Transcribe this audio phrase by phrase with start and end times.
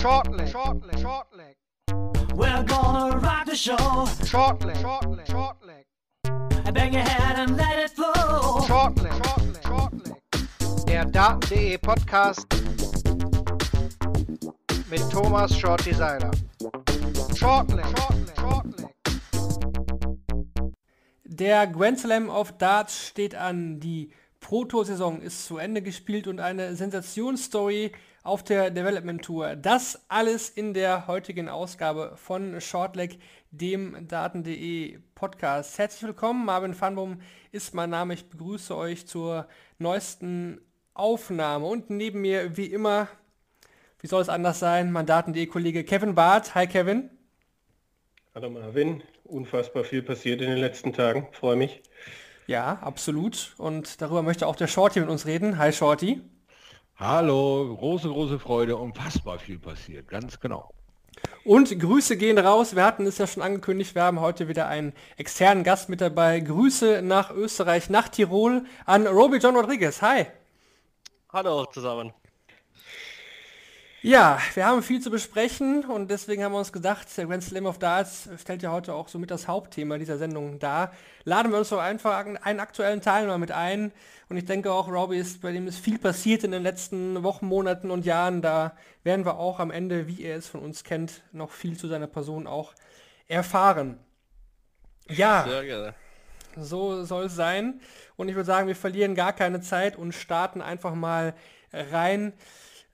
[0.00, 1.56] Shortleg, shortleg, shortleg.
[2.34, 3.76] We're gonna rock the show.
[4.24, 5.84] Shortleg, shortleg, shortleg.
[6.72, 8.62] Bang your head and let it flow.
[8.66, 10.86] Shortleg, shortleg, shortleg.
[10.86, 12.46] Der Daten.de Podcast
[14.88, 16.30] mit Thomas Shorty Seiler.
[17.36, 18.94] Shortleg, shortleg, shortleg.
[21.24, 23.80] Der Grand Slam of Darts steht an.
[23.80, 24.10] Die
[24.40, 27.92] Pro Tour Saison ist zu Ende gespielt und eine Sensationsstory
[28.22, 29.56] auf der Development Tour.
[29.56, 33.18] Das alles in der heutigen Ausgabe von Shortleg,
[33.50, 35.78] dem Daten.de Podcast.
[35.78, 37.20] Herzlich willkommen, Marvin Fanbum
[37.50, 38.14] ist mein Name.
[38.14, 40.60] Ich begrüße euch zur neuesten
[40.92, 41.66] Aufnahme.
[41.66, 43.08] Und neben mir, wie immer,
[44.00, 46.54] wie soll es anders sein, mein Daten.de Kollege Kevin Barth.
[46.54, 47.10] Hi Kevin.
[48.34, 51.82] Hallo Marvin, unfassbar viel passiert in den letzten Tagen, freue mich.
[52.46, 53.54] Ja, absolut.
[53.58, 55.58] Und darüber möchte auch der Shorty mit uns reden.
[55.58, 56.22] Hi Shorty.
[57.00, 60.68] Hallo, große, große Freude, unfassbar viel passiert, ganz genau.
[61.44, 62.76] Und Grüße gehen raus.
[62.76, 66.40] Wir hatten es ja schon angekündigt, wir haben heute wieder einen externen Gast mit dabei.
[66.40, 70.02] Grüße nach Österreich, nach Tirol an Roby John Rodriguez.
[70.02, 70.26] Hi.
[71.32, 72.12] Hallo zusammen.
[74.02, 77.66] Ja, wir haben viel zu besprechen und deswegen haben wir uns gedacht, der Grand Slam
[77.66, 80.92] of Darts stellt ja heute auch somit das Hauptthema dieser Sendung dar.
[81.24, 83.92] Laden wir uns doch einfach einen aktuellen Teilnehmer mit ein
[84.30, 87.44] und ich denke auch, Robbie ist, bei dem ist viel passiert in den letzten Wochen,
[87.44, 88.40] Monaten und Jahren.
[88.40, 91.86] Da werden wir auch am Ende, wie er es von uns kennt, noch viel zu
[91.86, 92.72] seiner Person auch
[93.28, 93.98] erfahren.
[95.10, 95.94] Ja, Sehr gerne.
[96.56, 97.82] so soll es sein.
[98.16, 101.34] Und ich würde sagen, wir verlieren gar keine Zeit und starten einfach mal
[101.70, 102.32] rein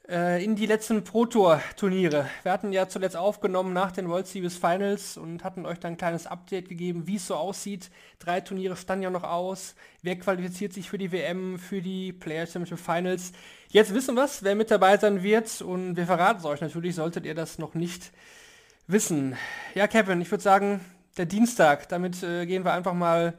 [0.08, 2.30] in die letzten Pro Tour Turniere.
[2.44, 5.96] Wir hatten ja zuletzt aufgenommen nach den World Series Finals und hatten euch dann ein
[5.96, 7.90] kleines Update gegeben, wie es so aussieht.
[8.20, 9.74] Drei Turniere standen ja noch aus.
[10.02, 13.32] Wer qualifiziert sich für die WM, für die Players Championship Finals?
[13.68, 17.26] Jetzt wissen wir wer mit dabei sein wird und wir verraten es euch natürlich, solltet
[17.26, 18.12] ihr das noch nicht
[18.86, 19.36] wissen.
[19.74, 20.80] Ja, Kevin, ich würde sagen,
[21.16, 23.34] der Dienstag, damit äh, gehen wir einfach mal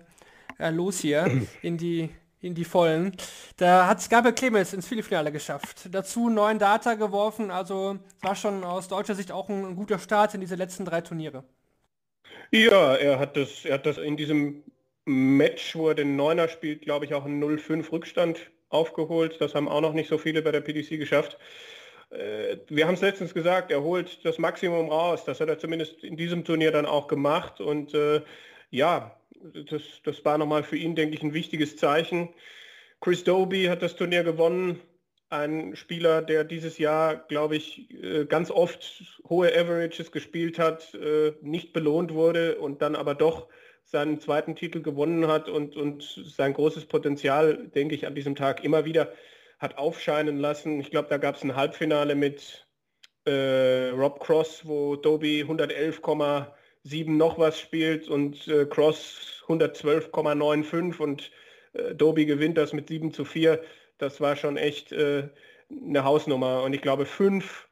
[0.60, 2.10] äh, los hier in die
[2.42, 3.16] in die Vollen.
[3.58, 5.90] Da hat es Gabriel Clemens ins Viertelfinale geschafft.
[5.92, 10.34] Dazu neun Data geworfen, also war schon aus deutscher Sicht auch ein, ein, guter Start
[10.34, 11.44] in diese letzten drei Turniere.
[12.52, 14.64] Ja, er hat das, er hat das in diesem
[15.06, 19.38] Match, wo er den Neuner spielt, glaube ich, auch einen 0-5 Rückstand aufgeholt.
[19.40, 21.38] Das haben auch noch nicht so viele bei der PDC geschafft.
[22.10, 25.26] Äh, wir haben es letztens gesagt, er holt das Maximum raus.
[25.26, 27.60] Das hat er zumindest in diesem Turnier dann auch gemacht.
[27.62, 28.22] Und äh,
[28.70, 29.17] ja,
[29.70, 32.30] das, das war nochmal für ihn, denke ich, ein wichtiges Zeichen.
[33.02, 34.80] Chris Doby hat das Turnier gewonnen.
[35.30, 41.34] Ein Spieler, der dieses Jahr, glaube ich, äh, ganz oft hohe Averages gespielt hat, äh,
[41.42, 43.48] nicht belohnt wurde und dann aber doch
[43.84, 48.64] seinen zweiten Titel gewonnen hat und, und sein großes Potenzial, denke ich, an diesem Tag
[48.64, 49.12] immer wieder
[49.60, 50.80] hat aufscheinen lassen.
[50.80, 52.68] Ich glaube, da gab es ein Halbfinale mit
[53.26, 55.46] äh, Rob Cross, wo Doby
[56.88, 61.32] 111,7 noch was spielt und äh, Cross 112,95 und
[61.74, 63.62] äh, Doby gewinnt das mit 7 zu 4.
[63.98, 65.30] Das war schon echt äh,
[65.70, 66.64] eine Hausnummer.
[66.64, 67.68] Und ich glaube, fünf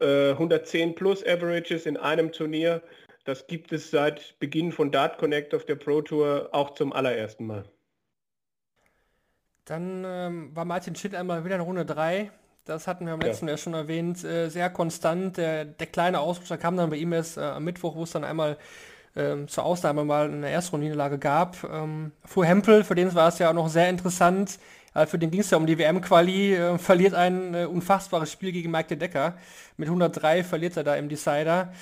[0.00, 2.82] 110 äh, plus Averages in einem Turnier,
[3.24, 7.46] das gibt es seit Beginn von Dart Connect auf der Pro Tour auch zum allerersten
[7.46, 7.64] Mal.
[9.64, 12.30] Dann ähm, war Martin Schitt einmal wieder in Runde 3.
[12.64, 13.52] Das hatten wir am letzten ja.
[13.52, 14.22] Jahr schon erwähnt.
[14.22, 15.36] Äh, sehr konstant.
[15.36, 18.24] Der, der kleine Ausrutscher kam dann bei ihm erst äh, am Mittwoch, wo es dann
[18.24, 18.56] einmal
[19.16, 21.64] ähm, zur Ausnahme mal eine Erstrundenniederlage gab.
[21.64, 24.58] Ähm, Fu Hempel, für den war es ja auch noch sehr interessant.
[24.94, 28.52] Äh, für den ging es ja um die WM-Quali, äh, verliert ein äh, unfassbares Spiel
[28.52, 29.36] gegen Mike de Decker.
[29.76, 31.72] Mit 103 verliert er da im Decider.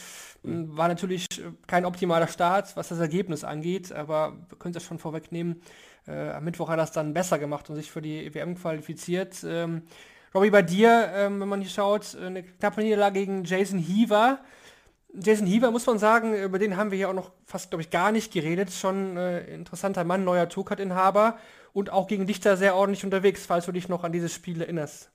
[0.43, 0.77] Mhm.
[0.77, 1.27] War natürlich
[1.67, 5.63] kein optimaler Start, was das Ergebnis angeht, aber wir können es ja schon vorwegnehmen.
[6.09, 9.45] Äh, am Mittwoch hat er es dann besser gemacht und sich für die WM qualifiziert.
[9.45, 9.83] Ähm,
[10.35, 14.39] Robbie, bei dir, ähm, wenn man hier schaut, eine knappe Niederlage gegen Jason Heaver.
[15.13, 17.91] Jason Heaver, muss man sagen, über den haben wir hier auch noch fast, glaube ich,
[17.91, 18.71] gar nicht geredet.
[18.71, 21.37] Schon äh, interessanter Mann, neuer Tourcard-Inhaber
[21.73, 24.61] und auch gegen dich da sehr ordentlich unterwegs, falls du dich noch an dieses Spiel
[24.61, 25.11] erinnerst.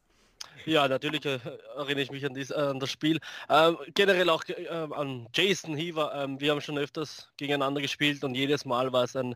[0.65, 1.39] Ja, natürlich äh,
[1.77, 3.19] erinnere ich mich an, dies, äh, an das Spiel.
[3.49, 6.13] Ähm, generell auch äh, an Jason Heaver.
[6.15, 9.35] Ähm, wir haben schon öfters gegeneinander gespielt und jedes Mal war es ein äh,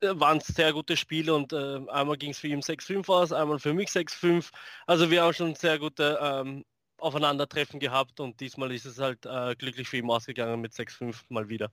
[0.00, 3.58] waren es sehr gute Spiele und äh, einmal ging es für ihn 6-5 aus, einmal
[3.58, 4.50] für mich 6-5.
[4.86, 6.64] Also wir haben schon sehr gute ähm,
[6.98, 11.48] Aufeinandertreffen gehabt und diesmal ist es halt äh, glücklich für ihn ausgegangen mit 6-5 mal
[11.48, 11.70] wieder.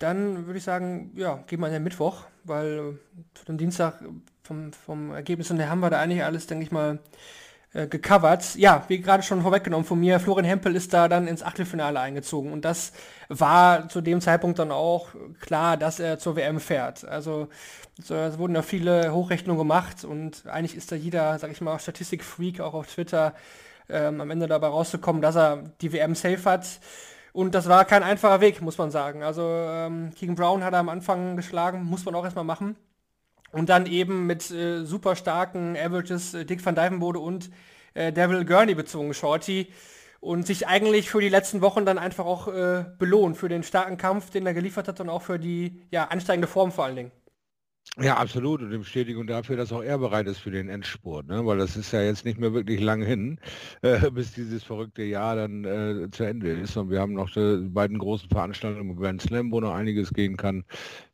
[0.00, 2.98] Dann würde ich sagen, ja, gehen wir in den Mittwoch, weil
[3.34, 4.02] für den Dienstag
[4.42, 6.98] vom, vom Ergebnis und haben wir da eigentlich alles, denke ich mal,
[7.72, 8.56] äh, gecovert.
[8.56, 12.52] Ja, wie gerade schon vorweggenommen von mir, Florian Hempel ist da dann ins Achtelfinale eingezogen
[12.52, 12.92] und das
[13.28, 15.08] war zu dem Zeitpunkt dann auch
[15.40, 17.04] klar, dass er zur WM fährt.
[17.04, 17.48] Also
[18.02, 21.78] so, es wurden ja viele Hochrechnungen gemacht und eigentlich ist da jeder, sag ich mal,
[21.78, 23.34] Statistikfreak auch auf Twitter
[23.88, 26.66] ähm, am Ende dabei rauszukommen, dass er die WM safe hat.
[27.32, 29.22] Und das war kein einfacher Weg, muss man sagen.
[29.22, 32.76] Also ähm, Keegan Brown hat er am Anfang geschlagen, muss man auch erstmal machen.
[33.52, 37.50] Und dann eben mit äh, super starken Averages äh, Dick van Dijvenbode und
[37.94, 39.68] äh, Devil Gurney bezogen, Shorty.
[40.20, 43.96] Und sich eigentlich für die letzten Wochen dann einfach auch äh, belohnt für den starken
[43.96, 47.12] Kampf, den er geliefert hat und auch für die ja, ansteigende Form vor allen Dingen.
[47.98, 48.62] Ja, absolut.
[48.62, 51.26] Und die Bestätigung dafür, dass auch er bereit ist für den Endspurt.
[51.26, 51.44] Ne?
[51.44, 53.38] Weil das ist ja jetzt nicht mehr wirklich lang hin,
[53.82, 56.76] äh, bis dieses verrückte Jahr dann äh, zu Ende ist.
[56.76, 60.36] Und wir haben noch die beiden großen Veranstaltungen im Grand Slam, wo noch einiges gehen
[60.36, 60.64] kann.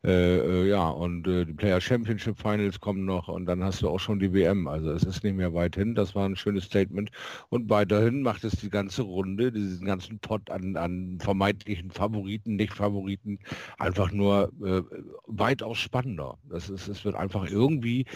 [0.06, 3.88] Äh, äh, ja, und äh, die Player Championship Finals kommen noch und dann hast du
[3.88, 4.69] auch schon die WM.
[4.69, 5.97] Also es ist nicht mehr weit hin.
[5.97, 7.11] Das war ein schönes Statement.
[7.49, 13.41] Und weiterhin macht es die ganze Runde, diesen ganzen Pot an, an vermeintlichen Favoriten, Nicht-Favoriten,
[13.79, 14.82] einfach nur äh,
[15.26, 16.38] weitaus spannender.
[16.49, 18.06] Das ist, es wird einfach irgendwie,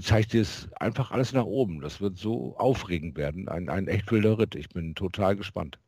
[0.00, 1.80] zeigt es einfach alles nach oben.
[1.80, 3.48] Das wird so aufregend werden.
[3.48, 4.54] Ein, ein echt wilder Ritt.
[4.54, 5.78] Ich bin total gespannt.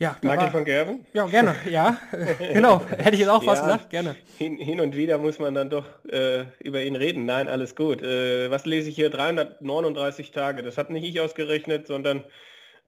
[0.00, 1.06] Ja, Michael war, van Gerven?
[1.12, 1.98] Ja, gerne, ja.
[2.52, 4.14] genau, hätte ich jetzt auch fast ja, gesagt, gerne.
[4.36, 7.26] Hin, hin, und wieder muss man dann doch äh, über ihn reden.
[7.26, 8.00] Nein, alles gut.
[8.00, 9.10] Äh, was lese ich hier?
[9.10, 10.62] 339 Tage.
[10.62, 12.22] Das hat nicht ich ausgerechnet, sondern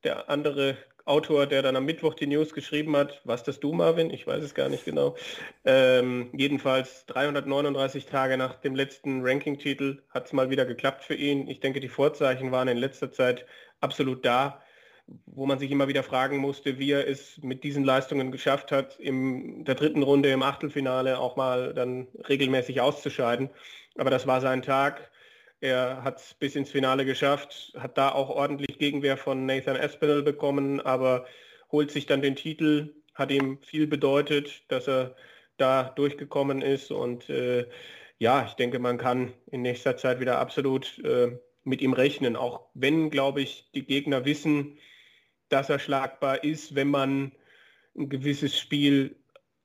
[0.04, 3.20] der andere Autor, der dann am Mittwoch die News geschrieben hat.
[3.24, 4.10] Was das du, Marvin?
[4.10, 5.16] Ich weiß es gar nicht genau.
[5.64, 11.48] Ähm, jedenfalls 339 Tage nach dem letzten Ranking-Titel hat es mal wieder geklappt für ihn.
[11.48, 13.46] Ich denke, die Vorzeichen waren in letzter Zeit
[13.80, 14.62] absolut da
[15.26, 18.98] wo man sich immer wieder fragen musste, wie er es mit diesen Leistungen geschafft hat,
[18.98, 23.50] in der dritten Runde im Achtelfinale auch mal dann regelmäßig auszuscheiden.
[23.96, 25.10] Aber das war sein Tag.
[25.60, 30.22] Er hat es bis ins Finale geschafft, hat da auch ordentlich Gegenwehr von Nathan Aspinall
[30.22, 31.26] bekommen, aber
[31.70, 35.14] holt sich dann den Titel, hat ihm viel bedeutet, dass er
[35.58, 36.90] da durchgekommen ist.
[36.90, 37.66] Und äh,
[38.18, 42.68] ja, ich denke, man kann in nächster Zeit wieder absolut äh, mit ihm rechnen, auch
[42.74, 44.78] wenn, glaube ich, die Gegner wissen,
[45.52, 47.32] dass er schlagbar ist, wenn man
[47.96, 49.16] ein gewisses Spiel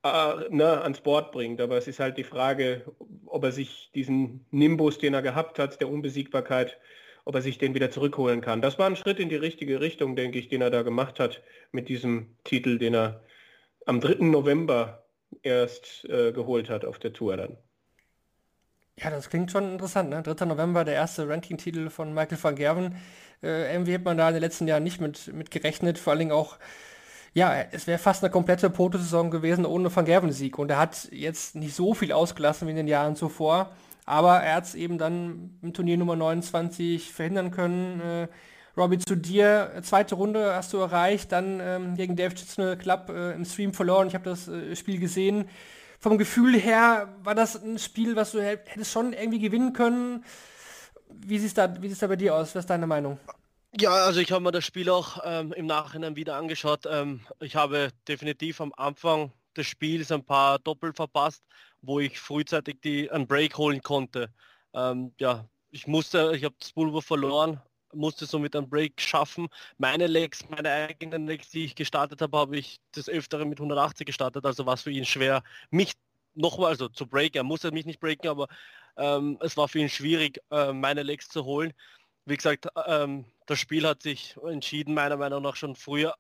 [0.03, 1.61] äh, ne, ans Board bringt.
[1.61, 2.85] Aber es ist halt die Frage,
[3.25, 6.77] ob er sich diesen Nimbus, den er gehabt hat, der Unbesiegbarkeit,
[7.25, 8.61] ob er sich den wieder zurückholen kann.
[8.61, 11.41] Das war ein Schritt in die richtige Richtung, denke ich, den er da gemacht hat
[11.71, 13.23] mit diesem Titel, den er
[13.85, 14.25] am 3.
[14.25, 15.05] November
[15.41, 17.57] erst äh, geholt hat auf der Tour dann.
[18.97, 20.23] Ja, das klingt schon interessant, ne?
[20.23, 20.45] 3.
[20.45, 22.95] November, der erste Ranking-Titel von Michael van Gerven.
[23.43, 26.19] Äh, irgendwie hat man da in den letzten Jahren nicht mit, mit gerechnet, vor allen
[26.19, 26.57] Dingen auch,
[27.33, 30.57] ja, es wäre fast eine komplette Protosaison gewesen ohne Van Gerven-Sieg.
[30.57, 33.71] Und er hat jetzt nicht so viel ausgelassen wie in den Jahren zuvor,
[34.05, 37.99] aber er hat es eben dann im Turnier Nummer 29 verhindern können.
[37.99, 38.27] Äh,
[38.77, 43.33] Robbie, zu dir, zweite Runde hast du erreicht, dann ähm, gegen Dave Chitzner Club äh,
[43.33, 44.07] im Stream verloren.
[44.07, 45.49] Ich habe das äh, Spiel gesehen
[45.99, 50.23] vom Gefühl her war das ein Spiel, was du hättest schon irgendwie gewinnen können.
[51.09, 52.55] Wie sieht es da, da bei dir aus?
[52.55, 53.19] Was ist deine Meinung?
[53.79, 56.85] Ja, also ich habe mir das Spiel auch ähm, im Nachhinein wieder angeschaut.
[56.89, 61.43] Ähm, ich habe definitiv am Anfang des Spiels ein paar Doppel verpasst,
[61.81, 64.29] wo ich frühzeitig die, einen Break holen konnte.
[64.73, 67.61] Ähm, ja, ich musste, ich habe das Pulver verloren,
[67.95, 69.47] musste somit einen Break schaffen.
[69.77, 74.05] Meine Legs, meine eigenen Legs, die ich gestartet habe, habe ich das Öfteren mit 180
[74.05, 75.93] gestartet, also war es für ihn schwer, mich
[76.35, 77.37] nochmal, also zu breaken.
[77.37, 78.47] Er musste mich nicht breaken, aber
[78.97, 81.73] ähm, es war für ihn schwierig, äh, meine Legs zu holen.
[82.25, 86.15] Wie gesagt, ähm, das Spiel hat sich entschieden, meiner Meinung nach schon früher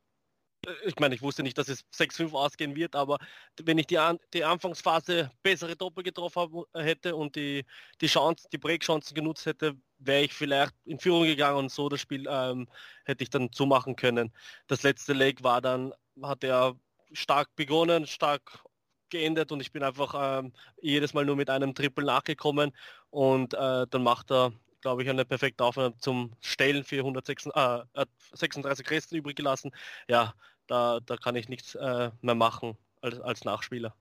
[0.85, 3.19] ich meine, ich wusste nicht, dass es 6-5 ausgehen wird, aber
[3.61, 7.65] wenn ich die, An die Anfangsphase bessere Doppel getroffen hätte und die,
[8.01, 9.75] die Chance, die Breakchancen genutzt hätte,
[10.05, 12.67] wäre ich vielleicht in Führung gegangen und so das Spiel ähm,
[13.05, 14.31] hätte ich dann zumachen können.
[14.67, 16.75] Das letzte Leg war dann, hat er
[17.11, 18.63] stark begonnen, stark
[19.09, 22.71] geendet und ich bin einfach ähm, jedes Mal nur mit einem Triple nachgekommen
[23.09, 24.51] und äh, dann macht er
[24.85, 29.71] glaube ich, eine perfekte Aufnahme zum Stellen für 136 äh, Resten übrig gelassen.
[30.07, 30.35] Ja,
[30.67, 33.95] da, da kann ich nichts äh, mehr machen als, als Nachspieler.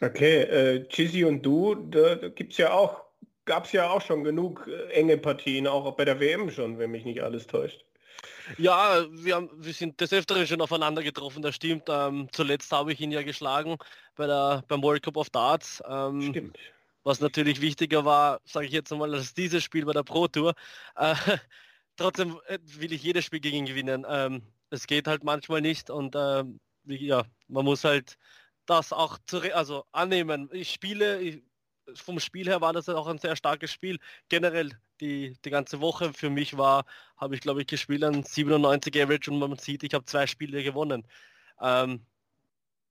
[0.00, 3.02] Okay, äh, Chizzy und du, da, da gibt es ja auch,
[3.46, 6.90] gab es ja auch schon genug äh, enge Partien, auch bei der WM schon, wenn
[6.90, 7.84] mich nicht alles täuscht.
[8.58, 11.84] Ja, wir, haben, wir sind des Öfteren schon aufeinander getroffen, das stimmt.
[11.88, 13.76] Ähm, zuletzt habe ich ihn ja geschlagen
[14.14, 15.82] bei der, beim World Cup of Darts.
[15.88, 16.58] Ähm, stimmt.
[17.02, 20.54] Was natürlich wichtiger war, sage ich jetzt einmal, als dieses Spiel bei der Pro Tour.
[20.96, 21.14] Äh,
[21.96, 24.06] trotzdem äh, will ich jedes Spiel gegen ihn gewinnen.
[24.08, 26.44] Ähm, es geht halt manchmal nicht und äh,
[26.86, 28.18] ja, man muss halt
[28.66, 30.48] das auch zu, also annehmen.
[30.52, 31.42] Ich spiele, ich,
[31.94, 33.98] vom Spiel her war das auch ein sehr starkes Spiel.
[34.28, 36.84] Generell die, die ganze Woche für mich war,
[37.16, 40.62] habe ich glaube ich gespielt an 97 Average und man sieht, ich habe zwei Spiele
[40.62, 41.06] gewonnen.
[41.60, 42.04] Ähm,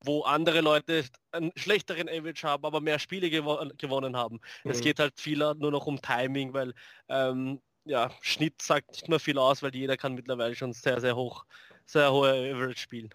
[0.03, 4.39] wo andere Leute einen schlechteren Average haben, aber mehr Spiele gewo gewonnen haben.
[4.63, 4.71] Mhm.
[4.71, 6.73] Es geht halt viel nur noch um Timing, weil
[7.09, 11.15] ähm, ja, Schnitt sagt nicht mehr viel aus, weil jeder kann mittlerweile schon sehr, sehr
[11.15, 11.45] hoch,
[11.85, 13.09] sehr hohe Average spielen.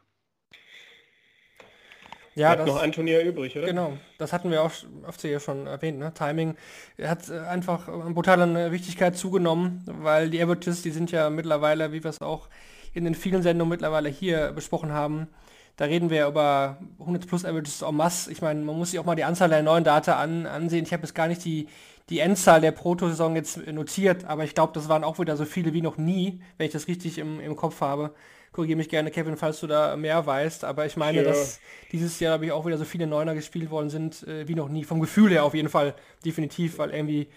[2.41, 3.67] Ja, das, noch ein Turnier übrig, oder?
[3.67, 4.73] Genau, das hatten wir auch
[5.07, 5.99] oft hier schon erwähnt.
[5.99, 6.13] Ne?
[6.15, 6.57] Timing
[7.03, 12.03] hat äh, einfach brutal an Wichtigkeit zugenommen, weil die Averages, die sind ja mittlerweile, wie
[12.03, 12.49] wir es auch
[12.95, 15.29] in den vielen Sendungen mittlerweile hier besprochen haben,
[15.77, 18.31] da reden wir über 100 plus Averages en masse.
[18.31, 20.85] Ich meine, man muss sich auch mal die Anzahl der neuen Daten an, ansehen.
[20.85, 21.69] Ich habe jetzt gar nicht die,
[22.11, 25.73] die Endzahl der Proto-Saison jetzt notiert, aber ich glaube, das waren auch wieder so viele
[25.73, 28.13] wie noch nie, wenn ich das richtig im, im Kopf habe.
[28.53, 31.25] Korrigiere mich gerne, Kevin, falls du da mehr weißt, aber ich meine, ja.
[31.25, 31.61] dass
[31.93, 34.69] dieses Jahr, glaube ich, auch wieder so viele Neuner gespielt worden sind äh, wie noch
[34.69, 34.83] nie.
[34.83, 37.29] Vom Gefühl her auf jeden Fall definitiv, weil irgendwie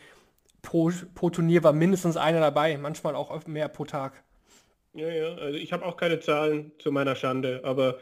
[0.63, 4.23] pro, pro Turnier war mindestens einer dabei, manchmal auch mehr pro Tag.
[4.95, 7.99] Ja, ja, also ich habe auch keine Zahlen zu meiner Schande, aber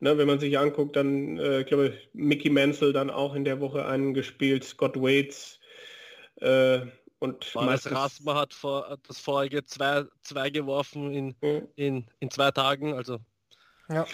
[0.00, 3.60] ne, wenn man sich anguckt, dann, äh, ich glaube, Mickey Mansell dann auch in der
[3.60, 5.58] Woche einen gespielt, Scott Waits
[6.40, 6.80] äh,
[7.18, 11.68] und Maris Rasma hat vor, das vorige zwei, zwei geworfen in, mhm.
[11.76, 13.18] in, in zwei Tagen, also.
[13.88, 14.06] Ja.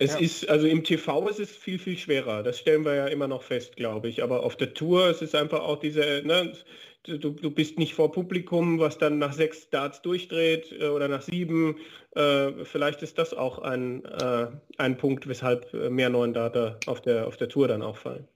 [0.00, 0.20] Es ja.
[0.20, 2.44] ist, also im TV ist es viel, viel schwerer.
[2.44, 4.22] Das stellen wir ja immer noch fest, glaube ich.
[4.22, 6.52] Aber auf der Tour ist es einfach auch diese, ne,
[7.02, 11.22] du, du bist nicht vor Publikum, was dann nach sechs Starts durchdreht äh, oder nach
[11.22, 11.78] sieben.
[12.14, 14.46] Äh, vielleicht ist das auch ein, äh,
[14.78, 18.28] ein Punkt, weshalb äh, mehr neuen Data auf der, auf der Tour dann auffallen.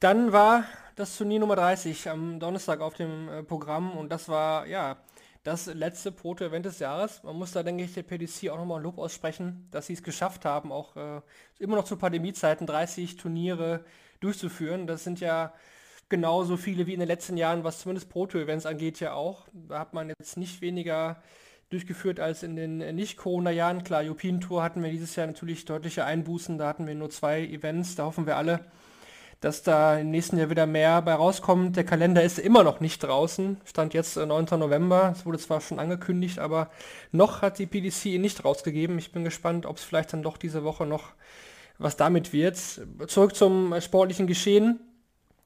[0.00, 0.64] Dann war
[0.96, 4.96] das Turnier Nummer 30 am Donnerstag auf dem äh, Programm und das war ja
[5.42, 7.22] das letzte Proto-Event des Jahres.
[7.24, 10.44] Man muss da, denke ich, der PDC auch nochmal Lob aussprechen, dass sie es geschafft
[10.44, 11.20] haben, auch äh,
[11.58, 13.84] immer noch zu Pandemiezeiten 30 Turniere
[14.20, 14.86] durchzuführen.
[14.86, 15.52] Das sind ja
[16.08, 19.48] genauso viele wie in den letzten Jahren, was zumindest Proto-Events angeht, ja auch.
[19.52, 21.22] Da hat man jetzt nicht weniger
[21.70, 23.82] durchgeführt als in den Nicht-Corona-Jahren.
[23.82, 26.58] Klar, European Tour hatten wir dieses Jahr natürlich deutliche Einbußen.
[26.58, 27.96] Da hatten wir nur zwei Events.
[27.96, 28.60] Da hoffen wir alle,
[29.42, 31.76] dass da im nächsten Jahr wieder mehr bei rauskommt.
[31.76, 33.60] Der Kalender ist immer noch nicht draußen.
[33.66, 34.46] Stand jetzt 9.
[34.46, 35.12] Äh, November.
[35.14, 36.70] Es wurde zwar schon angekündigt, aber
[37.10, 38.96] noch hat die PDC ihn nicht rausgegeben.
[38.98, 41.10] Ich bin gespannt, ob es vielleicht dann doch diese Woche noch
[41.78, 42.58] was damit wird.
[43.08, 44.80] Zurück zum sportlichen Geschehen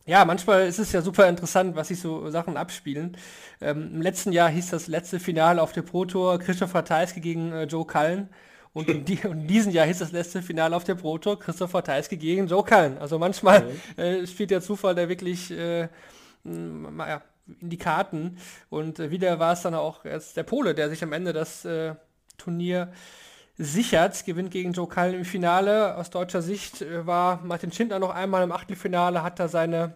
[0.06, 3.16] ja, manchmal ist es ja super interessant, was sich so Sachen abspielen.
[3.60, 7.52] Ähm, Im letzten Jahr hieß das letzte Finale auf der Pro Tour Christopher Teiske gegen
[7.52, 8.28] äh, Joe Cullen.
[8.76, 11.83] Und in, die, in, diesem Jahr hieß das letzte Finale auf der Pro Tour Christopher
[11.83, 12.99] Teiske gegen Joe Cullen.
[12.99, 14.02] Also manchmal mhm.
[14.02, 15.88] äh, spielt der Zufall da wirklich äh,
[16.45, 17.23] ja,
[17.62, 18.37] in die Karten.
[18.68, 21.95] Und äh, wieder war es dann auch der Pole, der sich am Ende das äh,
[22.37, 22.92] Turnier
[23.56, 25.97] sichert, gewinnt gegen Joe Cullen im Finale.
[25.97, 29.95] Aus deutscher Sicht äh, war Martin Schindler noch einmal im Achtelfinale, hat da seine,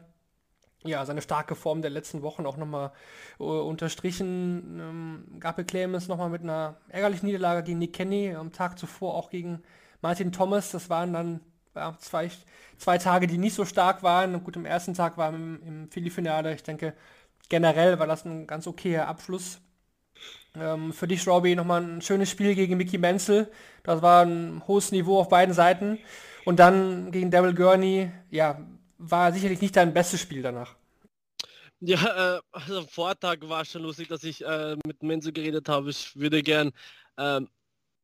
[0.84, 2.92] ja, seine starke Form der letzten Wochen auch nochmal
[3.38, 4.80] äh, unterstrichen.
[4.80, 9.30] Ähm, Gabriel Clemens nochmal mit einer ärgerlichen Niederlage gegen Nick Kenny, am Tag zuvor auch
[9.30, 9.62] gegen
[10.00, 10.70] Martin Thomas.
[10.70, 11.40] Das waren dann
[11.74, 12.30] ja, zwei,
[12.78, 14.42] zwei Tage, die nicht so stark waren.
[14.42, 16.94] Gut, im ersten Tag war im, im Philly-Finale, ich denke,
[17.48, 19.60] generell war das ein ganz okayer Abschluss
[20.58, 23.50] ähm, für dich, Robbie, nochmal ein schönes Spiel gegen Mickey Menzel.
[23.82, 25.98] Das war ein hohes Niveau auf beiden Seiten.
[26.44, 28.58] Und dann gegen Daryl Gurney, ja,
[29.00, 30.76] war sicherlich nicht dein bestes Spiel danach.
[31.80, 35.90] Ja, äh, also am Vortag war schon lustig, dass ich äh, mit Menzel geredet habe.
[35.90, 36.72] Ich würde gern,
[37.16, 37.40] äh,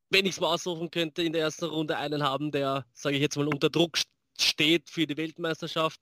[0.09, 3.23] wenn ich es mal aussuchen könnte, in der ersten Runde einen haben, der, sage ich
[3.23, 3.99] jetzt mal, unter Druck
[4.39, 6.01] steht für die Weltmeisterschaft.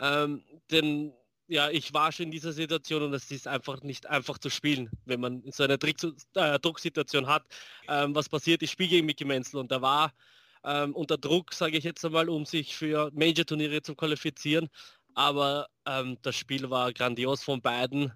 [0.00, 1.12] Ähm, denn
[1.46, 4.90] ja, ich war schon in dieser Situation und es ist einfach nicht einfach zu spielen,
[5.04, 5.98] wenn man so eine Trick
[6.34, 7.44] äh, Drucksituation hat.
[7.88, 8.62] Ähm, was passiert?
[8.62, 10.12] Ich spiele gegen Mickey Menzel und da war
[10.64, 14.68] ähm, unter Druck, sage ich jetzt einmal, um sich für Major-Turniere zu qualifizieren.
[15.14, 18.12] Aber ähm, das Spiel war grandios von beiden.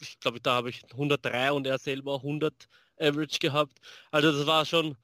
[0.00, 3.78] Ich glaube, da habe ich 103 und er selber 100 Average gehabt.
[4.10, 4.96] Also das war schon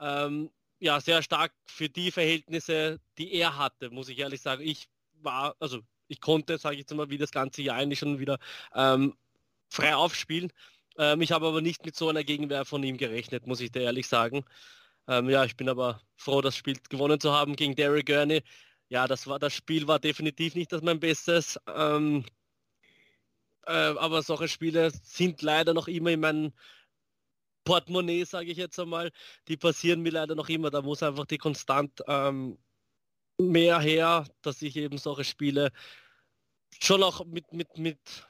[0.00, 4.62] ähm, ja, sehr stark für die Verhältnisse, die er hatte, muss ich ehrlich sagen.
[4.62, 8.18] Ich war, also ich konnte, sage ich jetzt mal, wie das ganze Jahr eigentlich schon
[8.18, 8.38] wieder
[8.74, 9.16] ähm,
[9.68, 10.52] frei aufspielen.
[10.98, 13.82] Ähm, ich habe aber nicht mit so einer Gegenwehr von ihm gerechnet, muss ich dir
[13.82, 14.44] ehrlich sagen.
[15.08, 18.42] Ähm, ja, ich bin aber froh, das Spiel gewonnen zu haben gegen Derek Gurney.
[18.88, 21.58] Ja, das war das Spiel war definitiv nicht das mein Bestes.
[21.66, 22.24] Ähm,
[23.66, 26.52] äh, aber solche Spiele sind leider noch immer in meinem
[27.64, 29.10] Portemonnaie, sage ich jetzt einmal.
[29.48, 30.70] Die passieren mir leider noch immer.
[30.70, 32.58] Da muss einfach die konstant ähm,
[33.38, 35.72] mehr her, dass ich eben solche Spiele
[36.82, 38.28] schon auch mit, mit, mit,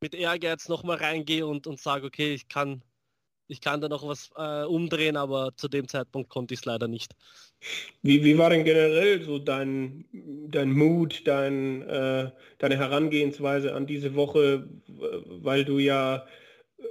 [0.00, 2.82] mit Ehrgeiz nochmal reingehe und, und sage, okay, ich kann
[3.50, 6.88] ich kann da noch was äh, umdrehen, aber zu dem Zeitpunkt konnte ich es leider
[6.88, 7.14] nicht.
[8.02, 10.04] Wie, wie war denn generell so dein,
[10.48, 16.26] dein Mut, dein, äh, deine Herangehensweise an diese Woche, weil du ja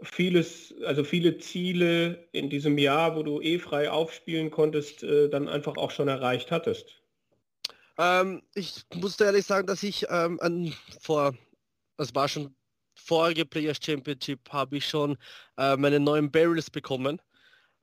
[0.03, 5.47] vieles, also viele Ziele in diesem Jahr, wo du eh frei aufspielen konntest, äh, dann
[5.47, 7.01] einfach auch schon erreicht hattest?
[7.97, 11.35] Ähm, ich musste ehrlich sagen, dass ich ähm, an, vor,
[11.97, 12.55] es war schon
[13.00, 15.18] vorige Players Championship, habe ich schon
[15.58, 17.22] äh, meine neuen Barrels bekommen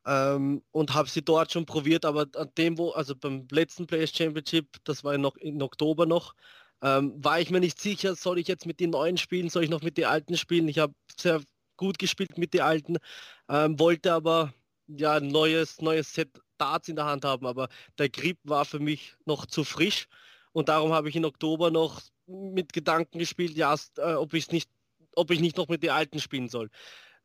[0.06, 4.14] ähm, und habe sie dort schon probiert, aber an dem, wo, also beim letzten Players
[4.14, 6.34] Championship, das war noch in Oktober noch,
[6.82, 9.70] ähm, war ich mir nicht sicher, soll ich jetzt mit den neuen spielen, soll ich
[9.70, 10.68] noch mit den alten spielen.
[10.68, 11.42] Ich habe sehr
[11.76, 12.98] gut gespielt mit den alten,
[13.48, 14.52] ähm, wollte aber
[14.86, 17.68] ja ein neues, neues Set Darts in der Hand haben, aber
[17.98, 20.06] der Grip war für mich noch zu frisch
[20.52, 24.70] und darum habe ich in Oktober noch mit Gedanken gespielt, ja, äh, ob ich nicht,
[25.16, 26.70] ob ich nicht noch mit den alten spielen soll.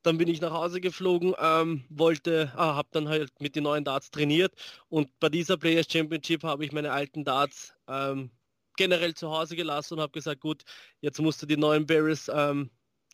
[0.03, 3.83] Dann bin ich nach Hause geflogen, ähm, wollte, ah, habe dann halt mit den neuen
[3.83, 4.53] Darts trainiert
[4.89, 8.31] und bei dieser Players Championship habe ich meine alten Darts ähm,
[8.77, 10.63] generell zu Hause gelassen und habe gesagt, gut,
[11.01, 12.71] jetzt musst du die neuen Barrels ähm,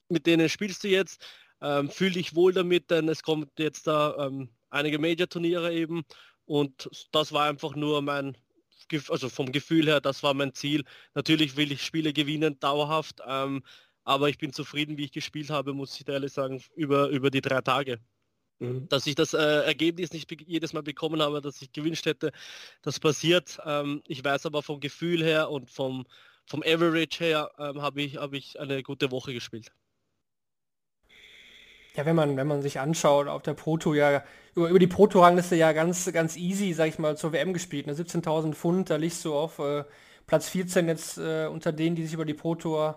[0.10, 1.26] mit denen spielst du jetzt.
[1.62, 6.04] Ähm, Fühl dich wohl damit, denn es kommt jetzt da ähm, einige Major-Turniere eben
[6.46, 8.38] und das war einfach nur mein,
[9.10, 10.84] also vom Gefühl her, das war mein Ziel.
[11.16, 13.64] Natürlich will ich Spiele gewinnen, dauerhaft, ähm,
[14.08, 17.42] aber ich bin zufrieden, wie ich gespielt habe, muss ich ehrlich sagen, über, über die
[17.42, 18.00] drei Tage.
[18.60, 18.88] Mhm.
[18.88, 22.32] Dass ich das äh, Ergebnis nicht jedes Mal bekommen habe, dass ich gewünscht hätte,
[22.82, 23.60] das passiert.
[23.66, 26.06] Ähm, ich weiß aber vom Gefühl her und vom,
[26.46, 29.74] vom Average her ähm, habe ich, hab ich eine gute Woche gespielt.
[31.96, 34.24] Ja, wenn man, wenn man sich anschaut, auf der Proto ja,
[34.56, 37.88] über, über die Proto-Rangliste ja ganz, ganz easy, sag ich mal, zur WM gespielt.
[37.88, 37.94] Ne?
[37.94, 39.84] 17.000 Pfund, da liegst du auf äh,
[40.28, 42.96] Platz 14 jetzt äh, unter denen, die sich über die Proto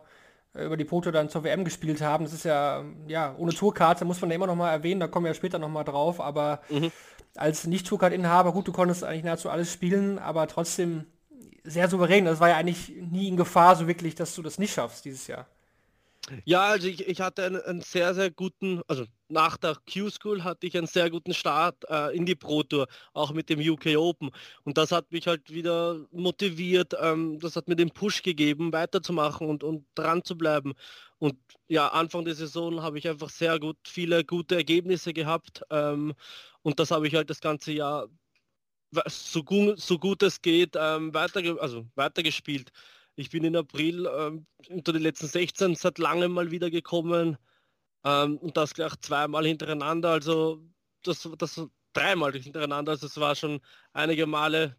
[0.54, 2.24] über die Proto dann zur WM gespielt haben.
[2.24, 5.24] Das ist ja, ja, ohne Tourkarte muss man ja immer noch mal erwähnen, da kommen
[5.24, 6.90] wir ja später noch mal drauf, aber mhm.
[7.36, 11.06] als Nicht-Tourcard-Inhaber, gut, du konntest eigentlich nahezu alles spielen, aber trotzdem
[11.62, 12.24] sehr souverän.
[12.24, 15.26] Das war ja eigentlich nie in Gefahr so wirklich, dass du das nicht schaffst dieses
[15.26, 15.46] Jahr.
[16.44, 20.66] Ja, also ich, ich hatte einen, einen, sehr, sehr guten, also nach der Q-School hatte
[20.66, 24.30] ich einen sehr guten Start äh, in die Pro Tour, auch mit dem UK Open.
[24.64, 29.48] Und das hat mich halt wieder motiviert, ähm, das hat mir den Push gegeben, weiterzumachen
[29.48, 30.74] und, und dran zu bleiben.
[31.18, 31.36] Und
[31.68, 35.62] ja, Anfang der Saison habe ich einfach sehr gut, viele gute Ergebnisse gehabt.
[35.70, 36.14] Ähm,
[36.62, 38.08] und das habe ich halt das ganze Jahr
[39.06, 42.70] so gut, so gut es geht ähm, weiter, also weitergespielt.
[43.16, 47.36] Ich bin in April ähm, unter den letzten 16 seit langem mal wieder gekommen
[48.04, 50.62] ähm, und das gleich zweimal hintereinander, also
[51.02, 51.60] das, das
[51.92, 53.60] dreimal hintereinander, also es war schon
[53.92, 54.76] einige Male,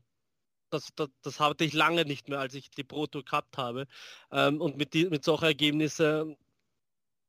[0.70, 3.88] das, das, das, hatte ich lange nicht mehr, als ich die Proto gehabt habe.
[4.32, 6.38] Ähm, und mit, die, mit solchen Ergebnissen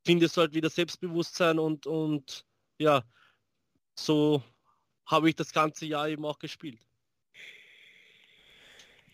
[0.05, 2.47] findest du halt wieder Selbstbewusstsein und, und
[2.79, 3.03] ja,
[3.99, 4.43] so
[5.07, 6.81] habe ich das ganze Jahr eben auch gespielt.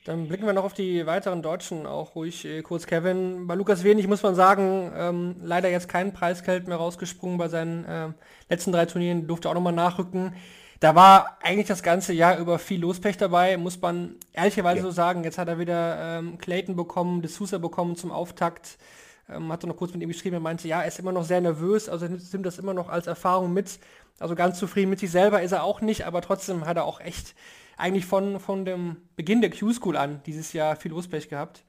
[0.09, 3.47] Dann blicken wir noch auf die weiteren Deutschen, auch ruhig äh, kurz Kevin.
[3.47, 7.85] Bei Lukas Wenig muss man sagen, ähm, leider jetzt kein Preisgeld mehr rausgesprungen bei seinen
[7.85, 8.09] äh,
[8.49, 10.33] letzten drei Turnieren, durfte auch nochmal nachrücken.
[10.81, 14.83] Da war eigentlich das ganze Jahr über viel Lospech dabei, muss man ehrlicherweise ja.
[14.85, 15.25] so sagen.
[15.25, 18.79] Jetzt hat er wieder ähm, Clayton bekommen, D'Souza bekommen zum Auftakt.
[19.29, 21.43] Ähm, hatte noch kurz mit ihm geschrieben, er meinte, ja, er ist immer noch sehr
[21.43, 23.79] nervös, also nimmt das immer noch als Erfahrung mit.
[24.19, 26.99] Also ganz zufrieden mit sich selber ist er auch nicht, aber trotzdem hat er auch
[26.99, 27.35] echt
[27.79, 31.65] eigentlich von, von dem Beginn der Q-School an dieses Jahr viel Lospech gehabt.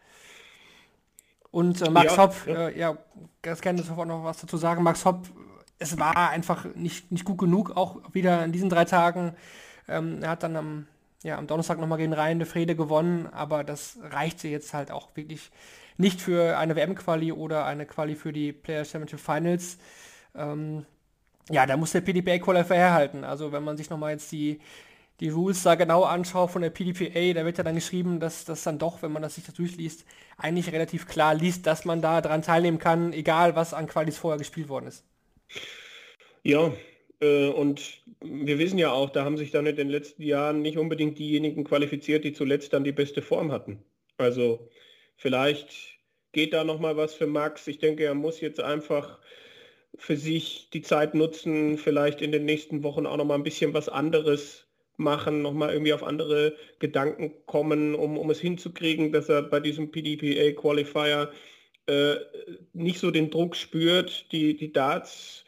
[1.51, 2.97] Und äh, Max ja, Hopp, ja, äh, ja
[3.41, 4.83] ganz gerne sofort noch was dazu sagen.
[4.83, 5.27] Max Hopp,
[5.77, 9.35] es war einfach nicht, nicht gut genug, auch wieder in diesen drei Tagen.
[9.87, 10.87] Ähm, er hat dann am,
[11.23, 15.15] ja, am Donnerstag nochmal gegen Rhein de Frede gewonnen, aber das reichte jetzt halt auch
[15.15, 15.51] wirklich
[15.97, 19.77] nicht für eine WM-Quali oder eine Quali für die Player Championship Finals.
[20.35, 20.85] Ähm,
[21.49, 23.23] ja, da muss der PDPA-Qualifier herhalten.
[23.23, 24.59] Also wenn man sich nochmal jetzt die
[25.19, 28.63] die Rules da genau anschaue von der PDPA, da wird ja dann geschrieben, dass das
[28.63, 30.05] dann doch, wenn man das sich das durchliest,
[30.37, 34.37] eigentlich relativ klar liest, dass man da dran teilnehmen kann, egal was an Qualis vorher
[34.37, 35.03] gespielt worden ist.
[36.43, 36.71] Ja,
[37.19, 40.77] äh, und wir wissen ja auch, da haben sich dann in den letzten Jahren nicht
[40.77, 43.83] unbedingt diejenigen qualifiziert, die zuletzt dann die beste Form hatten.
[44.17, 44.69] Also
[45.17, 45.99] vielleicht
[46.31, 47.67] geht da noch mal was für Max.
[47.67, 49.19] Ich denke, er muss jetzt einfach
[49.97, 53.73] für sich die Zeit nutzen, vielleicht in den nächsten Wochen auch noch mal ein bisschen
[53.73, 54.68] was anderes
[54.99, 59.91] machen, nochmal irgendwie auf andere Gedanken kommen, um, um es hinzukriegen, dass er bei diesem
[59.91, 61.31] PDPA Qualifier
[61.87, 62.15] äh,
[62.73, 65.45] nicht so den Druck spürt, die, die Darts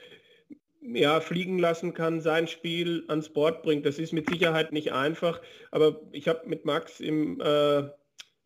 [0.81, 3.85] ja, fliegen lassen kann, sein Spiel ans Board bringt.
[3.85, 7.83] Das ist mit Sicherheit nicht einfach, aber ich habe mit Max im äh,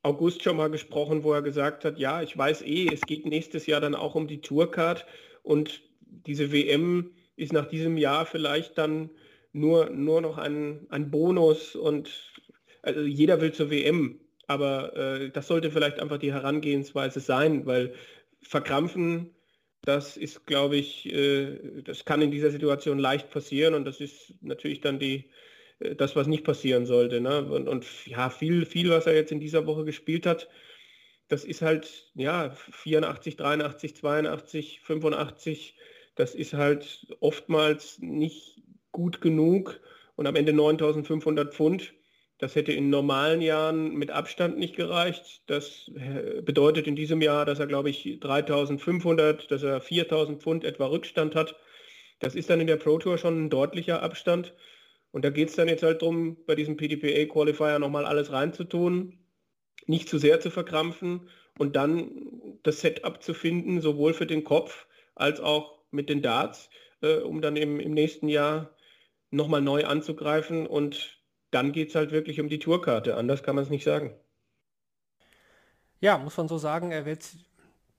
[0.04, 3.66] August schon mal gesprochen, wo er gesagt hat, ja, ich weiß eh, es geht nächstes
[3.66, 5.06] Jahr dann auch um die Tourcard
[5.42, 9.10] und diese WM ist nach diesem Jahr vielleicht dann
[9.56, 12.34] nur, nur noch ein, ein Bonus und
[12.82, 17.94] also jeder will zur WM, aber äh, das sollte vielleicht einfach die Herangehensweise sein, weil
[18.42, 19.34] verkrampfen,
[19.82, 24.34] das ist, glaube ich, äh, das kann in dieser Situation leicht passieren und das ist
[24.42, 25.32] natürlich dann die,
[25.80, 27.22] äh, das, was nicht passieren sollte.
[27.22, 27.46] Ne?
[27.46, 30.50] Und, und, ja, viel, viel, was er jetzt in dieser Woche gespielt hat,
[31.30, 35.76] das ist halt, ja, 84, 83, 82, 85,
[36.16, 38.55] das ist halt oftmals nicht
[38.96, 39.82] gut genug
[40.16, 41.94] und am Ende 9500 Pfund.
[42.38, 45.44] Das hätte in normalen Jahren mit Abstand nicht gereicht.
[45.48, 50.64] Das äh, bedeutet in diesem Jahr, dass er, glaube ich, 3500, dass er 4000 Pfund
[50.64, 51.56] etwa Rückstand hat.
[52.20, 54.54] Das ist dann in der Pro Tour schon ein deutlicher Abstand.
[55.12, 59.20] Und da geht es dann jetzt halt darum, bei diesem PDPA-Qualifier nochmal alles reinzutun,
[59.88, 64.88] nicht zu sehr zu verkrampfen und dann das Setup zu finden, sowohl für den Kopf
[65.16, 66.70] als auch mit den Darts,
[67.02, 68.75] äh, um dann im, im nächsten Jahr
[69.36, 71.20] nochmal neu anzugreifen und
[71.52, 73.16] dann geht es halt wirklich um die Tourkarte.
[73.16, 74.14] Anders kann man es nicht sagen.
[76.00, 77.26] Ja, muss man so sagen, er wird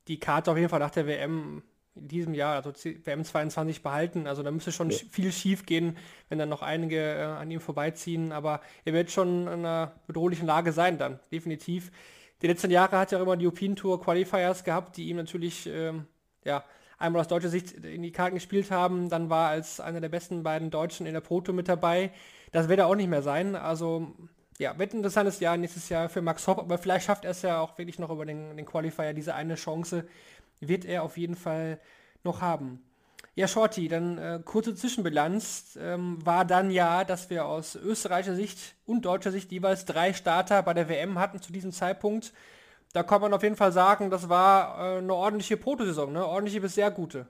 [0.09, 1.63] die Karte auf jeden Fall nach der WM
[1.95, 4.27] in diesem Jahr, also WM 22 behalten.
[4.27, 4.99] Also da müsste schon ja.
[5.11, 5.97] viel schief gehen,
[6.29, 8.33] wenn dann noch einige äh, an ihm vorbeiziehen.
[8.33, 11.91] Aber er wird schon in einer bedrohlichen Lage sein dann, definitiv.
[12.43, 15.67] Die letzten Jahre hat er auch immer die European Tour Qualifiers gehabt, die ihm natürlich
[15.67, 16.05] ähm,
[16.45, 16.65] ja,
[16.99, 19.09] einmal aus deutscher Sicht in die Karten gespielt haben.
[19.09, 22.11] Dann war als einer der besten beiden Deutschen in der Proto mit dabei.
[22.53, 23.55] Das wird er auch nicht mehr sein.
[23.55, 24.15] Also
[24.59, 27.43] ja, wird ein interessantes Jahr nächstes Jahr für Max Hopp, aber vielleicht schafft er es
[27.43, 29.13] ja auch wirklich noch über den, den Qualifier.
[29.13, 30.07] Diese eine Chance
[30.61, 31.79] wird er auf jeden Fall
[32.25, 32.83] noch haben.
[33.35, 38.75] Ja, Shorty, dann äh, kurze Zwischenbilanz ähm, war dann ja, dass wir aus österreichischer Sicht
[38.87, 42.33] und deutscher Sicht jeweils drei Starter bei der WM hatten zu diesem Zeitpunkt
[42.93, 46.27] da kann man auf jeden Fall sagen, das war äh, eine ordentliche Protosaison, ne?
[46.27, 47.27] Ordentliche bis sehr gute.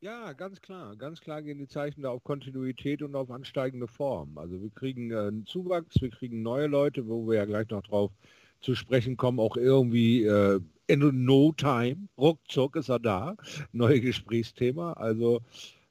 [0.00, 0.94] Ja, ganz klar.
[0.96, 4.38] Ganz klar gehen die Zeichen da auf Kontinuität und auf ansteigende Form.
[4.38, 7.82] Also wir kriegen äh, einen Zuwachs, wir kriegen neue Leute, wo wir ja gleich noch
[7.82, 8.12] drauf
[8.60, 13.36] zu sprechen kommen, auch irgendwie äh, in no time, ruckzuck ist er da,
[13.72, 14.92] neue Gesprächsthema.
[14.92, 15.40] Also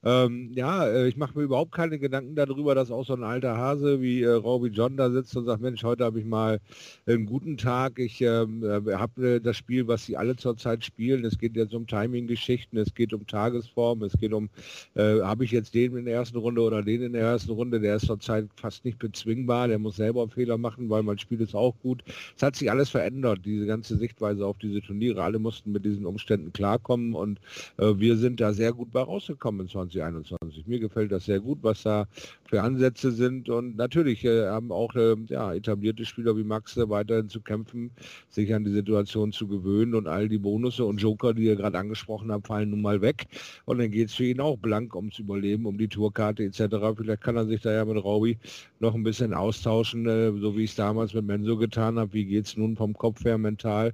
[0.06, 3.58] ähm, ja, äh, ich mache mir überhaupt keine Gedanken darüber, dass auch so ein alter
[3.58, 6.60] Hase wie äh, Robbie John da sitzt und sagt, Mensch, heute habe ich mal
[7.08, 7.98] einen guten Tag.
[7.98, 11.26] Ich ähm, äh, habe äh, das Spiel, was sie alle zurzeit spielen.
[11.26, 14.50] Es geht jetzt um Timing-Geschichten, es geht um Tagesform, es geht um,
[14.94, 17.80] äh, habe ich jetzt den in der ersten Runde oder den in der ersten Runde,
[17.80, 21.56] der ist zurzeit fast nicht bezwingbar, der muss selber Fehler machen, weil mein Spiel ist
[21.56, 22.04] auch gut.
[22.38, 25.24] Es hat sich alles verändert, diese ganze Sichtweise auf diese Turniere.
[25.24, 27.40] Alle mussten mit diesen Umständen klarkommen und
[27.78, 30.68] äh, wir sind da sehr gut bei rausgekommen in 20 2021.
[30.68, 32.06] Mir gefällt das sehr gut, was da
[32.46, 36.90] für Ansätze sind und natürlich äh, haben auch äh, ja, etablierte Spieler wie Max äh,
[36.90, 37.92] weiterhin zu kämpfen,
[38.30, 41.78] sich an die Situation zu gewöhnen und all die Bonusse und Joker, die ihr gerade
[41.78, 43.26] angesprochen habt, fallen nun mal weg
[43.66, 46.76] und dann geht es für ihn auch blank ums Überleben, um die Tourkarte etc.
[46.98, 48.38] Vielleicht kann er sich da ja mit Raubi
[48.80, 52.14] noch ein bisschen austauschen, äh, so wie ich es damals mit Menso getan habe.
[52.14, 53.94] Wie geht es nun vom Kopf her mental?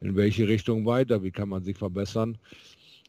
[0.00, 1.22] In welche Richtung weiter?
[1.22, 2.36] Wie kann man sich verbessern?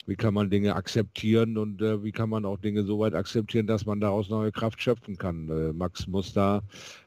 [0.06, 3.68] Wie kann man Dinge akzeptieren und äh, wie kann man auch Dinge so weit akzeptieren,
[3.68, 5.50] dass man daraus neue Kraft schöpfen kann.
[5.50, 6.62] Äh, Max muss da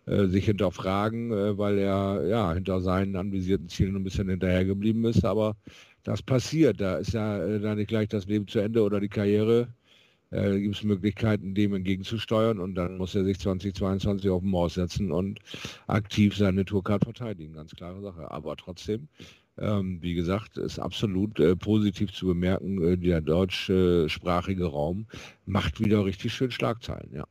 [0.06, 5.24] äh, sich hinterfragen, äh, weil er ja hinter seinen anvisierten Zielen ein bisschen hinterhergeblieben ist,
[5.24, 5.56] aber
[6.04, 6.80] das passiert.
[6.80, 9.68] Da ist ja äh, da nicht gleich das Leben zu Ende oder die Karriere.
[10.30, 14.74] Äh, gibt es Möglichkeiten, dem entgegenzusteuern und dann muss er sich 2022 auf den Maus
[14.74, 15.38] setzen und
[15.86, 17.54] aktiv seine Tourcard verteidigen.
[17.54, 18.30] Ganz klare Sache.
[18.30, 19.08] Aber trotzdem
[19.58, 25.06] ähm, wie gesagt, ist absolut äh, positiv zu bemerken, äh, der deutschsprachige Raum
[25.46, 27.26] macht wieder richtig schön Schlagzeilen, ja.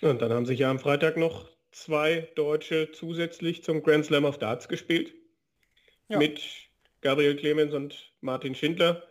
[0.00, 4.38] Und dann haben sich ja am Freitag noch zwei Deutsche zusätzlich zum Grand Slam of
[4.38, 5.12] Darts gespielt.
[6.08, 6.18] Ja.
[6.18, 6.40] Mit
[7.00, 9.02] Gabriel Clemens und Martin Schindler.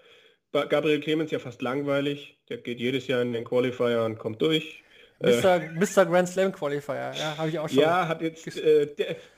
[0.51, 2.37] Gabriel Clemens ja fast langweilig.
[2.49, 4.83] Der geht jedes Jahr in den Qualifier und kommt durch.
[5.19, 5.55] Mr.
[5.55, 6.05] Äh, Mr.
[6.05, 7.79] Grand Slam Qualifier, ja, habe ich auch schon.
[7.79, 8.87] Ja, hat jetzt äh,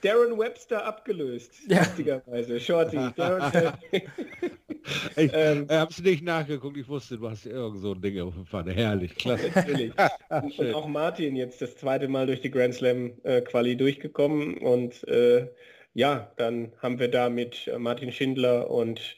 [0.02, 1.80] Darren Webster abgelöst, ja.
[1.80, 2.60] lustigerweise.
[2.60, 3.74] Shorty, Darren
[5.16, 8.34] Ich ähm, habe es nicht nachgeguckt, ich wusste, du hast irgend so ein Ding auf
[8.34, 8.74] dem Pfanne.
[8.74, 9.52] Herrlich, klasse.
[9.54, 9.94] Natürlich.
[10.58, 15.08] und auch Martin jetzt das zweite Mal durch die Grand Slam äh, Quali durchgekommen und
[15.08, 15.48] äh,
[15.94, 19.18] ja, dann haben wir da mit Martin Schindler und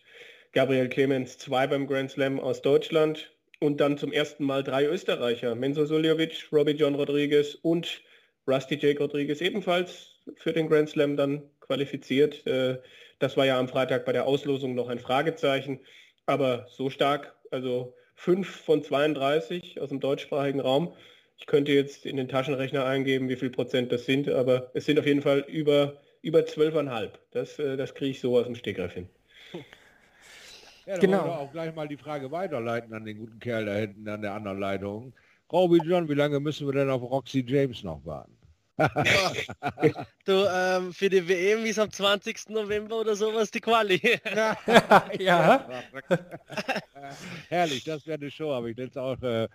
[0.54, 5.54] Gabriel Clemens zwei beim Grand Slam aus Deutschland und dann zum ersten Mal drei Österreicher,
[5.54, 8.02] Menzo Suljovic, Robbie John Rodriguez und
[8.47, 12.45] Rusty Jake Rodriguez ebenfalls für den Grand Slam dann qualifiziert.
[12.47, 12.80] Äh,
[13.19, 15.80] das war ja am Freitag bei der Auslosung noch ein Fragezeichen,
[16.26, 20.93] aber so stark, also fünf von 32 aus dem deutschsprachigen Raum.
[21.38, 24.97] Ich könnte jetzt in den Taschenrechner eingeben, wie viel Prozent das sind, aber es sind
[24.97, 27.12] auf jeden Fall über, über 12,5.
[27.30, 29.08] Das, äh, das kriege ich so aus dem Stegreif hin.
[30.92, 31.20] Ja, dann Genau.
[31.20, 34.22] wollen wir auch gleich mal die Frage weiterleiten an den guten Kerl da hinten an
[34.22, 35.14] der anderen Leitung.
[35.50, 38.38] Robbie John, wie lange müssen wir denn auf Roxy James noch warten?
[40.26, 42.50] Du, ähm, für die WM ist am 20.
[42.50, 44.02] November oder sowas die Quali.
[45.20, 45.66] ja,
[47.50, 49.48] Herrlich, das wäre eine Show, habe ich jetzt auch äh,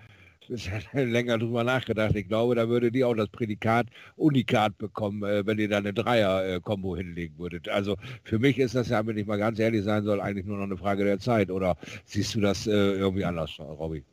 [0.93, 2.15] länger drüber nachgedacht.
[2.15, 5.93] Ich glaube, da würde die auch das Prädikat Unikat bekommen, äh, wenn ihr da eine
[5.93, 7.69] Dreier-Kombo hinlegen würdet.
[7.69, 10.59] Also für mich ist das ja, wenn ich mal ganz ehrlich sein soll, eigentlich nur
[10.59, 11.51] noch eine Frage der Zeit.
[11.51, 14.05] Oder siehst du das äh, irgendwie anders, Robby?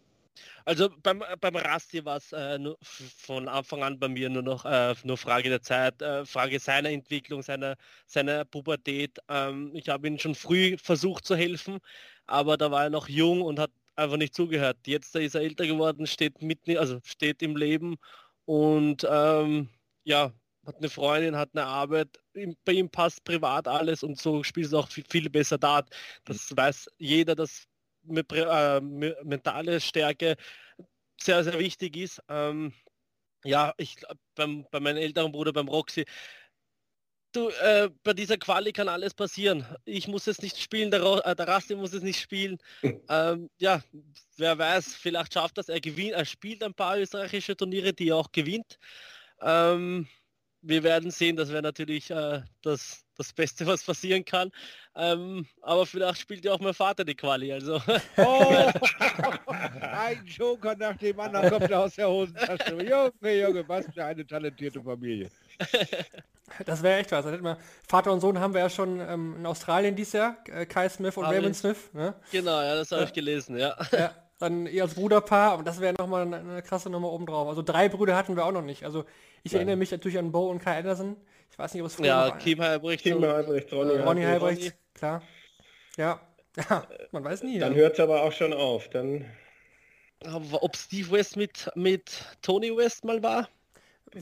[0.65, 4.95] Also beim, beim Rasti war es äh, von Anfang an bei mir nur noch äh,
[5.03, 9.19] nur Frage der Zeit, äh, Frage seiner Entwicklung, seiner, seiner Pubertät.
[9.27, 11.79] Ähm, ich habe ihn schon früh versucht zu helfen,
[12.27, 14.77] aber da war er noch jung und hat einfach nicht zugehört.
[14.87, 17.97] Jetzt ist er älter geworden, steht mitten, also steht im Leben
[18.45, 19.69] und ähm,
[20.03, 20.33] ja,
[20.65, 24.67] hat eine Freundin, hat eine Arbeit, ihm, bei ihm passt privat alles und so spielt
[24.67, 25.89] es auch viel, viel besser Dart.
[26.25, 27.65] Das weiß jeder, dass
[28.03, 30.35] mit, äh, me- mentale Stärke
[31.19, 32.21] sehr, sehr wichtig ist.
[32.29, 32.73] Ähm,
[33.45, 33.97] ja, ich
[34.35, 36.05] beim, bei meinem älteren Bruder, beim Roxy,
[37.35, 39.65] du, äh, bei dieser Quali kann alles passieren.
[39.85, 42.57] Ich muss es nicht spielen, der, Ro äh, der Rasti muss es nicht spielen.
[43.09, 43.81] ähm, ja,
[44.37, 45.69] wer weiß, vielleicht schafft das.
[45.69, 48.77] Er gewinnt, er spielt ein paar österreichische Turniere, die er auch gewinnt.
[49.41, 50.07] Ähm,
[50.61, 54.49] wir werden sehen, das wäre natürlich äh, das, das Beste, was passieren kann.
[54.95, 57.51] Ähm, aber vielleicht spielt ja auch mein Vater die Quali.
[57.51, 57.81] Also
[58.17, 58.71] Oh,
[59.81, 62.77] ein Joker nach dem anderen kommt aus der Hosentasche.
[62.81, 65.29] Junge, Junge, was für eine talentierte Familie.
[66.65, 67.25] das wäre echt was.
[67.25, 70.89] Wir, Vater und Sohn haben wir ja schon ähm, in Australien dieses Jahr, äh, Kai
[70.89, 71.25] Smith und.
[71.25, 71.77] Raymond Smith.
[71.93, 72.13] Ne?
[72.31, 73.75] genau, ja, das habe ich gelesen, ja.
[73.91, 77.47] Ja, dann ihr als Bruderpaar, und das wäre nochmal eine, eine krasse Nummer obendrauf.
[77.47, 78.83] Also drei Brüder hatten wir auch noch nicht.
[78.83, 79.05] Also
[79.43, 81.17] ich erinnere mich natürlich an Bo und Kai Anderson.
[81.51, 83.03] Ich weiß nicht, ob es früher Ja, Kim Halbrecht.
[83.03, 84.61] Kim und- Albrecht, Ronny, Ronny Albrecht.
[84.61, 85.21] Halbrecht, klar.
[85.97, 86.19] Ja,
[86.69, 87.59] ja, man weiß nie.
[87.59, 87.79] Dann ja.
[87.79, 88.89] hört es aber auch schon auf.
[88.89, 89.25] Dann
[90.25, 93.49] ob Steve West mit, mit Tony West mal war?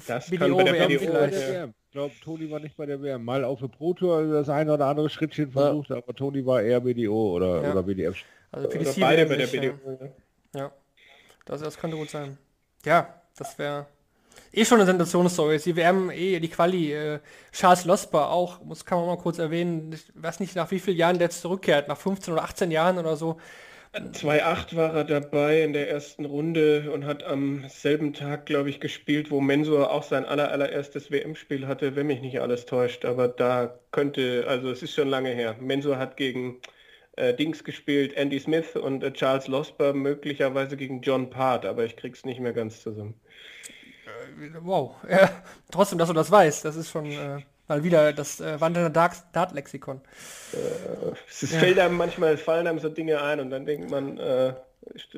[0.08, 1.74] das BDO kann bei der WM vielleicht.
[1.93, 2.06] Ja.
[2.06, 3.23] Ich glaube, Toni war nicht bei der WM.
[3.25, 6.80] Mal auf der Pro Tour das eine oder andere Schrittchen versucht, aber Toni war eher
[6.80, 7.71] BDO oder, Ja.
[7.71, 8.17] oder BDF.
[8.51, 9.73] Also für die Oder beide bei der BDO.
[9.86, 9.91] ja.
[10.04, 10.10] ja.
[10.54, 10.71] Ja,
[11.45, 12.38] das, das könnte gut sein.
[12.86, 13.88] Ja, das wäre
[14.54, 15.60] eh schon eine Sensationsstory.
[15.60, 17.19] Die WM, eh die Quali, äh,
[17.51, 20.97] Charles Losper auch, muss, kann man mal kurz erwähnen, ich weiß nicht, nach wie vielen
[20.97, 23.38] Jahren der jetzt zurückkehrt, nach 15 oder 18 Jahren oder so.
[23.93, 28.80] 2-8 war er dabei in der ersten Runde und hat am selben Tag, glaube ich,
[28.80, 33.04] gespielt, wo Mensur auch sein aller, allererstes WM-Spiel hatte, wenn mich nicht alles täuscht.
[33.04, 35.58] Aber da könnte, also es ist schon lange her.
[35.60, 36.62] Mensur hat gegen
[37.17, 41.97] äh, Dings gespielt, Andy Smith und äh, Charles Losper möglicherweise gegen John Part, aber ich
[41.97, 43.19] krieg's nicht mehr ganz zusammen.
[44.62, 45.30] Wow, ja,
[45.71, 50.02] trotzdem, dass du das weißt, das ist schon äh, mal wieder das äh, wandernde Dart-Lexikon.
[51.30, 54.54] Es ist, fällt einem manchmal, fallen einem so Dinge ein und dann denkt man, äh,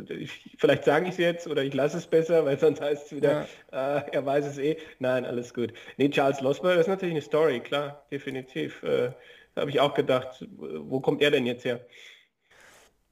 [0.10, 3.16] ich, vielleicht sage ich es jetzt oder ich lasse es besser, weil sonst heißt es
[3.16, 4.78] wieder, äh, er weiß es eh.
[5.00, 5.74] Nein, alles gut.
[5.98, 8.84] Nee, Charles Losber, das ist natürlich eine Story, klar, definitiv.
[8.84, 9.12] Äh,
[9.56, 11.80] da habe ich auch gedacht, wo kommt er denn jetzt her?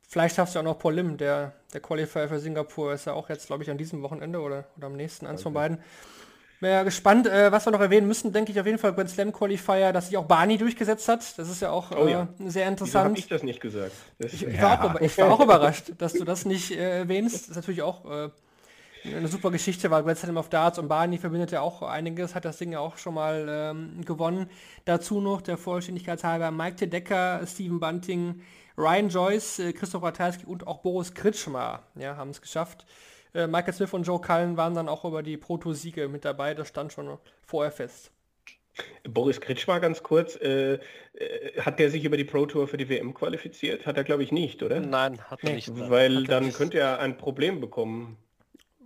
[0.07, 3.29] Vielleicht schaffst du auch noch Paul Lim, der, der Qualifier für Singapur ist ja auch
[3.29, 5.81] jetzt, glaube ich, an diesem Wochenende oder, oder am nächsten, eins von beiden.
[6.61, 9.33] Wäre gespannt, äh, was wir noch erwähnen müssen, denke ich auf jeden Fall Grand Slam
[9.33, 11.39] Qualifier, dass sich auch Barney durchgesetzt hat.
[11.39, 12.27] Das ist ja auch Oh äh, ja.
[12.37, 13.17] sehr Wieso habe interessant.
[13.17, 13.93] ich das nicht gesagt?
[14.19, 17.33] Das, Ich, ich, war auch, ich war auch überrascht, dass du das nicht äh, erwähnst.
[17.33, 18.29] Das ist natürlich auch äh,
[19.03, 22.45] eine super Geschichte, weil Grand Slam of Darts und Barney verbindet ja auch einiges, hat
[22.45, 24.47] das Ding ja auch schon mal ähm, gewonnen.
[24.85, 28.43] Dazu noch der Vollständigkeit halber Mike Tedecker, Steven Bunting,
[28.77, 32.85] Ryan Joyce, äh, Christoph Ratajski und auch Boris Kritschmer ja, haben es geschafft.
[33.33, 36.67] Äh, Michael Smith und Joe Cullen waren dann auch über die Proto-Siege mit dabei, das
[36.67, 38.11] stand schon vorher fest.
[39.03, 40.79] Boris Kritschmer ganz kurz, äh, äh,
[41.59, 43.85] hat der sich über die Pro Tour für die WM qualifiziert?
[43.85, 44.79] Hat er glaube ich nicht, oder?
[44.79, 45.69] Nein, hat er nicht.
[45.89, 46.57] Weil Hat dann nicht.
[46.57, 48.17] könnte er ein Problem bekommen.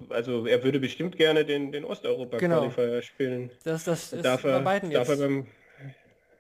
[0.10, 3.02] Also er würde bestimmt gerne den, den Osteuropa-Qualifier Genau.
[3.02, 3.52] spielen.
[3.64, 5.20] Das, das ist Darf bei er, beiden darf jetzt.
[5.20, 5.48] er beim...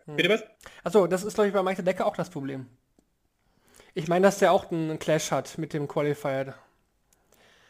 [0.08, 0.44] Bitte was?
[0.84, 2.66] Achso, das ist glaube ich bei Michael Decker auch das Problem.
[3.94, 6.56] Ich meine, dass der auch einen Clash hat mit dem Qualifier.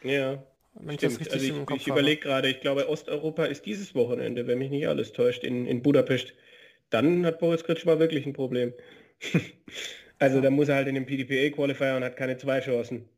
[0.06, 0.42] Ja.
[0.74, 4.46] Wenn ich das richtig Also ich, ich überlege gerade, ich glaube Osteuropa ist dieses Wochenende,
[4.46, 6.34] wenn mich nicht alles täuscht, in, in Budapest.
[6.90, 8.72] Dann hat Boris Kritschmer wirklich ein Problem.
[10.18, 13.08] also da muss er halt in den PDPA-Qualifier und hat keine zwei Chancen.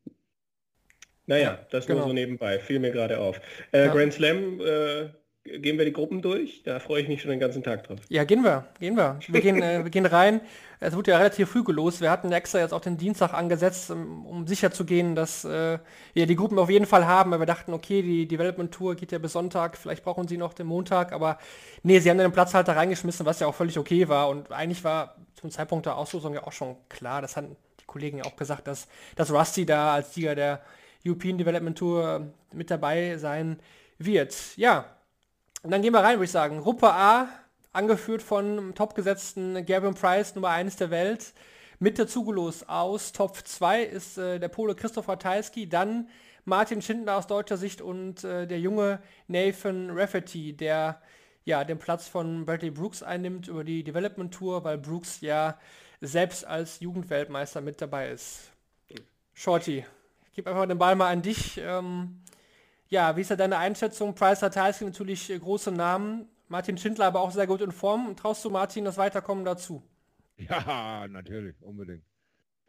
[1.25, 1.99] Naja, Ja, das genau.
[1.99, 3.39] nur so nebenbei, fiel mir gerade auf.
[3.71, 3.93] Äh, Ja.
[3.93, 5.09] Grand Slam, äh,
[5.57, 6.61] gehen wir die Gruppen durch?
[6.63, 7.99] Da freue ich mich schon den ganzen Tag drauf.
[8.09, 9.19] Ja, gehen wir, gehen wir.
[9.27, 10.41] Wir gehen, äh, wir gehen rein.
[10.81, 11.99] Es wurde ja relativ früh gelost.
[11.99, 15.79] Wir hatten extra jetzt auch den Dienstag angesetzt, um, um sicher zu gehen, dass äh,
[16.13, 19.11] wir die Gruppen auf jeden Fall haben, weil wir dachten, okay, die Development Tour geht
[19.11, 21.37] ja bis Sonntag, vielleicht brauchen sie noch den Montag, aber
[21.83, 25.15] nee, sie haben den Platzhalter reingeschmissen, was ja auch völlig okay war und eigentlich war
[25.35, 28.67] zum Zeitpunkt der Auslosung ja auch schon klar, das hatten die Kollegen ja auch gesagt,
[28.67, 30.61] dass, dass Rusty da als Sieger der
[31.05, 33.59] European Development Tour mit dabei sein
[33.97, 34.35] wird.
[34.55, 34.85] Ja,
[35.63, 36.61] und dann gehen wir rein, würde ich sagen.
[36.61, 37.29] Gruppe A,
[37.73, 41.33] angeführt von topgesetzten Gavin Price, Nummer 1 der Welt.
[41.79, 46.09] Mit der Zugelos aus Top 2 ist äh, der Pole Christopher Ratajski, dann
[46.45, 51.01] Martin Schindler aus deutscher Sicht und äh, der junge Nathan Rafferty, der
[51.45, 55.57] ja den Platz von Bradley Brooks einnimmt über die Development Tour, weil Brooks ja
[56.01, 58.51] selbst als Jugendweltmeister mit dabei ist.
[59.33, 59.85] Shorty,
[60.27, 61.57] ich gebe einfach den Ball mal an dich.
[61.63, 62.21] Ähm,
[62.89, 64.15] ja, wie ist ja deine Einschätzung?
[64.15, 68.15] Price Ratajski natürlich äh, große Namen, Martin Schindler aber auch sehr gut in Form.
[68.15, 69.83] Traust du Martin das Weiterkommen dazu?
[70.37, 72.03] Ja, natürlich, unbedingt.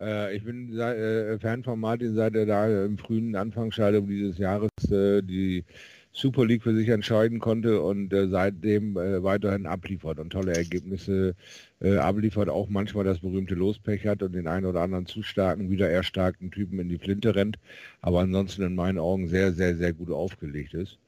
[0.01, 4.71] Äh, ich bin äh, Fan von Martin, seit er da im frühen Anfangsschaltung dieses Jahres
[4.91, 5.65] äh, die
[6.13, 11.35] Super League für sich entscheiden konnte und äh, seitdem äh, weiterhin abliefert und tolle Ergebnisse
[11.81, 15.71] äh, abliefert, auch manchmal das berühmte Lospech hat und den einen oder anderen zu starken,
[15.71, 17.59] wieder eher starken Typen in die Flinte rennt,
[18.01, 20.99] aber ansonsten in meinen Augen sehr, sehr, sehr gut aufgelegt ist.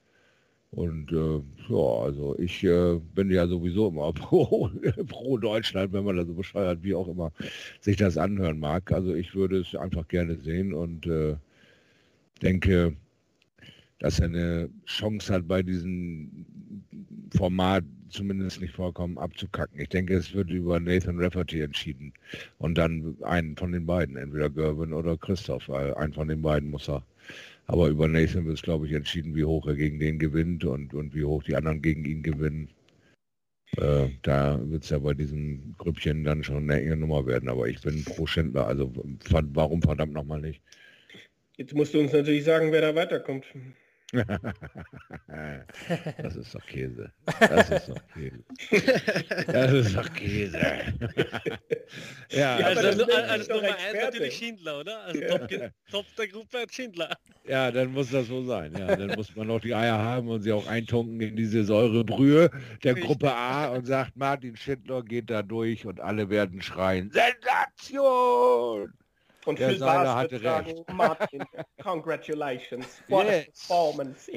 [0.70, 4.70] Und äh, ja, also ich äh, bin ja sowieso immer pro,
[5.06, 7.30] pro Deutschland, wenn man da so bescheuert, wie auch immer
[7.80, 8.90] sich das anhören mag.
[8.90, 11.36] Also ich würde es einfach gerne sehen und äh,
[12.40, 12.96] denke,
[14.02, 16.44] dass er eine Chance hat, bei diesem
[17.36, 19.80] Format zumindest nicht vollkommen abzukacken.
[19.80, 22.12] Ich denke, es wird über Nathan Rafferty entschieden
[22.58, 26.70] und dann einen von den beiden, entweder Gerben oder Christoph, weil einen von den beiden
[26.70, 27.02] muss er
[27.66, 30.94] aber über Nathan wird es, glaube ich, entschieden, wie hoch er gegen den gewinnt und,
[30.94, 32.68] und wie hoch die anderen gegen ihn gewinnen.
[33.76, 37.48] Äh, da wird es ja bei diesem Grüppchen dann schon eine enge Nummer werden.
[37.48, 38.66] Aber ich bin pro Schindler.
[38.66, 38.92] Also
[39.30, 40.60] warum verdammt nochmal nicht?
[41.56, 43.46] Jetzt musst du uns natürlich sagen, wer da weiterkommt.
[44.12, 44.28] Das
[46.36, 47.10] ist doch Käse.
[47.40, 48.44] Das ist doch Käse.
[49.46, 50.58] Das ist doch Käse.
[52.30, 55.04] ja, ja also, also, also Nummer 1 natürlich Schindler, oder?
[55.04, 55.28] Also ja.
[55.28, 55.48] Top,
[55.90, 57.16] Top, der Gruppe Schindler.
[57.48, 58.74] Ja, dann muss das so sein.
[58.78, 62.50] Ja, dann muss man noch die Eier haben und sie auch eintunken in diese Säurebrühe
[62.84, 68.92] der Gruppe A und sagt, Martin Schindler geht da durch und alle werden schreien, Sensation!
[69.44, 70.92] Und Der Phil Seiler hatte recht.
[70.92, 71.44] Martin,
[71.82, 73.02] congratulations.
[73.08, 73.34] What yes.
[73.34, 74.30] a performance.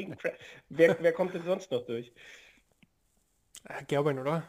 [0.69, 2.11] Wer, wer kommt denn sonst noch durch?
[3.69, 4.43] Äh, Gerwin, oder?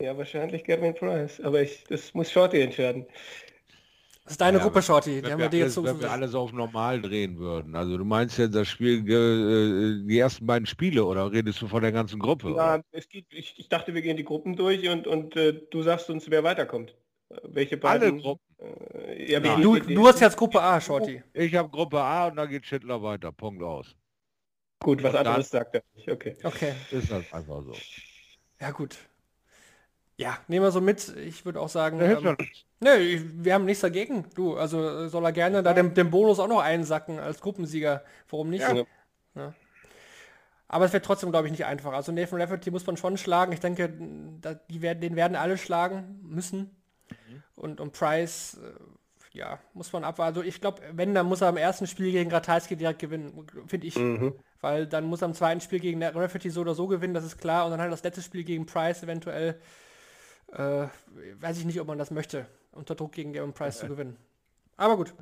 [0.00, 1.40] Ja, wahrscheinlich Gerwin Price.
[1.40, 3.06] Aber ich, das muss Shorty entscheiden.
[4.24, 5.22] Das ist deine ja, Gruppe, Shorty.
[5.22, 7.74] Die haben wir, alles, wenn wir alles auf normal drehen würden.
[7.74, 11.82] Also du meinst jetzt das Spiel, äh, die ersten beiden Spiele oder redest du von
[11.82, 12.54] der ganzen Gruppe?
[12.54, 15.82] Ja, es geht, ich, ich, dachte, wir gehen die Gruppen durch und, und äh, du
[15.82, 16.94] sagst uns, wer weiterkommt.
[17.44, 18.12] Welche beiden?
[18.12, 18.42] Alle Gruppen.
[18.58, 21.22] Äh, ja, du, du hast jetzt Gruppe A, Shorty.
[21.32, 23.32] Ich habe Gruppe A und da geht Schindler weiter.
[23.32, 23.94] Punkt aus.
[24.80, 26.10] Gut, was und anderes sagt er nicht.
[26.10, 26.36] Okay.
[26.42, 26.74] Okay.
[26.90, 27.74] Ist das einfach so.
[28.60, 28.98] Ja, gut.
[30.16, 31.16] Ja, nehmen wir so mit.
[31.16, 32.36] Ich würde auch sagen, ähm,
[32.80, 34.26] nö, wir haben nichts dagegen.
[34.34, 38.04] Du, also soll er gerne da den, den Bonus auch noch einsacken als Gruppensieger.
[38.28, 38.62] Warum nicht?
[38.62, 38.84] Ja.
[39.34, 39.54] Ja.
[40.68, 41.92] Aber es wird trotzdem, glaube ich, nicht einfach.
[41.92, 43.52] Also Nathan Rafferty muss man schon schlagen.
[43.52, 43.88] Ich denke,
[44.68, 46.76] die werden, den werden alle schlagen müssen.
[47.10, 47.42] Mhm.
[47.56, 50.38] Und, und Price, äh, ja, muss man abwarten.
[50.38, 53.86] Also ich glaube, wenn, dann muss er am ersten Spiel gegen Ratajski direkt gewinnen, finde
[53.86, 53.96] ich.
[53.96, 54.34] Mhm.
[54.60, 57.38] Weil dann muss er am zweiten Spiel gegen Rafferty so oder so gewinnen, das ist
[57.38, 57.64] klar.
[57.64, 59.60] Und dann halt das letzte Spiel gegen Price eventuell.
[60.52, 60.88] Äh,
[61.40, 63.86] weiß ich nicht, ob man das möchte, unter Druck gegen Gavin Price okay.
[63.86, 64.16] zu gewinnen.
[64.76, 65.14] Aber gut.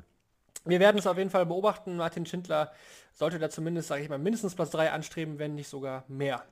[0.65, 1.95] Wir werden es auf jeden Fall beobachten.
[1.95, 2.73] Martin Schindler
[3.13, 6.43] sollte da zumindest, sage ich mal, mindestens Platz 3 anstreben, wenn nicht sogar mehr.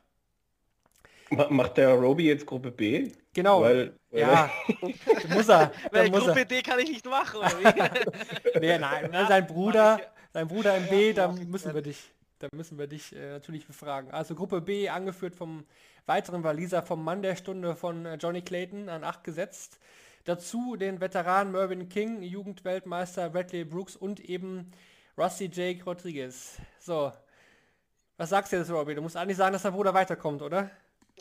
[1.29, 3.11] Macht der Roby jetzt Gruppe B?
[3.33, 3.61] Genau.
[3.61, 4.49] Weil, ja,
[5.29, 5.71] muss er.
[5.91, 6.45] Weil muss Gruppe er.
[6.45, 7.41] D kann ich nicht machen.
[8.59, 9.99] nee, nein, ja, sein Bruder,
[10.33, 14.11] sein Bruder im B, da müssen wir dich, da müssen wir dich äh, natürlich befragen.
[14.11, 15.65] Also Gruppe B, angeführt vom
[16.05, 19.79] weiteren Waliser vom Mann der Stunde von äh, Johnny Clayton an 8 gesetzt.
[20.23, 24.71] Dazu den Veteran Mervyn King, Jugendweltmeister Bradley Brooks und eben
[25.17, 26.57] Rusty Jake Rodriguez.
[26.79, 27.11] So,
[28.17, 28.95] was sagst du jetzt, Robbie?
[28.95, 30.71] Du musst eigentlich sagen, dass der Bruder weiterkommt, oder?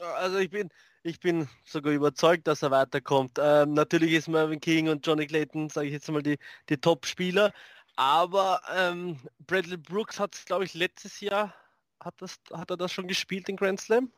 [0.02, 0.70] Also ich bin,
[1.02, 3.38] ich bin sogar überzeugt, dass er weiterkommt.
[3.40, 7.52] Ähm, natürlich ist Mervyn King und Johnny Clayton, sage ich jetzt mal, die, die Top-Spieler.
[7.96, 11.54] Aber ähm, Bradley Brooks hat, glaube ich, letztes Jahr,
[12.00, 14.12] hat, das, hat er das schon gespielt, in Grand Slam?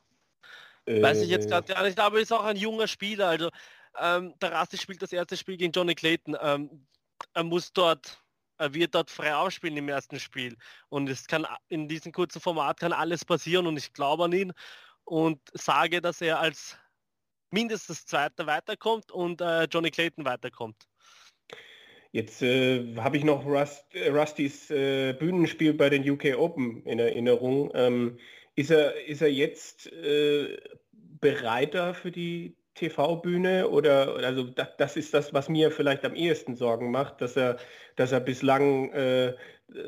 [0.86, 1.50] Äh, Weiß ich jetzt äh.
[1.50, 3.28] gerade gar nicht, aber ist auch ein junger Spieler.
[3.28, 3.50] Also
[4.00, 6.36] ähm, der Rasti spielt das erste Spiel gegen Johnny Clayton.
[6.40, 6.86] Ähm,
[7.34, 8.20] er muss dort,
[8.56, 10.56] er wird dort frei aufspielen im ersten Spiel.
[10.88, 14.52] Und es kann in diesem kurzen Format kann alles passieren und ich glaube an ihn
[15.08, 16.76] und sage, dass er als
[17.50, 20.86] mindestens Zweiter weiterkommt und äh, Johnny Clayton weiterkommt.
[22.12, 26.98] Jetzt äh, habe ich noch Rust, äh, Rustys äh, Bühnenspiel bei den UK Open in
[26.98, 27.70] Erinnerung.
[27.74, 28.18] Ähm,
[28.54, 30.58] ist, er, ist er jetzt äh,
[30.92, 36.54] bereiter für die TV-Bühne oder also das, das, ist das, was mir vielleicht am ehesten
[36.54, 37.58] Sorgen macht, dass er,
[37.96, 39.34] dass er bislang äh,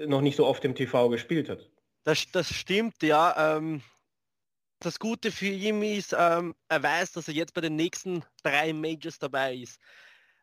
[0.06, 1.70] noch nicht so oft im TV gespielt hat.
[2.04, 3.56] Das, das stimmt, ja.
[3.56, 3.82] Ähm,
[4.80, 8.72] das Gute für ihn ist, ähm, er weiß, dass er jetzt bei den nächsten drei
[8.72, 9.78] Majors dabei ist.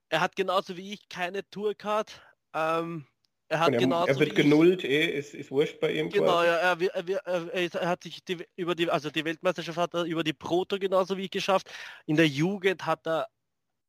[0.09, 2.21] Er hat genauso wie ich keine Tourcard.
[2.53, 3.05] Ähm,
[3.49, 6.09] er, hat er, genauso er wird genullt, eh, ist, ist wurscht bei ihm.
[6.09, 10.03] Genau, ja, er, er, er, hat sich die, über die, also die Weltmeisterschaft hat er
[10.03, 11.69] über die Proto genauso wie ich geschafft.
[12.05, 13.27] In der Jugend hat er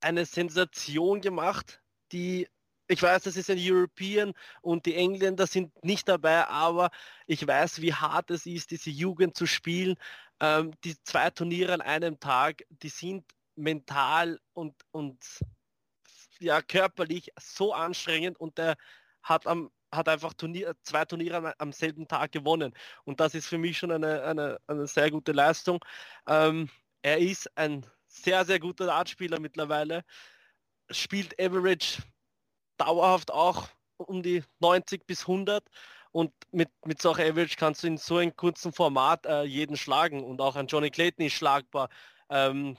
[0.01, 2.49] eine Sensation gemacht, die
[2.89, 4.33] ich weiß, das ist ein European
[4.63, 6.91] und die Engländer sind nicht dabei, aber
[7.27, 9.97] ich weiß, wie hart es ist, diese Jugend zu spielen.
[10.41, 13.25] Ähm, die zwei Turniere an einem Tag, die sind
[13.57, 15.19] mental und, und
[16.39, 18.77] ja, körperlich so anstrengend und der
[19.23, 22.75] hat am hat einfach Turnier, zwei Turniere am, selben Tag gewonnen.
[23.05, 25.83] Und das ist für mich schon eine, eine, eine sehr gute Leistung.
[26.27, 26.69] Ähm,
[27.03, 30.05] er ist ein sehr, sehr guter Dartspieler mittlerweile.
[30.91, 32.03] Spielt Average
[32.77, 35.65] dauerhaft auch um die 90 bis 100
[36.13, 40.25] und mit, mit solcher Average kannst du in so einem kurzen Format äh, jeden schlagen
[40.25, 41.89] und auch ein Johnny Clayton ist schlagbar.
[42.31, 42.77] Ähm,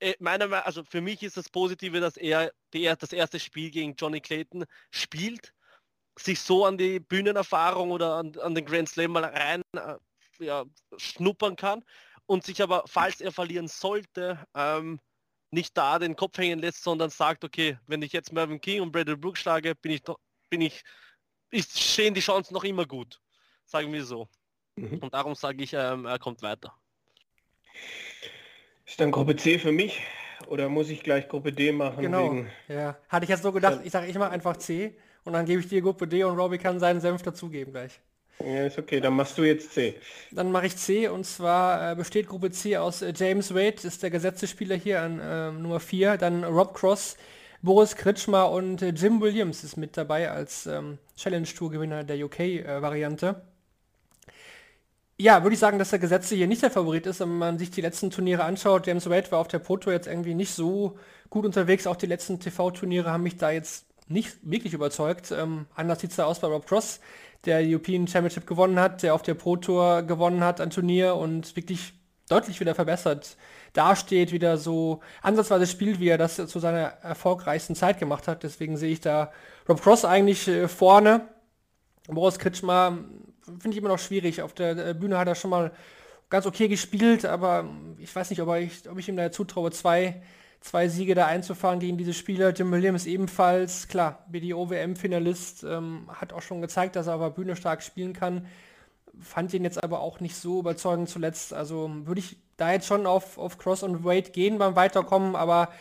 [0.00, 3.94] äh, meiner also für mich ist das Positive, dass er die, das erste Spiel gegen
[3.94, 5.52] Johnny Clayton spielt
[6.18, 9.94] sich so an die Bühnenerfahrung oder an, an den Grand Slam mal rein äh,
[10.44, 10.64] ja,
[10.96, 11.84] schnuppern kann
[12.26, 15.00] und sich aber, falls er verlieren sollte, ähm,
[15.50, 18.92] nicht da den Kopf hängen lässt, sondern sagt, okay, wenn ich jetzt Mervyn King und
[18.92, 20.02] Bradley Brooks schlage, bin ich,
[20.48, 20.82] bin ich,
[21.52, 23.20] ist, stehen die Chancen noch immer gut.
[23.66, 24.28] Sagen wir so.
[24.76, 24.98] Mhm.
[24.98, 26.74] Und darum sage ich, ähm, er kommt weiter.
[28.84, 30.02] Ist dann Gruppe C für mich
[30.48, 32.02] oder muss ich gleich Gruppe D machen?
[32.02, 32.24] Genau.
[32.24, 32.50] Wegen...
[32.68, 35.60] Ja, hatte ich jetzt so gedacht, ich sage, ich mache einfach C und dann gebe
[35.60, 38.00] ich dir Gruppe D und Robbie kann seinen Senf dazugeben gleich.
[38.40, 39.94] Ja, ist okay, dann machst du jetzt C.
[40.30, 44.02] Dann mache ich C und zwar äh, besteht Gruppe C aus äh, James Wade, ist
[44.02, 47.16] der Gesetzespieler hier an äh, Nummer 4, dann Rob Cross,
[47.62, 52.24] Boris Kritschmer und äh, Jim Williams ist mit dabei als ähm, Challenge Tour Gewinner der
[52.24, 53.42] UK-Variante.
[54.26, 54.32] Äh,
[55.22, 57.70] ja, würde ich sagen, dass der Gesetze hier nicht der Favorit ist, wenn man sich
[57.70, 58.88] die letzten Turniere anschaut.
[58.88, 60.98] James Wade war auf der Proto jetzt irgendwie nicht so
[61.30, 61.86] gut unterwegs.
[61.86, 65.30] Auch die letzten TV-Turniere haben mich da jetzt nicht wirklich überzeugt.
[65.30, 66.98] Ähm, anders sieht es da aus bei Rob Cross,
[67.44, 71.54] der European Championship gewonnen hat, der auf der Pro Tour gewonnen hat, ein Turnier und
[71.54, 71.92] wirklich
[72.28, 73.36] deutlich wieder verbessert
[73.72, 78.42] dasteht, wieder so ansatzweise spielt, wie er das zu seiner erfolgreichsten Zeit gemacht hat.
[78.42, 79.32] Deswegen sehe ich da
[79.68, 81.28] Rob Cross eigentlich äh, vorne.
[82.08, 82.98] Boris Kritschmer
[83.44, 84.42] finde ich immer noch schwierig.
[84.42, 85.72] Auf der äh, Bühne hat er schon mal
[86.28, 87.68] ganz okay gespielt, aber
[87.98, 90.22] ich weiß nicht, ob ich, ob ich ihm da zutraue, zwei
[90.62, 92.50] zwei Siege da einzufahren gegen diese Spieler.
[92.50, 97.82] Jim Williams ebenfalls, klar, BDO-WM-Finalist, ähm, hat auch schon gezeigt, dass er aber Bühne stark
[97.82, 98.46] spielen kann.
[99.20, 101.52] Fand ihn jetzt aber auch nicht so überzeugend zuletzt.
[101.52, 105.72] Also würde ich da jetzt schon auf, auf Cross und Wade gehen beim Weiterkommen, aber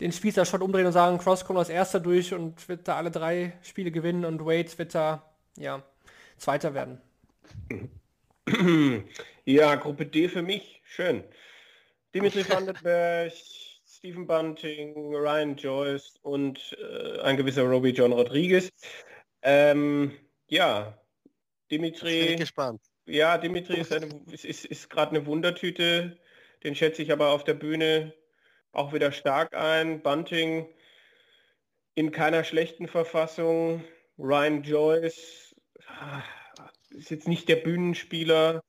[0.00, 3.10] den Spieler schon umdrehen und sagen, Cross kommt als erster durch und wird da alle
[3.10, 5.22] drei Spiele gewinnen und Wade wird da,
[5.56, 5.82] ja,
[6.36, 7.00] Zweiter werden.
[9.46, 11.22] Ja, Gruppe D für mich, schön.
[12.14, 13.32] Dimitri Vandenberg,
[13.86, 18.70] Stephen Bunting, Ryan Joyce und äh, ein gewisser Robbie John Rodriguez.
[19.42, 20.12] Ähm,
[20.48, 20.96] ja,
[21.70, 22.36] Dimitri.
[22.36, 22.80] Gespannt.
[23.06, 26.18] Ja, Dimitri ist, ist, ist, ist gerade eine Wundertüte.
[26.62, 28.14] Den schätze ich aber auf der Bühne
[28.72, 30.02] auch wieder stark ein.
[30.02, 30.66] Bunting
[31.94, 33.84] in keiner schlechten Verfassung.
[34.18, 35.54] Ryan Joyce
[35.86, 36.22] ah,
[36.90, 38.62] ist jetzt nicht der Bühnenspieler.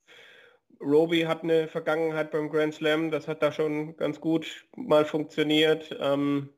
[0.81, 5.95] Roby hat eine Vergangenheit beim Grand Slam, das hat da schon ganz gut mal funktioniert.
[5.99, 6.49] Ähm,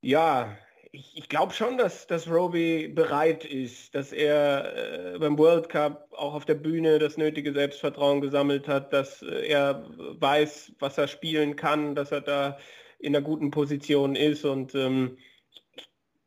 [0.00, 0.56] ja,
[0.92, 6.08] ich, ich glaube schon, dass, dass Roby bereit ist, dass er äh, beim World Cup
[6.12, 11.08] auch auf der Bühne das nötige Selbstvertrauen gesammelt hat, dass äh, er weiß, was er
[11.08, 12.58] spielen kann, dass er da
[12.98, 15.18] in einer guten Position ist und ähm,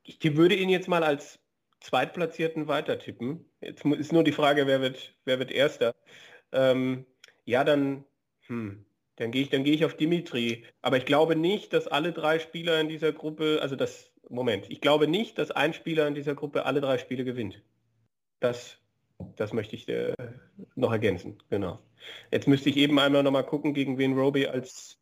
[0.04, 1.40] ich, ich würde ihn jetzt mal als
[1.80, 3.46] Zweitplatzierten weiter tippen.
[3.60, 5.96] Jetzt ist nur die Frage, wer wird, wer wird Erster.
[6.52, 7.06] Ähm,
[7.46, 8.06] ja, dann,
[8.48, 8.86] hm,
[9.16, 10.66] dann gehe ich, dann gehe ich auf Dimitri.
[10.82, 14.82] Aber ich glaube nicht, dass alle drei Spieler in dieser Gruppe, also das, Moment, ich
[14.82, 17.62] glaube nicht, dass ein Spieler in dieser Gruppe alle drei Spiele gewinnt.
[18.40, 18.78] Das,
[19.36, 20.16] das möchte ich äh,
[20.76, 21.80] noch ergänzen, genau.
[22.32, 24.98] Jetzt müsste ich eben einmal noch mal gucken, gegen wen Roby als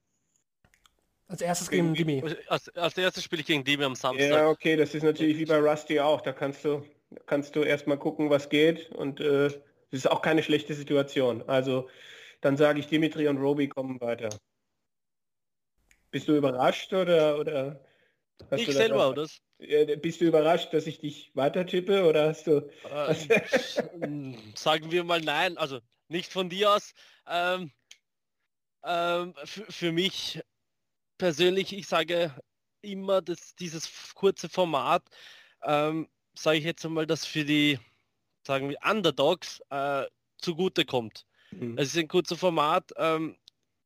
[1.29, 2.23] als erstes gegen Dimi.
[2.47, 4.31] Als, als erstes spiele ich gegen Dimi am Samstag.
[4.31, 6.21] Ja, okay, das ist natürlich wie bei Rusty auch.
[6.21, 6.83] Da kannst du,
[7.27, 8.89] kannst du erstmal gucken, was geht.
[8.93, 9.59] Und äh, es
[9.91, 11.43] ist auch keine schlechte Situation.
[11.47, 11.87] Also
[12.41, 14.29] dann sage ich, Dimitri und Roby kommen weiter.
[16.09, 17.79] Bist du überrascht oder, oder
[18.55, 19.27] ich selber, oder?
[20.01, 22.69] Bist du überrascht, dass ich dich weiter tippe oder hast du...
[22.89, 23.15] Äh,
[24.55, 26.93] sagen wir mal nein, also nicht von dir aus.
[27.27, 27.71] Ähm,
[28.83, 30.41] ähm, für mich
[31.17, 32.33] persönlich, ich sage
[32.81, 35.03] immer, dass dieses kurze Format,
[35.63, 37.79] ähm, sage ich jetzt einmal, dass für die,
[38.45, 40.05] sagen wir, Underdogs äh,
[40.37, 41.25] zugute kommt.
[41.51, 41.77] Mhm.
[41.77, 42.91] Es ist ein kurzer Format.
[42.95, 43.37] Ähm,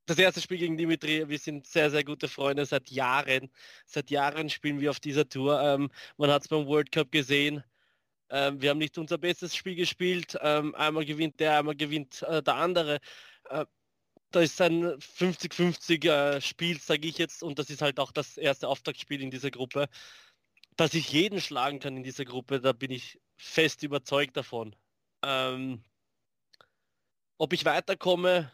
[0.06, 3.50] das erste Spiel gegen Dimitri, wir sind sehr, sehr gute Freunde seit Jahren.
[3.86, 5.62] Seit Jahren spielen wir auf dieser Tour.
[5.62, 7.64] Ähm, man hat es beim World Cup gesehen.
[8.30, 10.38] Ähm, wir haben nicht unser bestes Spiel gespielt.
[10.42, 13.00] Ähm, einmal gewinnt der, einmal gewinnt äh, der andere.
[13.50, 13.66] Äh,
[14.32, 18.38] da ist ein 50-50 äh, Spiel, sage ich jetzt, und das ist halt auch das
[18.38, 19.88] erste Auftaktspiel in dieser Gruppe.
[20.76, 24.76] Dass ich jeden schlagen kann in dieser Gruppe, da bin ich fest überzeugt davon.
[25.24, 25.84] Ähm,
[27.38, 28.52] ob ich weiterkomme,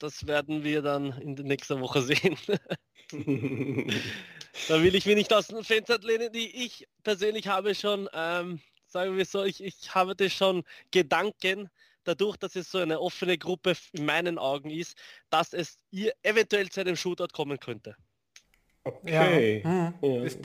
[0.00, 2.36] das werden wir dann in der nächsten Woche sehen.
[4.68, 6.30] da will ich mir nicht aus dem Fenster lehnen.
[6.32, 11.70] Ich persönlich habe schon, ähm, sagen wir so, ich, ich habe das schon Gedanken,
[12.04, 14.96] dadurch, dass es so eine offene Gruppe in meinen Augen ist,
[15.28, 17.94] dass es ihr eventuell zu einem Shootout kommen könnte.
[18.84, 19.62] Okay.
[19.62, 19.92] Ja.
[20.00, 20.24] Hm.
[20.24, 20.38] Ist,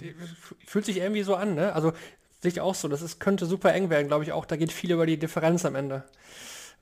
[0.65, 1.73] fühlt sich irgendwie so an, ne?
[1.73, 1.93] Also
[2.41, 4.45] sich auch so, das ist, könnte super eng werden, glaube ich auch.
[4.45, 6.03] Da geht viel über die Differenz am Ende.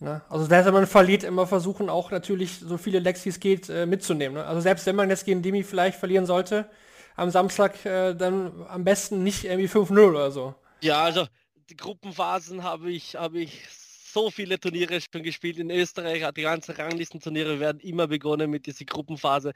[0.04, 0.22] Ne?
[0.30, 3.70] Also selbst wenn man verliert, immer versuchen auch natürlich so viele Lecks wie es geht
[3.70, 4.36] äh, mitzunehmen.
[4.36, 4.46] Ne?
[4.46, 6.70] Also selbst wenn man jetzt gegen Demi vielleicht verlieren sollte,
[7.16, 10.56] am Samstag äh, dann am besten nicht irgendwie 5-0 oder so.
[10.82, 11.26] Ja, also
[11.70, 16.30] die Gruppenphasen habe ich, habe ich so viele Turniere schon gespielt in Österreich.
[16.34, 19.54] Die ganzen Ranglistenturniere werden immer begonnen mit dieser Gruppenphase.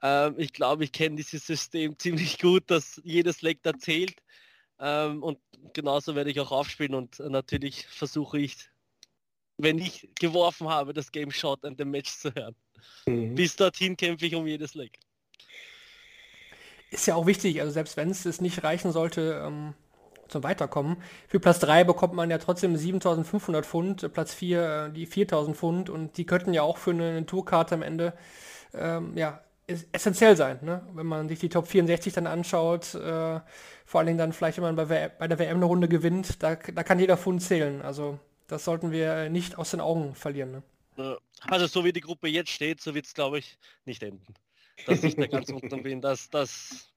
[0.00, 4.14] Ähm, ich glaube, ich kenne dieses System ziemlich gut, dass jedes Leg da zählt.
[4.78, 5.38] Ähm, und
[5.72, 8.56] genauso werde ich auch aufspielen und natürlich versuche ich,
[9.58, 12.54] wenn ich geworfen habe, das Game Shot and the Match zu hören.
[13.06, 13.34] Mhm.
[13.34, 14.98] Bis dorthin kämpfe ich um jedes Leg.
[16.90, 19.74] Ist ja auch wichtig, also selbst wenn es nicht reichen sollte, ähm,
[20.28, 20.96] zum Weiterkommen.
[21.26, 25.90] Für Platz 3 bekommt man ja trotzdem 7500 Pfund, Platz 4 äh, die 4000 Pfund
[25.90, 28.14] und die könnten ja auch für eine, eine Tourkarte am Ende
[28.74, 29.40] ähm, ja,
[29.92, 30.58] essentiell sein.
[30.62, 30.82] Ne?
[30.94, 33.40] Wenn man sich die Top 64 dann anschaut, äh,
[33.84, 36.56] vor allen Dingen dann vielleicht, wenn man bei, bei der WM eine Runde gewinnt, da,
[36.56, 37.82] da kann jeder Pfund zählen.
[37.82, 38.18] Also
[38.48, 40.62] das sollten wir nicht aus den Augen verlieren.
[40.96, 41.18] Ne?
[41.42, 44.34] Also so wie die Gruppe jetzt steht, so wird es glaube ich nicht enden.
[44.86, 46.92] Dass ich da ganz unten bin, das, das,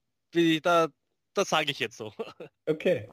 [0.63, 0.87] da,
[1.33, 2.11] das sage ich jetzt so.
[2.65, 3.09] Okay.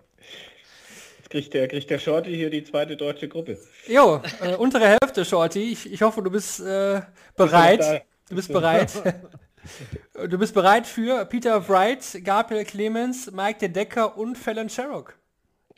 [1.19, 3.59] Jetzt kriegt der, kriegt der Shorty hier die zweite deutsche Gruppe.
[3.87, 5.73] Jo, äh, untere Hälfte, Shorty.
[5.73, 7.03] Ich, ich hoffe, du bist äh,
[7.37, 8.07] bereit.
[8.29, 8.93] Du bist bereit.
[10.15, 15.19] du bist bereit für Peter Wright, Gabriel Clemens, Mike De Decker und Fallon Sherrock.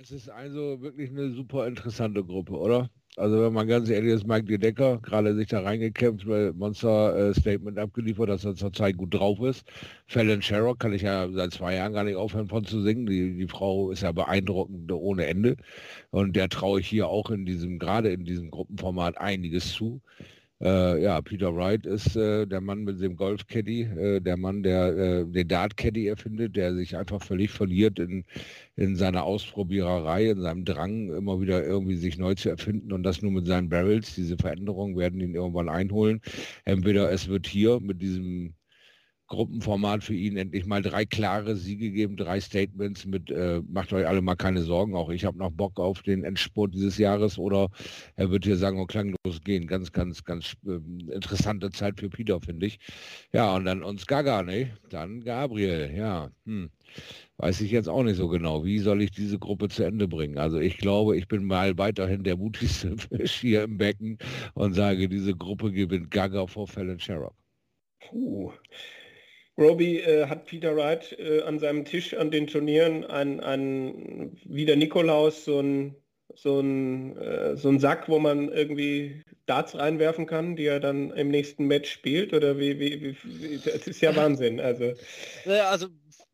[0.03, 2.89] Es ist also wirklich eine super interessante Gruppe, oder?
[3.17, 7.15] Also wenn man ganz ehrlich ist, Mike De Decker gerade sich da reingekämpft, weil Monster
[7.17, 9.67] äh, Statement abgeliefert, dass er zurzeit gut drauf ist.
[10.07, 13.05] Fallon Sherrock kann ich ja seit zwei Jahren gar nicht aufhören von zu singen.
[13.05, 15.57] Die, die Frau ist ja beeindruckend ohne Ende.
[16.11, 20.01] Und der traue ich hier auch in diesem, gerade in diesem Gruppenformat einiges zu.
[20.63, 24.97] Äh, ja, Peter Wright ist äh, der Mann mit dem Golf-Caddy, äh, der Mann, der
[24.97, 28.25] äh, den Dart-Caddy erfindet, der sich einfach völlig verliert in,
[28.77, 33.23] in seiner Ausprobiererei, in seinem Drang, immer wieder irgendwie sich neu zu erfinden und das
[33.23, 34.15] nur mit seinen Barrels.
[34.15, 36.21] Diese Veränderungen werden ihn irgendwann einholen.
[36.65, 38.55] Entweder es wird hier mit diesem
[39.31, 44.07] Gruppenformat für ihn endlich mal drei klare Siege geben, drei Statements mit, äh, macht euch
[44.07, 47.69] alle mal keine Sorgen, auch ich habe noch Bock auf den Endspurt dieses Jahres oder
[48.17, 49.67] er wird hier sagen und klanglos gehen.
[49.67, 50.81] Ganz, ganz, ganz äh,
[51.15, 52.79] interessante Zeit für Peter, finde ich.
[53.33, 54.73] Ja, und dann uns Gaga, ne?
[54.91, 56.31] Dann Gabriel, ja.
[56.45, 56.71] Hm.
[57.37, 58.65] Weiß ich jetzt auch nicht so genau.
[58.65, 60.39] Wie soll ich diese Gruppe zu Ende bringen?
[60.39, 64.19] Also ich glaube, ich bin mal weiterhin der mutigste Fisch hier im Becken
[64.55, 67.35] und sage, diese Gruppe gewinnt Gaga vor Fallon Sherrock.
[68.01, 68.53] Puh.
[69.61, 74.65] Roby äh, hat Peter Wright äh, an seinem Tisch an den Turnieren ein, ein wie
[74.65, 75.95] der Nikolaus so ein
[76.35, 81.11] so ein, äh, so ein Sack, wo man irgendwie Darts reinwerfen kann, die er dann
[81.11, 82.33] im nächsten Match spielt?
[82.33, 84.61] Oder wie, wie, wie das ist ja Wahnsinn.
[84.61, 84.95] Also,
[85.45, 85.89] naja, also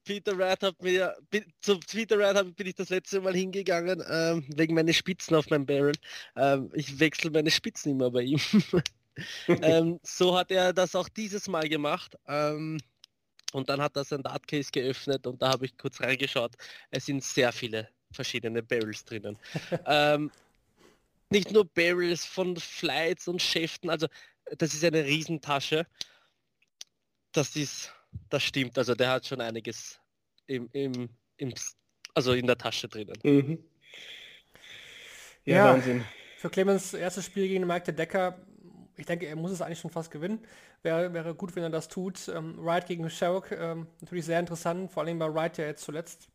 [0.05, 1.17] Peter Wright hat mir,
[1.61, 5.67] zu Peter Wright bin ich das letzte Mal hingegangen, ähm, wegen meiner Spitzen auf meinem
[5.67, 5.95] Barrel.
[6.37, 8.41] Ähm, ich wechsle meine Spitzen immer bei ihm.
[9.49, 12.17] ähm, so hat er das auch dieses Mal gemacht.
[13.53, 16.53] Und dann hat er sein Dartcase geöffnet und da habe ich kurz reingeschaut.
[16.91, 19.39] Es sind sehr viele verschiedene Barrels drinnen.
[19.87, 20.31] ähm,
[21.31, 24.07] nicht nur Barrels von Flights und Schäften, also
[24.59, 25.87] das ist eine Riesentasche.
[27.33, 27.93] Das ist,
[28.29, 28.79] das stimmt.
[28.79, 30.01] Also der hat schon einiges
[30.47, 31.53] im, im, im
[32.15, 33.19] also in der Tasche drinnen.
[33.25, 33.65] Mhm.
[35.45, 36.05] Ja, ja, Wahnsinn.
[36.39, 38.39] Für Clemens erstes Spiel gegen Mike Decker
[38.97, 40.41] ich denke, er muss es eigentlich schon fast gewinnen.
[40.83, 42.29] Wäre, wäre gut, wenn er das tut.
[42.29, 46.29] Ähm, Wright gegen Sherrock, ähm, natürlich sehr interessant, vor allem bei Wright, der jetzt zuletzt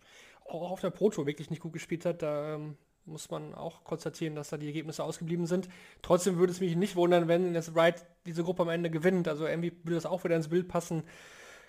[0.45, 2.21] auch auf der Pro Tour wirklich nicht gut gespielt hat.
[2.21, 5.69] Da ähm, muss man auch konstatieren, dass da die Ergebnisse ausgeblieben sind.
[6.01, 9.27] Trotzdem würde es mich nicht wundern, wenn jetzt Wright diese Gruppe am Ende gewinnt.
[9.27, 11.03] Also irgendwie würde das auch wieder ins Bild passen.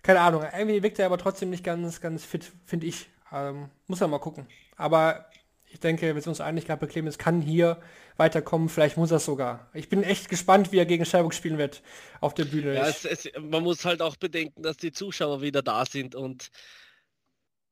[0.03, 3.09] keine Ahnung, irgendwie wirkt er aber trotzdem nicht ganz, ganz fit, finde ich.
[3.32, 4.47] Ähm, muss er mal gucken.
[4.76, 5.26] Aber
[5.72, 7.80] ich denke, wir sind uns einig, glaube Clemens kann hier
[8.16, 9.70] weiterkommen, vielleicht muss er es sogar.
[9.74, 11.82] Ich bin echt gespannt, wie er gegen Sherbrooke spielen wird
[12.20, 12.74] auf der Bühne.
[12.74, 16.50] Ja, es, es, man muss halt auch bedenken, dass die Zuschauer wieder da sind und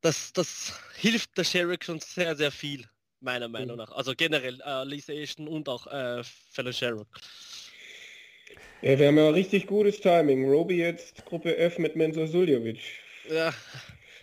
[0.01, 2.87] das, das hilft der Sherrick schon sehr, sehr viel,
[3.21, 3.83] meiner Meinung mhm.
[3.83, 3.93] nach.
[3.93, 7.09] Also generell äh, Lisa Ashton und auch äh, Fellow Sherrick.
[8.81, 10.49] Ja, wir haben ja richtig gutes Timing.
[10.49, 12.81] Roby jetzt Gruppe F mit Menzo Suljovic.
[13.29, 13.53] Ja.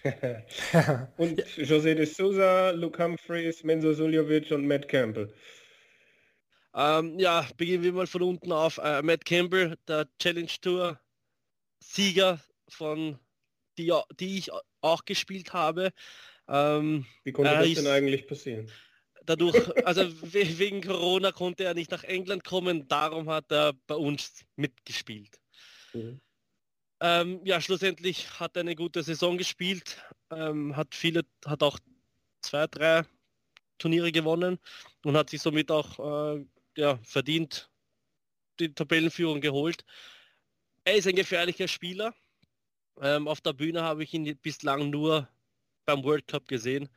[1.18, 5.34] und José de Souza, Luke Humphreys, Menzo Suljovic und Matt Campbell.
[6.76, 8.78] Ähm, ja, beginnen wir mal von unten auf.
[8.78, 11.00] Äh, Matt Campbell, der Challenge Tour
[11.80, 12.40] Sieger
[12.70, 13.20] von
[13.78, 14.52] die, die ich
[14.82, 15.92] auch gespielt habe.
[16.48, 18.72] Ähm, Wie konnte das denn eigentlich passieren?
[19.26, 19.56] Dadurch,
[19.86, 20.04] also
[20.34, 25.40] wegen Corona konnte er nicht nach England kommen, darum hat er bei uns mitgespielt.
[25.94, 26.22] Mhm.
[27.00, 31.78] Ähm, ja, schlussendlich hat er eine gute Saison gespielt, ähm, hat viele, hat auch
[32.42, 33.04] zwei, drei
[33.78, 34.60] Turniere gewonnen
[35.04, 36.46] und hat sich somit auch äh,
[36.76, 37.70] ja, verdient
[38.60, 39.86] die Tabellenführung geholt.
[40.84, 42.16] Er ist ein gefährlicher Spieler.
[43.00, 45.28] Ähm, auf der Bühne habe ich ihn bislang nur
[45.86, 46.90] beim World Cup gesehen.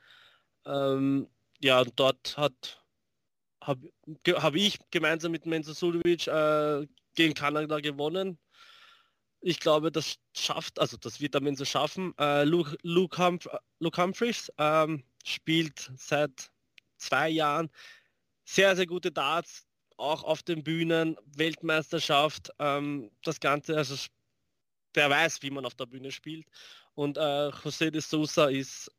[0.64, 1.28] Ähm,
[1.60, 2.80] ja, dort hat
[3.62, 3.92] habe
[4.26, 8.38] hab ich gemeinsam mit Menzo Sudovic äh, gegen Kanada gewonnen.
[9.42, 12.12] Ich glaube, das schafft, also das wird der Menzo schaffen.
[12.18, 16.50] Äh, Luke, Luke, Humph Luke Humphreys ähm, spielt seit
[16.98, 17.70] zwei Jahren
[18.44, 19.66] sehr, sehr gute Darts,
[19.96, 23.96] auch auf den Bühnen, Weltmeisterschaft, ähm, das Ganze, also
[24.94, 26.46] der weiß, wie man auf der Bühne spielt.
[26.94, 28.90] Und äh, José de Sousa ist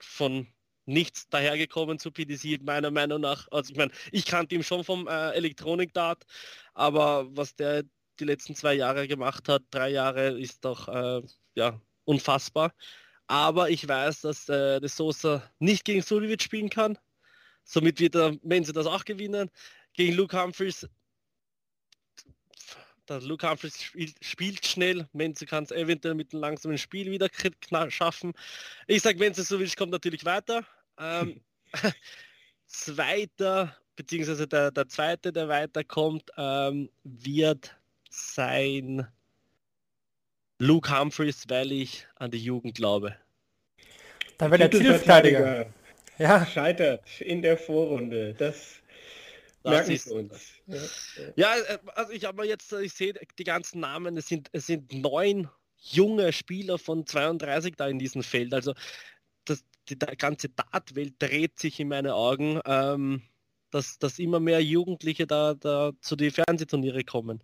[0.00, 0.48] von
[0.86, 3.46] nichts dahergekommen zu PDC, meiner Meinung nach.
[3.50, 6.24] Also ich meine, ich kannte ihn schon vom äh, Elektronik-Dart,
[6.74, 7.84] aber was der
[8.20, 11.22] die letzten zwei Jahre gemacht hat, drei Jahre, ist doch äh,
[11.54, 12.74] ja, unfassbar.
[13.26, 16.98] Aber ich weiß, dass äh, de Sosa nicht gegen Suljovic spielen kann.
[17.64, 19.50] Somit wird er Menze das auch gewinnen.
[19.92, 20.88] Gegen Luke Humphries
[23.08, 25.08] der Luke Humphries spielt, spielt schnell.
[25.12, 27.28] Menze kann es eventuell mit einem langsamen Spiel wieder
[27.90, 28.32] schaffen.
[28.86, 30.64] Ich sage, Menze Sovic kommt natürlich weiter.
[30.98, 31.40] Ähm,
[32.66, 37.76] zweiter, beziehungsweise der, der zweite, der weiterkommt, ähm, wird
[38.08, 39.06] sein
[40.58, 43.16] Luke Humphreys, weil ich an die Jugend glaube.
[44.38, 45.66] Dann wird der Titelverteidiger.
[46.18, 46.44] Ja.
[46.46, 48.34] Scheitert in der Vorrunde.
[48.34, 48.78] Das
[49.62, 50.52] das ist uns.
[51.36, 54.92] Ja, äh, also ich habe jetzt, ich sehe die ganzen Namen, es sind, es sind
[54.92, 55.48] neun
[55.80, 58.54] junge Spieler von 32 da in diesem Feld.
[58.54, 58.74] Also
[59.44, 63.22] das, die, die ganze Dartwelt dreht sich in meine Augen, ähm,
[63.70, 67.42] dass, dass immer mehr Jugendliche da, da zu den Fernsehturniere kommen.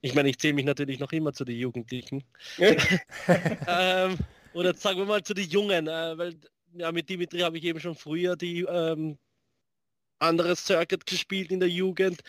[0.00, 2.24] Ich meine, ich zähle mich natürlich noch immer zu den Jugendlichen.
[2.58, 4.16] ähm,
[4.54, 6.34] oder sagen wir mal zu den Jungen, äh, weil
[6.74, 9.18] ja, mit Dimitri habe ich eben schon früher die ähm,
[10.18, 12.20] anderes Circuit gespielt in der Jugend.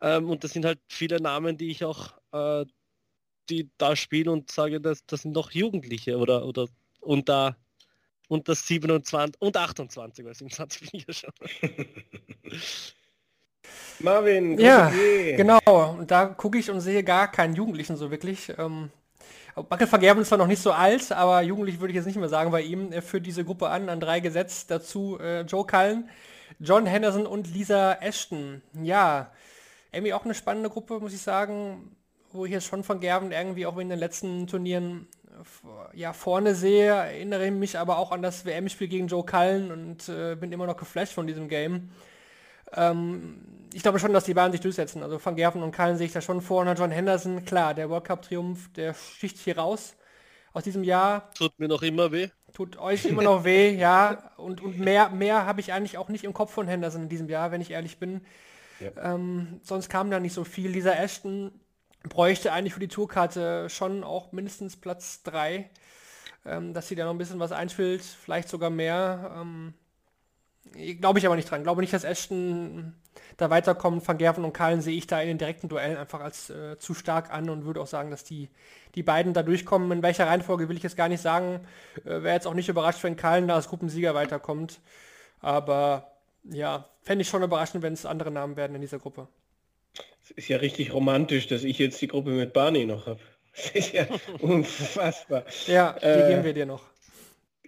[0.00, 2.64] Ähm, und das sind halt viele Namen, die ich auch äh,
[3.50, 6.68] die da spielen und sage, dass das sind noch Jugendliche oder oder
[7.00, 7.56] unter
[8.28, 11.32] unter 27 und 28, weil 27 bin ich ja schon.
[14.00, 14.92] Marvin, ja,
[15.36, 15.96] genau.
[15.98, 18.52] Und da gucke ich und sehe gar keinen Jugendlichen so wirklich.
[18.58, 18.90] Ähm,
[19.54, 22.28] Backe Vergerben ist zwar noch nicht so alt, aber jugendlich würde ich jetzt nicht mehr
[22.28, 22.90] sagen bei ihm.
[22.90, 24.70] Er führt diese Gruppe an, an drei gesetzt.
[24.70, 26.08] Dazu äh, Joe Cullen,
[26.58, 28.62] John Henderson und Lisa Ashton.
[28.82, 29.30] Ja,
[29.92, 31.94] irgendwie auch eine spannende Gruppe, muss ich sagen,
[32.32, 35.06] wo ich jetzt schon von Gerben irgendwie auch in den letzten Turnieren
[35.94, 40.36] ja, vorne sehe, erinnere mich aber auch an das WM-Spiel gegen Joe Cullen und äh,
[40.36, 41.90] bin immer noch geflasht von diesem Game.
[42.74, 45.02] Ähm, ich glaube schon, dass die beiden sich durchsetzen.
[45.02, 46.62] Also Van Gerven und Cullen sehe ich da schon vor.
[46.62, 49.94] Und John Henderson, klar, der World Cup-Triumph, der sticht hier raus
[50.52, 51.30] aus diesem Jahr.
[51.34, 52.28] Tut mir noch immer weh.
[52.52, 54.32] Tut euch immer noch weh, ja.
[54.36, 57.28] Und, und mehr, mehr habe ich eigentlich auch nicht im Kopf von Henderson in diesem
[57.28, 58.20] Jahr, wenn ich ehrlich bin.
[58.80, 59.14] Ja.
[59.14, 60.70] Ähm, sonst kam da nicht so viel.
[60.70, 61.52] Lisa Ashton
[62.08, 65.70] bräuchte eigentlich für die Tourkarte schon auch mindestens Platz 3,
[66.44, 69.34] ähm, dass sie da noch ein bisschen was einspielt, vielleicht sogar mehr.
[69.40, 69.74] Ähm,
[71.00, 71.62] Glaube ich aber nicht dran.
[71.62, 72.94] Glaube nicht, dass Ashton
[73.36, 74.06] da weiterkommt.
[74.06, 76.94] Van Gerven und Kahlen sehe ich da in den direkten Duellen einfach als äh, zu
[76.94, 78.48] stark an und würde auch sagen, dass die,
[78.94, 79.90] die beiden da durchkommen.
[79.92, 81.60] In welcher Reihenfolge will ich jetzt gar nicht sagen.
[82.04, 84.80] Äh, Wäre jetzt auch nicht überrascht, wenn Kahlen da als Gruppensieger weiterkommt.
[85.40, 86.12] Aber
[86.44, 89.28] ja, fände ich schon überraschend, wenn es andere Namen werden in dieser Gruppe.
[90.24, 93.20] Es ist ja richtig romantisch, dass ich jetzt die Gruppe mit Barney noch habe.
[93.54, 94.06] Das ist ja
[94.40, 95.44] unfassbar.
[95.66, 96.84] Ja, die äh, geben wir dir noch.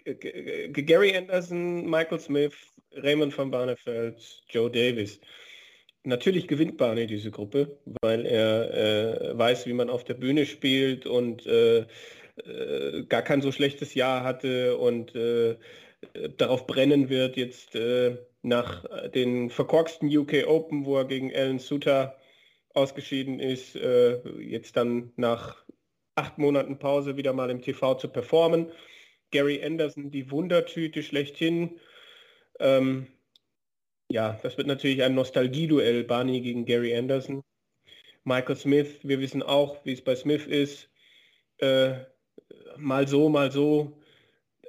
[0.05, 2.55] Gary Anderson, Michael Smith,
[2.97, 5.21] Raymond van Barneveld, Joe Davis.
[6.03, 11.07] Natürlich gewinnt Barney diese Gruppe, weil er äh, weiß, wie man auf der Bühne spielt
[11.07, 11.87] und äh,
[12.37, 15.57] äh, gar kein so schlechtes Jahr hatte und äh,
[16.37, 22.19] darauf brennen wird, jetzt äh, nach den verkorksten UK Open, wo er gegen Alan Suter
[22.75, 25.65] ausgeschieden ist, äh, jetzt dann nach
[26.15, 28.71] acht Monaten Pause wieder mal im TV zu performen.
[29.31, 31.81] Gary Anderson, die Wundertüte schlechthin.
[32.61, 33.07] Ähm,
[34.11, 37.43] ja, das wird natürlich ein Nostalgieduell, Barney gegen Gary Anderson.
[38.25, 40.91] Michael Smith, wir wissen auch, wie es bei Smith ist.
[41.59, 41.95] Äh,
[42.77, 44.01] mal so, mal so.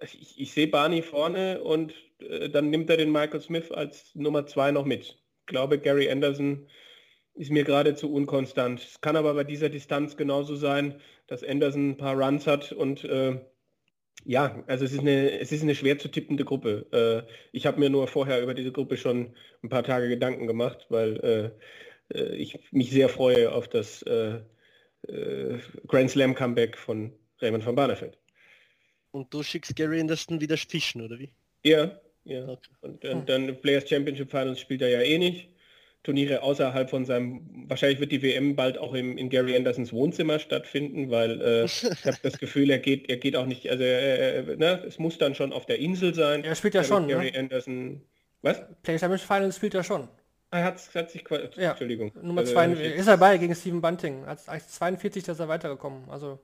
[0.02, 4.46] Ich, ich sehe Barney vorne und äh, dann nimmt er den Michael Smith als Nummer
[4.46, 5.04] zwei noch mit.
[5.06, 6.68] Ich glaube, Gary Anderson
[7.36, 8.80] ist mir geradezu unkonstant.
[8.80, 13.04] Es kann aber bei dieser Distanz genauso sein, dass Anderson ein paar Runs hat und
[13.04, 13.40] äh,
[14.24, 16.86] ja, also es ist eine, es ist eine schwer zu tippende Gruppe.
[16.92, 20.86] Äh, ich habe mir nur vorher über diese Gruppe schon ein paar Tage Gedanken gemacht,
[20.90, 21.54] weil
[22.12, 24.40] äh, äh ich mich sehr freue auf das äh,
[25.08, 28.18] äh, Grand Slam Comeback von Raymond van Barneveld.
[29.12, 31.32] Und du schickst Gary Anderson wieder fischen, oder wie?
[31.64, 32.48] Ja, ja.
[32.50, 32.70] Okay.
[32.82, 35.50] Und, und dann Players Championship Finals spielt er ja eh nicht.
[36.06, 40.38] Turniere außerhalb von seinem, wahrscheinlich wird die WM bald auch im, in Gary Andersons Wohnzimmer
[40.38, 44.56] stattfinden, weil äh, ich habe das Gefühl, er geht, er geht auch nicht, also äh,
[44.56, 46.44] ne, es muss dann schon auf der Insel sein.
[46.44, 47.40] Er spielt ja schon, Gary ne?
[47.40, 48.02] Anderson,
[48.44, 48.62] was?
[48.84, 50.08] PlayStation Finals spielt er schon.
[50.52, 51.24] Er hat, hat sich,
[51.58, 51.72] ja.
[51.72, 52.12] Entschuldigung.
[52.22, 56.08] Nummer also, zwei, ist er bei gegen Steven Bunting, als, als 42 dass er weitergekommen,
[56.08, 56.38] also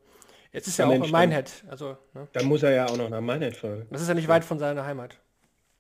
[0.52, 1.98] jetzt ist er auch in Minehead, also.
[2.16, 2.28] Ne?
[2.34, 3.86] Dann muss er ja auch noch nach Minehead fahren.
[3.92, 5.18] Das ist ja nicht weit von seiner Heimat.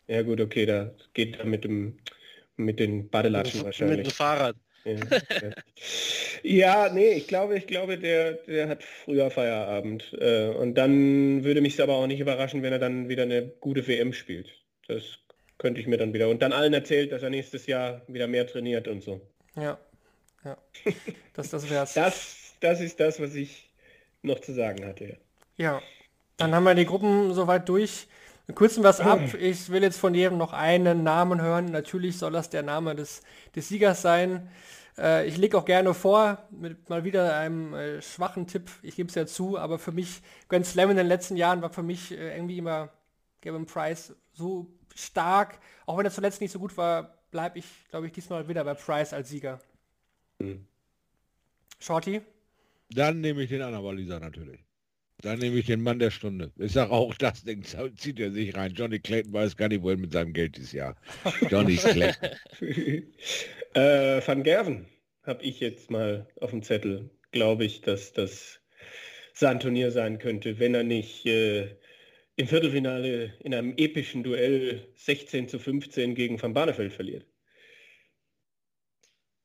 [0.05, 1.97] Ja gut, okay, da geht er mit dem
[2.66, 3.97] mit den Badelatschen wahrscheinlich.
[3.97, 4.55] Mit dem Fahrrad.
[6.43, 6.93] Ja, ja.
[6.93, 10.12] nee, ich glaube, ich glaube, der, der hat früher Feierabend.
[10.20, 13.43] Äh, und dann würde mich es aber auch nicht überraschen, wenn er dann wieder eine
[13.59, 14.49] gute WM spielt.
[14.88, 15.20] Das
[15.59, 16.30] könnte ich mir dann wieder.
[16.30, 19.22] Und dann allen erzählt, dass er nächstes Jahr wieder mehr trainiert und so.
[19.55, 19.78] Ja.
[20.43, 20.57] Ja.
[21.34, 21.93] Das, das wär's.
[21.93, 23.70] das, das ist das, was ich
[24.24, 25.18] noch zu sagen hatte.
[25.57, 25.82] Ja.
[26.38, 28.07] Dann haben wir die Gruppen soweit durch.
[28.46, 29.20] Wir kürzen was ab.
[29.39, 31.66] Ich will jetzt von jedem noch einen Namen hören.
[31.66, 33.22] Natürlich soll das der Name des,
[33.56, 34.50] des Siegers sein.
[34.98, 38.70] Äh, ich lege auch gerne vor, mit mal wieder einem äh, schwachen Tipp.
[38.82, 41.70] Ich gebe es ja zu, aber für mich, Grand Slam in den letzten Jahren war
[41.70, 42.89] für mich äh, irgendwie immer
[43.42, 45.60] Gavin Price so stark.
[45.86, 48.74] Auch wenn er zuletzt nicht so gut war, bleibe ich, glaube ich, diesmal wieder bei
[48.74, 49.60] Price als Sieger.
[50.39, 50.68] Mhm.
[51.80, 52.22] Shorty?
[52.89, 54.60] Dann nehme ich den Anabaliser natürlich.
[55.22, 56.51] Dann nehme ich den Mann der Stunde.
[56.57, 58.74] Ich sage auch, das Ding zieht er sich rein.
[58.74, 60.95] Johnny Clayton weiß gar nicht, wohin mit seinem Geld dieses Jahr.
[61.49, 62.30] Johnny Clayton.
[63.74, 64.88] äh, Van Gerven
[65.24, 67.09] habe ich jetzt mal auf dem Zettel.
[67.32, 68.59] Glaube ich, dass das
[69.34, 71.78] sein Turnier sein könnte, wenn er nicht äh,
[72.36, 77.26] im Viertelfinale in einem epischen Duell 16 zu 15 gegen Van Barneveld verliert.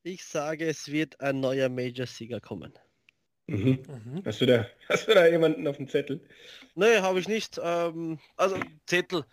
[0.03, 2.73] Ich sage, es wird ein neuer Major-Sieger kommen.
[3.47, 3.79] Mhm.
[3.87, 4.23] Mhm.
[4.25, 6.21] Hast, du da, hast du da jemanden auf dem Zettel?
[6.75, 7.61] Nee, habe ich nicht.
[7.63, 9.25] Ähm, also Zettel.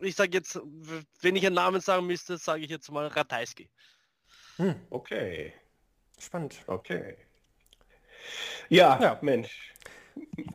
[0.00, 0.58] Ich sage jetzt,
[1.20, 3.68] wenn ich einen Namen sagen müsste, sage ich jetzt mal Ratajski.
[4.56, 4.74] Hm.
[4.90, 5.52] Okay.
[6.18, 6.56] Spannend.
[6.66, 7.16] Okay.
[8.68, 9.72] Ja, ja, Mensch.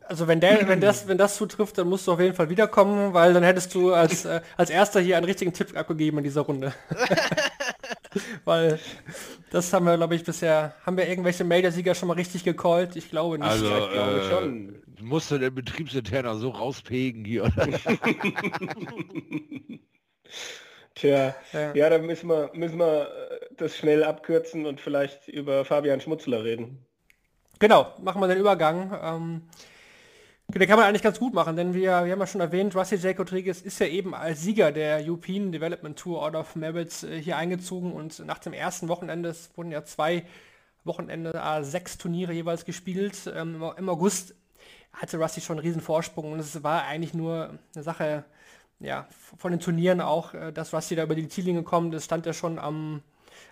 [0.04, 3.14] Also wenn der, wenn das, wenn das zutrifft, dann musst du auf jeden Fall wiederkommen,
[3.14, 6.42] weil dann hättest du als, äh, als erster hier einen richtigen Tipp abgegeben in dieser
[6.42, 6.74] Runde.
[8.44, 8.78] weil
[9.50, 12.96] das haben wir, glaube ich, bisher, haben wir irgendwelche Major-Sieger schon mal richtig gecallt?
[12.96, 13.48] Ich glaube nicht.
[13.48, 14.82] Also, ich glaube äh, schon.
[15.00, 17.68] Musst du den Betriebsinterner so rauspegen hier, oder?
[20.94, 21.74] Tja, ja.
[21.74, 26.42] ja, dann müssen wir, müssen wir äh, das schnell abkürzen und vielleicht über Fabian Schmutzler
[26.42, 26.86] reden.
[27.58, 28.98] Genau, machen wir den Übergang.
[29.02, 29.42] Ähm,
[30.48, 32.96] den kann man eigentlich ganz gut machen, denn wir, wir haben ja schon erwähnt, Rusty
[32.96, 33.18] J.
[33.18, 37.36] Rodriguez ist ja eben als Sieger der European Development Tour Order of Merit äh, hier
[37.36, 40.24] eingezogen und nach dem ersten Wochenende, es wurden ja zwei
[40.84, 43.30] Wochenende, äh, sechs Turniere jeweils gespielt.
[43.34, 44.34] Ähm, Im August
[44.92, 48.24] hatte Rusty schon einen riesen Vorsprung und es war eigentlich nur eine Sache
[48.78, 51.92] ja, von den Turnieren auch, äh, dass Rusty da über die Ziellinie kommt.
[51.92, 53.02] Das stand ja schon am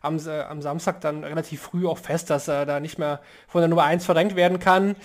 [0.01, 3.69] am, am Samstag dann relativ früh auch fest, dass er da nicht mehr von der
[3.69, 4.97] Nummer 1 verdrängt werden kann.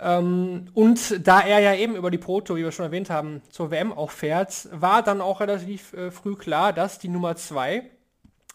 [0.00, 3.70] Ähm, und da er ja eben über die Proto, wie wir schon erwähnt haben, zur
[3.70, 7.90] WM auch fährt, war dann auch relativ äh, früh klar, dass die Nummer 2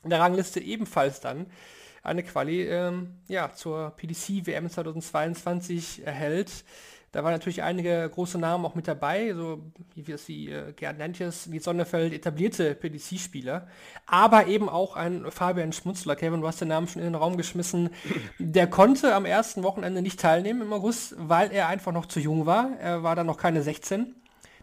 [0.04, 1.48] in der Rangliste ebenfalls dann
[2.04, 6.64] eine Quali ähm, ja, zur PDC WM 2022 erhält.
[7.12, 9.64] Da waren natürlich einige große Namen auch mit dabei, so
[9.96, 13.68] wie wir es wie äh, Gerd Nantjes, wie Sonnefeld, etablierte PDC-Spieler,
[14.06, 17.36] aber eben auch ein Fabian Schmutzler, Kevin, du hast den Namen schon in den Raum
[17.36, 17.90] geschmissen,
[18.40, 22.46] der konnte am ersten Wochenende nicht teilnehmen im August, weil er einfach noch zu jung
[22.46, 22.78] war.
[22.80, 24.16] Er war dann noch keine 16.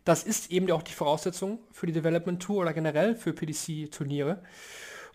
[0.05, 4.41] Das ist eben auch die Voraussetzung für die Development Tour oder generell für PDC-Turniere.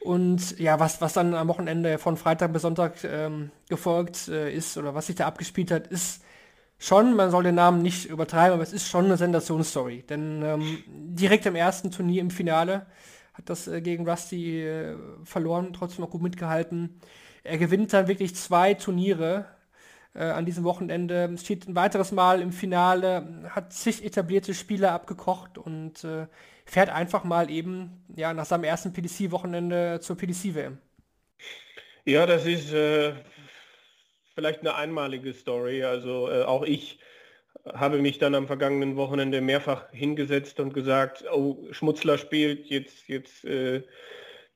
[0.02, 4.78] Und ja, was, was dann am Wochenende von Freitag bis Sonntag ähm, gefolgt äh, ist
[4.78, 6.24] oder was sich da abgespielt hat, ist
[6.82, 10.04] schon, man soll den Namen nicht übertreiben, aber es ist schon eine Sensationsstory.
[10.04, 12.88] Denn ähm, direkt im ersten Turnier im Finale
[13.34, 17.00] hat das äh, gegen Rusty äh, verloren, trotzdem auch gut mitgehalten.
[17.44, 19.46] Er gewinnt dann wirklich zwei Turniere
[20.16, 25.58] äh, an diesem Wochenende, steht ein weiteres Mal im Finale, hat sich etablierte Spieler abgekocht
[25.60, 26.28] und äh,
[26.66, 30.80] fährt einfach mal eben ja, nach seinem ersten PDC-Wochenende zur PDC-WM.
[32.06, 33.14] Ja, das ist äh,
[34.42, 35.84] vielleicht eine einmalige Story.
[35.84, 36.98] Also äh, auch ich
[37.76, 43.46] habe mich dann am vergangenen Wochenende mehrfach hingesetzt und gesagt, oh, Schmutzler spielt, jetzt, jetzt,
[43.46, 43.84] äh,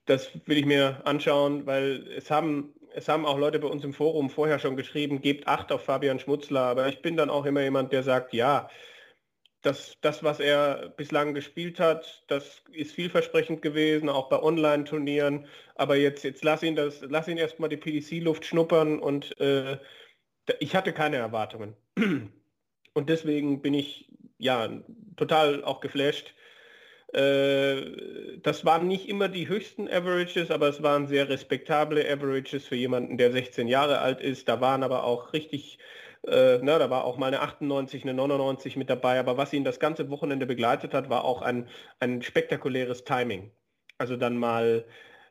[0.07, 3.93] das will ich mir anschauen, weil es haben, es haben auch Leute bei uns im
[3.93, 7.61] Forum vorher schon geschrieben, gebt Acht auf Fabian Schmutzler, aber ich bin dann auch immer
[7.61, 8.67] jemand, der sagt, ja,
[9.65, 15.47] das, das, was er bislang gespielt hat, das ist vielversprechend gewesen, auch bei Online-Turnieren.
[15.75, 19.77] Aber jetzt, jetzt lass ihn das, lass ihn erstmal die PDC-Luft schnuppern und äh,
[20.59, 21.75] ich hatte keine Erwartungen.
[22.93, 24.69] Und deswegen bin ich ja
[25.17, 26.33] total auch geflasht.
[27.13, 32.75] Äh, das waren nicht immer die höchsten Averages, aber es waren sehr respektable Averages für
[32.75, 34.47] jemanden, der 16 Jahre alt ist.
[34.47, 35.77] Da waren aber auch richtig
[36.27, 39.63] äh, na, da war auch mal eine 98, eine 99 mit dabei, aber was ihn
[39.63, 41.67] das ganze Wochenende begleitet hat, war auch ein,
[41.99, 43.51] ein spektakuläres Timing.
[43.97, 44.85] Also dann mal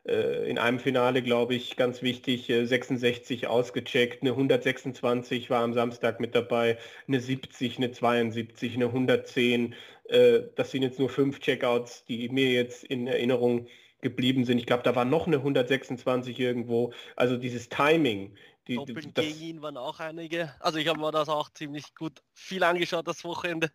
[0.07, 5.73] äh, in einem Finale, glaube ich, ganz wichtig, äh, 66 ausgecheckt, eine 126 war am
[5.73, 6.77] Samstag mit dabei,
[7.07, 9.75] eine 70, eine 72, eine 110.
[10.05, 13.67] Äh, das sind jetzt nur fünf Checkouts, die mir jetzt in Erinnerung
[14.01, 14.59] geblieben sind.
[14.59, 16.93] Ich glaube, da war noch eine 126 irgendwo.
[17.15, 18.35] Also dieses Timing,
[18.67, 20.53] die, Doppeln das, gegen ihn waren auch einige.
[20.59, 23.71] Also ich habe mir das auch ziemlich gut viel angeschaut das Wochenende.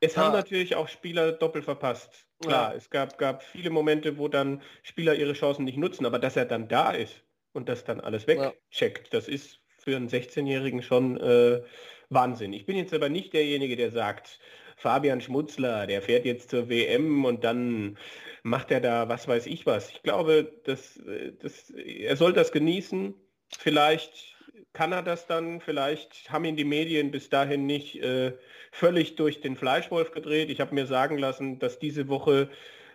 [0.00, 0.22] Es ja.
[0.22, 2.26] haben natürlich auch Spieler doppelt verpasst.
[2.40, 2.76] Klar, ja.
[2.76, 6.46] es gab, gab viele Momente, wo dann Spieler ihre Chancen nicht nutzen, aber dass er
[6.46, 7.22] dann da ist
[7.52, 9.18] und das dann alles wegcheckt, ja.
[9.18, 11.62] das ist für einen 16-Jährigen schon äh,
[12.08, 12.52] Wahnsinn.
[12.52, 14.38] Ich bin jetzt aber nicht derjenige, der sagt,
[14.76, 17.98] Fabian Schmutzler, der fährt jetzt zur WM und dann
[18.42, 19.90] macht er da was weiß ich was.
[19.90, 23.14] Ich glaube, dass, äh, dass er soll das genießen
[23.58, 24.36] Vielleicht
[24.72, 28.32] kann er das dann, vielleicht haben ihn die Medien bis dahin nicht äh,
[28.70, 30.50] völlig durch den Fleischwolf gedreht.
[30.50, 32.50] Ich habe mir sagen lassen, dass diese Woche,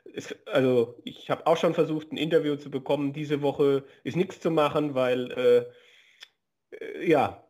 [0.06, 3.14] ist, also ich habe auch schon versucht, ein Interview zu bekommen.
[3.14, 7.43] Diese Woche ist nichts zu machen, weil äh, äh, ja,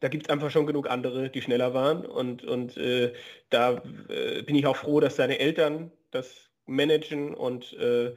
[0.00, 2.04] da gibt es einfach schon genug andere, die schneller waren.
[2.06, 3.12] Und, und äh,
[3.50, 8.14] da äh, bin ich auch froh, dass seine Eltern das managen und äh,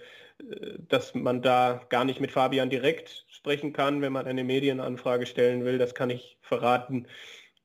[0.90, 5.66] dass man da gar nicht mit Fabian direkt sprechen kann, wenn man eine Medienanfrage stellen
[5.66, 5.78] will.
[5.78, 7.08] Das kann ich verraten.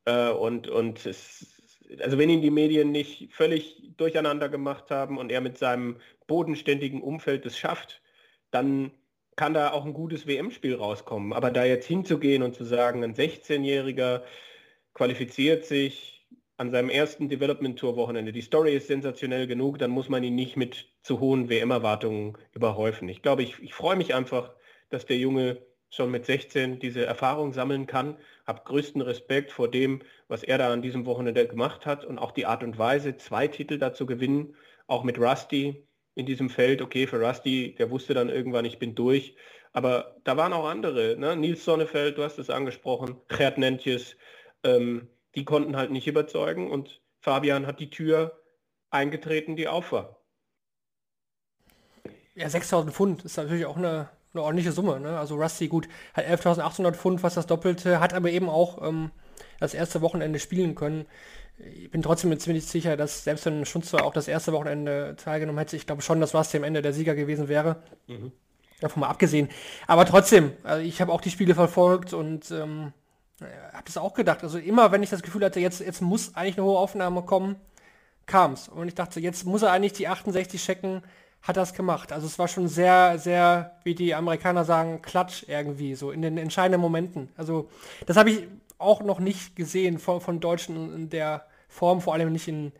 [0.04, 1.62] Äh, und und es,
[2.00, 7.02] also wenn ihn die Medien nicht völlig durcheinander gemacht haben und er mit seinem bodenständigen
[7.02, 8.02] Umfeld es schafft,
[8.50, 8.92] dann
[9.36, 11.32] kann da auch ein gutes WM-Spiel rauskommen.
[11.32, 14.22] Aber da jetzt hinzugehen und zu sagen, ein 16-Jähriger
[14.94, 16.17] qualifiziert sich,
[16.58, 18.32] an seinem ersten Development Tour Wochenende.
[18.32, 23.08] Die Story ist sensationell genug, dann muss man ihn nicht mit zu hohen WM-Erwartungen überhäufen.
[23.08, 24.52] Ich glaube, ich, ich freue mich einfach,
[24.90, 28.16] dass der Junge schon mit 16 diese Erfahrung sammeln kann.
[28.44, 32.32] Habe größten Respekt vor dem, was er da an diesem Wochenende gemacht hat und auch
[32.32, 34.56] die Art und Weise, zwei Titel dazu gewinnen,
[34.88, 35.86] auch mit Rusty
[36.16, 36.82] in diesem Feld.
[36.82, 39.36] Okay, für Rusty, der wusste dann irgendwann, ich bin durch.
[39.72, 41.16] Aber da waren auch andere.
[41.16, 41.36] Ne?
[41.36, 44.16] Nils Sonnefeld, du hast es angesprochen, Gerd Nentjes,
[44.64, 48.40] ähm, die konnten halt nicht überzeugen und Fabian hat die Tür
[48.90, 50.18] eingetreten, die auf war.
[52.34, 55.00] Ja, 6000 Pfund ist natürlich auch eine, eine ordentliche Summe.
[55.00, 55.18] Ne?
[55.18, 59.10] Also Rusty gut hat 11.800 Pfund, was das Doppelte, hat aber eben auch ähm,
[59.58, 61.06] das erste Wochenende spielen können.
[61.58, 65.58] Ich bin trotzdem mir ziemlich sicher, dass selbst wenn Schunzer auch das erste Wochenende teilgenommen
[65.58, 67.82] hätte, ich glaube schon, dass Rusty am Ende der Sieger gewesen wäre.
[68.06, 68.30] Mhm.
[68.80, 69.48] Davon mal abgesehen.
[69.88, 72.92] Aber trotzdem, also ich habe auch die Spiele verfolgt und ähm,
[73.40, 74.42] habe das auch gedacht.
[74.42, 77.56] Also immer, wenn ich das Gefühl hatte, jetzt, jetzt muss eigentlich eine hohe Aufnahme kommen,
[78.26, 78.68] kam es.
[78.68, 81.02] Und ich dachte, jetzt muss er eigentlich die 68 checken,
[81.42, 82.12] hat das gemacht.
[82.12, 86.36] Also es war schon sehr, sehr, wie die Amerikaner sagen, klatsch irgendwie, so in den
[86.36, 87.28] entscheidenden Momenten.
[87.36, 87.68] Also
[88.06, 92.32] das habe ich auch noch nicht gesehen von, von Deutschen in der Form, vor allem
[92.32, 92.72] nicht in,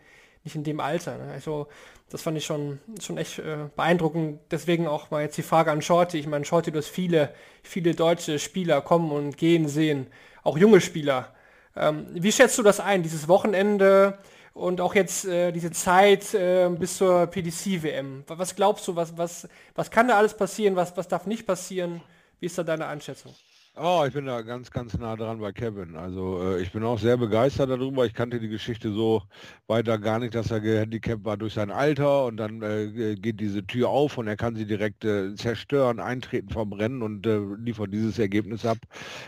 [0.44, 1.18] nicht in dem Alter.
[1.18, 1.32] Ne?
[1.32, 1.68] Also
[2.11, 4.40] das fand ich schon, schon echt äh, beeindruckend.
[4.50, 6.18] Deswegen auch mal jetzt die Frage an Shorty.
[6.18, 10.06] Ich meine, Shorty, du hast viele, viele deutsche Spieler kommen und gehen sehen
[10.49, 11.32] auch junge Spieler.
[11.76, 14.18] Ähm, wie schätzt du das ein, dieses Wochenende
[14.55, 18.24] und auch jetzt äh, diese Zeit äh, bis zur PDC-WM?
[18.26, 22.01] Was glaubst du, was, was, was kann da alles passieren, was, was darf nicht passieren?
[22.40, 23.34] Wie ist da deine Einschätzung?
[23.80, 25.94] Oh, ich bin da ganz, ganz nah dran bei Kevin.
[25.94, 28.06] Also äh, ich bin auch sehr begeistert darüber.
[28.06, 29.22] Ich kannte die Geschichte so
[29.68, 33.64] weiter gar nicht, dass er gehandicapt war durch sein Alter und dann äh, geht diese
[33.64, 38.18] Tür auf und er kann sie direkt äh, zerstören, eintreten, verbrennen und äh, liefert dieses
[38.18, 38.78] Ergebnis ab.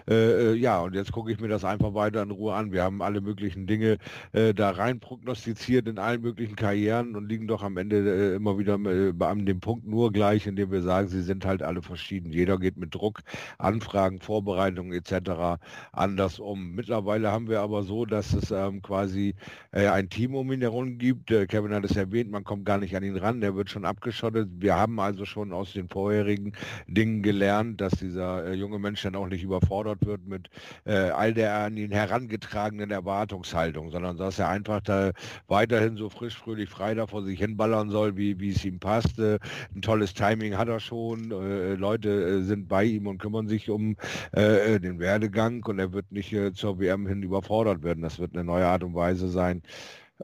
[0.09, 2.73] Äh, äh, ja, und jetzt gucke ich mir das einfach weiter in Ruhe an.
[2.73, 3.99] Wir haben alle möglichen Dinge
[4.33, 9.47] da rein prognostiziert in allen möglichen Karrieren und liegen doch am Ende immer wieder an
[9.47, 12.33] dem Punkt nur gleich, indem wir sagen, sie sind halt alle verschieden.
[12.33, 13.21] Jeder geht mit Druck,
[13.59, 15.61] Anfragen vor Vorbereitung etc.
[15.93, 16.73] anders um.
[16.75, 19.35] Mittlerweile haben wir aber so, dass es ähm, quasi
[19.73, 21.31] äh, ein Team um ihn herum gibt.
[21.31, 23.85] Äh, Kevin hat es erwähnt, man kommt gar nicht an ihn ran, der wird schon
[23.85, 24.49] abgeschottet.
[24.59, 26.53] Wir haben also schon aus den vorherigen
[26.87, 30.49] Dingen gelernt, dass dieser äh, junge Mensch dann auch nicht überfordert wird mit
[30.87, 35.13] äh, all der an ihn herangetragenen Erwartungshaltung, sondern dass er einfach da
[35.49, 39.21] weiterhin so frisch, fröhlich, frei da vor sich hinballern soll, wie, wie es ihm passt.
[39.21, 41.31] ein tolles Timing hat er schon.
[41.31, 43.97] Äh, Leute sind bei ihm und kümmern sich um
[44.35, 48.03] äh, äh, den Werdegang und er wird nicht äh, zur WM hin überfordert werden.
[48.03, 49.63] Das wird eine neue Art und Weise sein,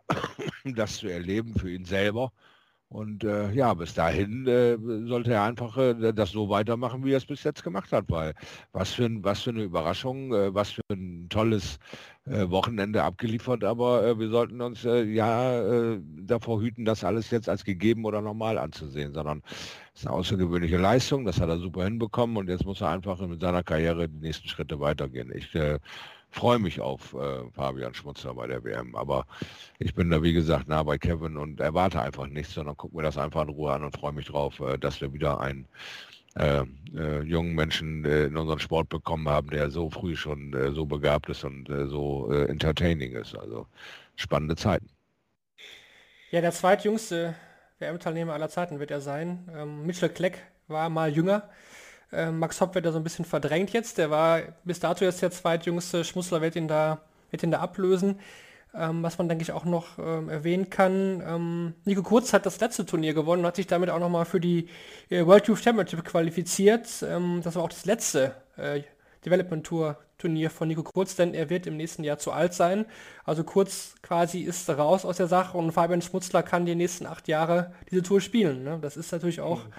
[0.65, 2.33] das zu erleben für ihn selber.
[2.89, 4.79] Und äh, ja, bis dahin äh,
[5.09, 8.35] sollte er einfach äh, das so weitermachen, wie er es bis jetzt gemacht hat, weil
[8.73, 11.79] was für, ein, was für eine Überraschung, äh, was für ein tolles
[12.27, 17.65] äh, Wochenende abgeliefert, aber äh, wir sollten uns ja davor hüten, das alles jetzt als
[17.65, 19.43] gegeben oder normal anzusehen, sondern
[19.95, 22.37] es ist eine außergewöhnliche Leistung, das hat er super hinbekommen.
[22.37, 25.33] Und jetzt muss er einfach mit seiner Karriere die nächsten Schritte weitergehen.
[25.35, 25.49] Ich
[26.37, 28.95] freue mich auf äh, Fabian Schmutzler bei der WM.
[28.95, 29.27] Aber
[29.79, 33.03] ich bin da, wie gesagt, nah bei Kevin und erwarte einfach nichts, sondern gucke mir
[33.03, 35.67] das einfach in Ruhe an und freue mich drauf, äh, dass wir wieder einen
[36.37, 36.65] äh,
[36.95, 40.85] äh jungen Menschen äh, in unseren Sport bekommen haben, der so früh schon äh, so
[40.85, 43.37] begabt ist und so entertaining ist.
[43.37, 43.67] Also
[44.17, 44.89] spannende Zeiten.
[46.31, 47.35] Ja, der zweitjüngste
[47.79, 49.49] WM-Teilnehmer aller Zeiten wird er sein.
[49.55, 51.49] Ähm, Mitchell Kleck war mal jünger.
[52.13, 53.99] Äh, Max Hopp wird da so ein bisschen verdrängt jetzt.
[53.99, 56.05] Der war bis dato jetzt der zweitjüngste.
[56.05, 57.01] Schmussler wird ihn da,
[57.31, 58.21] wird ihn da ablösen.
[58.75, 61.23] Ähm, was man, denke ich, auch noch ähm, erwähnen kann.
[61.27, 64.41] Ähm, Nico Kurz hat das letzte Turnier gewonnen und hat sich damit auch nochmal für
[64.41, 64.69] die
[65.09, 66.87] äh, World Youth Championship qualifiziert.
[67.03, 68.83] Ähm, das war auch das letzte äh,
[69.25, 72.85] Development Tour Turnier von Nico Kurz, denn er wird im nächsten Jahr zu alt sein.
[73.25, 77.29] Also Kurz quasi ist raus aus der Sache und Fabian Schmutzler kann die nächsten acht
[77.29, 78.63] Jahre diese Tour spielen.
[78.63, 78.79] Ne?
[78.81, 79.73] Das ist natürlich auch mhm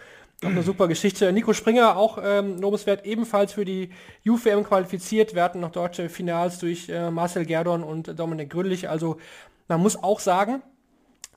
[0.44, 1.32] auch eine super Geschichte.
[1.34, 3.90] Nico Springer, auch ähm, lobenswert, ebenfalls für die
[4.26, 5.34] UFM qualifiziert.
[5.34, 8.88] Wir hatten noch deutsche Finals durch äh, Marcel Gerdon und Dominik Grüllich.
[8.88, 9.18] Also
[9.68, 10.62] man muss auch sagen,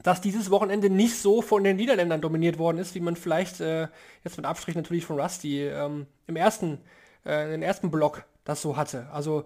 [0.02, 3.88] dass dieses Wochenende nicht so von den Niederländern dominiert worden ist, wie man vielleicht äh,
[4.22, 6.78] jetzt mit Abstrich natürlich von Rusty ähm, im ersten,
[7.24, 9.08] äh, im ersten Block das so hatte.
[9.12, 9.44] Also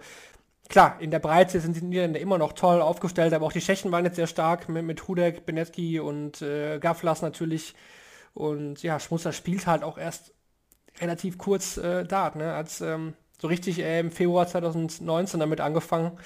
[0.69, 3.93] klar, in der Breite sind die Niederländer immer noch toll aufgestellt, aber auch die Tschechen
[3.93, 7.75] waren jetzt sehr stark mit, mit Hudek, Benetki und äh, Gaflas natürlich
[8.35, 10.35] und ja, Schmutzer spielt halt auch erst
[11.01, 12.53] relativ kurz äh, Dart, ne?
[12.55, 16.19] Als ähm, so richtig äh, im Februar 2019 damit angefangen.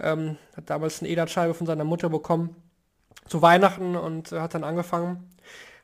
[0.00, 2.56] Ähm, hat damals eine EDAT-Scheibe von seiner Mutter bekommen
[3.28, 5.30] zu Weihnachten und äh, hat dann angefangen.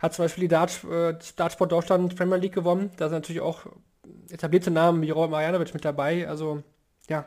[0.00, 2.90] Hat zum Beispiel die Dart, äh, Dartsport Deutschland Premier League gewonnen.
[2.96, 3.66] Da sind natürlich auch
[4.30, 6.28] etablierte Namen wie Robert Marjanovic mit dabei.
[6.28, 6.62] Also
[7.08, 7.26] ja,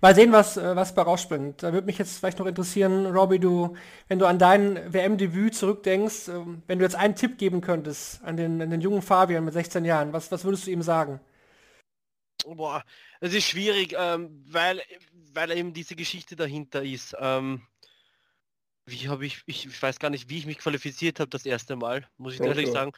[0.00, 1.62] Mal sehen, was, äh, was bei rausspringt.
[1.62, 3.76] Da würde mich jetzt vielleicht noch interessieren, Robbie, du,
[4.08, 8.36] wenn du an dein WM-Debüt zurückdenkst, ähm, wenn du jetzt einen Tipp geben könntest an
[8.36, 11.20] den, an den jungen Fabian mit 16 Jahren, was, was würdest du ihm sagen?
[12.44, 12.84] Boah,
[13.20, 14.82] es ist schwierig, ähm, weil,
[15.32, 17.16] weil eben diese Geschichte dahinter ist.
[17.18, 17.62] Ähm,
[18.84, 21.74] wie habe ich, ich, ich weiß gar nicht, wie ich mich qualifiziert habe das erste
[21.74, 22.92] Mal, muss ich ehrlich sagen.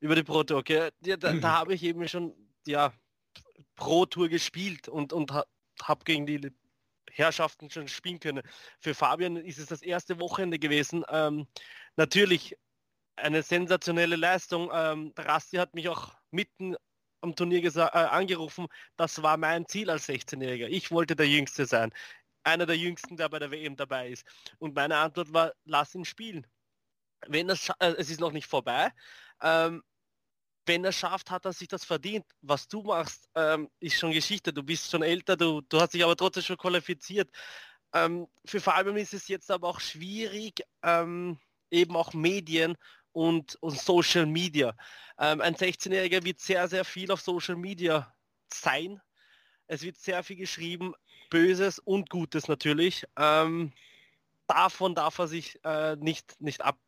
[0.00, 0.90] Über die Proto, okay.
[1.04, 2.32] Ja, da, da habe ich eben schon,
[2.66, 2.92] ja,
[3.74, 5.32] Pro Tour gespielt und, und
[5.84, 6.52] habe gegen die
[7.10, 8.42] Herrschaften schon spielen können.
[8.80, 11.04] Für Fabian ist es das erste Wochenende gewesen.
[11.10, 11.46] Ähm,
[11.96, 12.56] natürlich
[13.16, 14.70] eine sensationelle Leistung.
[14.72, 16.76] Ähm, Rasti hat mich auch mitten
[17.20, 18.68] am Turnier äh, angerufen.
[18.96, 20.68] Das war mein Ziel als 16-Jähriger.
[20.68, 21.92] Ich wollte der Jüngste sein.
[22.44, 24.24] Einer der Jüngsten, der bei der WM dabei ist.
[24.58, 26.46] Und meine Antwort war, lass ihn spielen.
[27.26, 28.92] Wenn das, äh, es ist noch nicht vorbei.
[29.42, 29.82] Ähm,
[30.68, 32.26] wenn er schafft, hat er sich das verdient.
[32.42, 34.52] Was du machst, ähm, ist schon Geschichte.
[34.52, 37.30] Du bist schon älter, du, du hast dich aber trotzdem schon qualifiziert.
[37.92, 41.38] Ähm, für Fabian ist es jetzt aber auch schwierig, ähm,
[41.70, 42.76] eben auch Medien
[43.12, 44.76] und, und Social Media.
[45.18, 48.14] Ähm, ein 16-Jähriger wird sehr, sehr viel auf Social Media
[48.52, 49.00] sein.
[49.66, 50.94] Es wird sehr viel geschrieben,
[51.30, 53.04] Böses und Gutes natürlich.
[53.16, 53.72] Ähm,
[54.46, 56.78] davon darf er sich äh, nicht, nicht ab,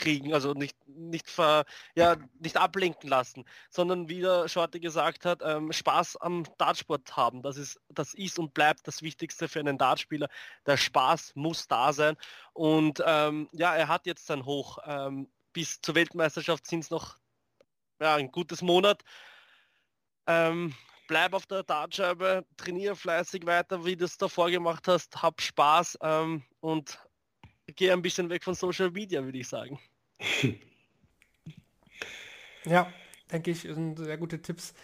[0.00, 5.42] kriegen, also nicht, nicht, ver, ja, nicht ablenken lassen, sondern wie der Shorty gesagt hat,
[5.44, 7.42] ähm, Spaß am Dartsport haben.
[7.42, 10.28] Das ist, das ist und bleibt das Wichtigste für einen Dartspieler.
[10.66, 12.16] Der Spaß muss da sein.
[12.54, 14.78] Und ähm, ja, er hat jetzt sein Hoch.
[14.86, 17.18] Ähm, bis zur Weltmeisterschaft sind es noch
[18.00, 19.02] ja, ein gutes Monat.
[20.26, 20.74] Ähm,
[21.08, 25.98] bleib auf der Dartscheibe, trainiere fleißig weiter, wie du es davor gemacht hast, hab Spaß
[26.02, 26.98] ähm, und
[27.76, 29.80] geh ein bisschen weg von Social Media, würde ich sagen.
[32.64, 32.92] Ja,
[33.32, 34.74] denke ich, sind sehr gute Tipps.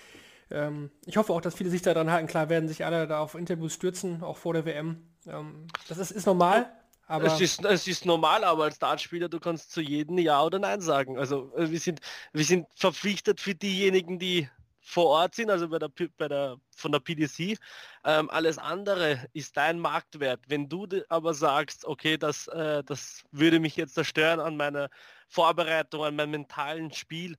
[0.50, 2.28] Ähm, ich hoffe auch, dass viele sich daran halten.
[2.28, 5.06] Klar werden sich alle da auf Interviews stürzen, auch vor der WM.
[5.26, 6.72] Ähm, das ist, ist normal.
[7.08, 10.58] Aber es, ist, es ist normal, aber als Dartspieler, du kannst zu jedem Ja oder
[10.58, 11.18] Nein sagen.
[11.18, 12.00] Also äh, wir sind,
[12.32, 14.48] wir sind verpflichtet für diejenigen, die
[14.80, 17.58] vor Ort sind, also bei der, bei der, von der PDC.
[18.04, 20.40] Ähm, alles andere ist dein Marktwert.
[20.48, 24.88] Wenn du aber sagst, okay, das, äh, das würde mich jetzt zerstören an meiner
[25.28, 27.36] Vorbereitung, an meinem mentalen Spiel,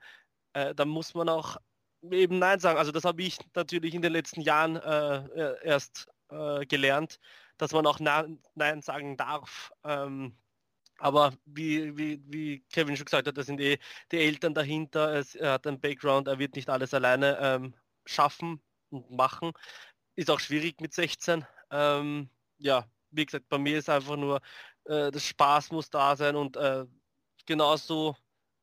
[0.54, 1.58] äh, dann muss man auch
[2.12, 2.78] eben Nein sagen.
[2.78, 7.20] Also das habe ich natürlich in den letzten Jahren äh, erst äh, gelernt,
[7.58, 9.72] dass man auch Nein sagen darf.
[9.84, 10.38] Ähm,
[11.00, 13.78] aber wie, wie, wie Kevin schon gesagt hat, da sind die,
[14.12, 17.76] die Eltern dahinter, es, er hat einen Background, er wird nicht alles alleine ähm,
[18.06, 19.52] schaffen und machen.
[20.16, 21.46] Ist auch schwierig mit 16.
[21.72, 24.42] Ähm, ja, wie gesagt, bei mir ist einfach nur,
[24.86, 26.86] äh, das Spaß muss da sein und äh,
[27.48, 28.16] genauso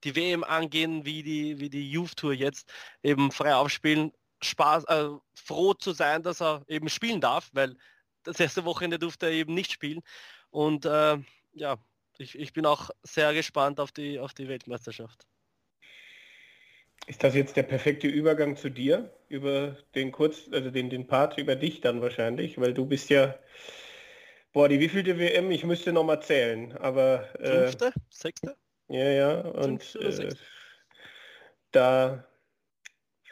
[0.05, 2.72] die WM angehen wie die, wie die Youth Tour jetzt,
[3.03, 4.12] eben frei aufspielen,
[4.43, 7.76] Spaß, äh, froh zu sein, dass er eben spielen darf, weil
[8.22, 10.01] das erste Wochenende durfte er eben nicht spielen.
[10.51, 11.18] Und äh,
[11.53, 11.78] ja,
[12.18, 15.26] ich, ich bin auch sehr gespannt auf die, auf die Weltmeisterschaft.
[17.07, 19.12] Ist das jetzt der perfekte Übergang zu dir?
[19.28, 23.39] Über den Kurz, also den, den Part über dich dann wahrscheinlich, weil du bist ja,
[24.53, 27.28] boah, die wievielte WM, ich müsste noch mal zählen, aber...
[27.41, 27.93] Äh, Fünfte?
[28.11, 28.57] Sechste?
[28.89, 30.28] Ja, ja, und äh,
[31.72, 32.24] da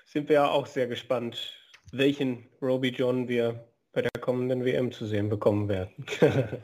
[0.05, 1.59] sind wir ja auch sehr gespannt,
[1.92, 6.07] welchen Roby John wir bei der kommenden WM zu sehen bekommen werden.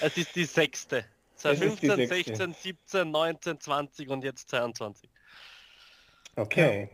[0.00, 1.04] es ist die sechste.
[1.36, 5.08] 2015, 16, 17, 19, 20 und jetzt 22.
[6.36, 6.90] Okay.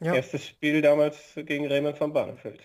[0.00, 0.14] Ja.
[0.14, 2.60] Erstes Spiel damals gegen Raymond van Barneveld.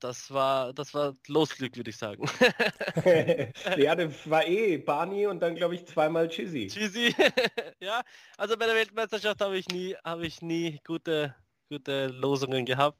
[0.00, 2.24] Das war, das war Losglück, würde ich sagen.
[3.76, 6.68] ja, das war eh Barney und dann glaube ich zweimal Chizzy.
[6.68, 7.14] Chizzy,
[7.80, 8.02] ja.
[8.36, 11.34] Also bei der Weltmeisterschaft habe ich nie, habe ich nie gute,
[11.68, 12.98] gute Losungen gehabt.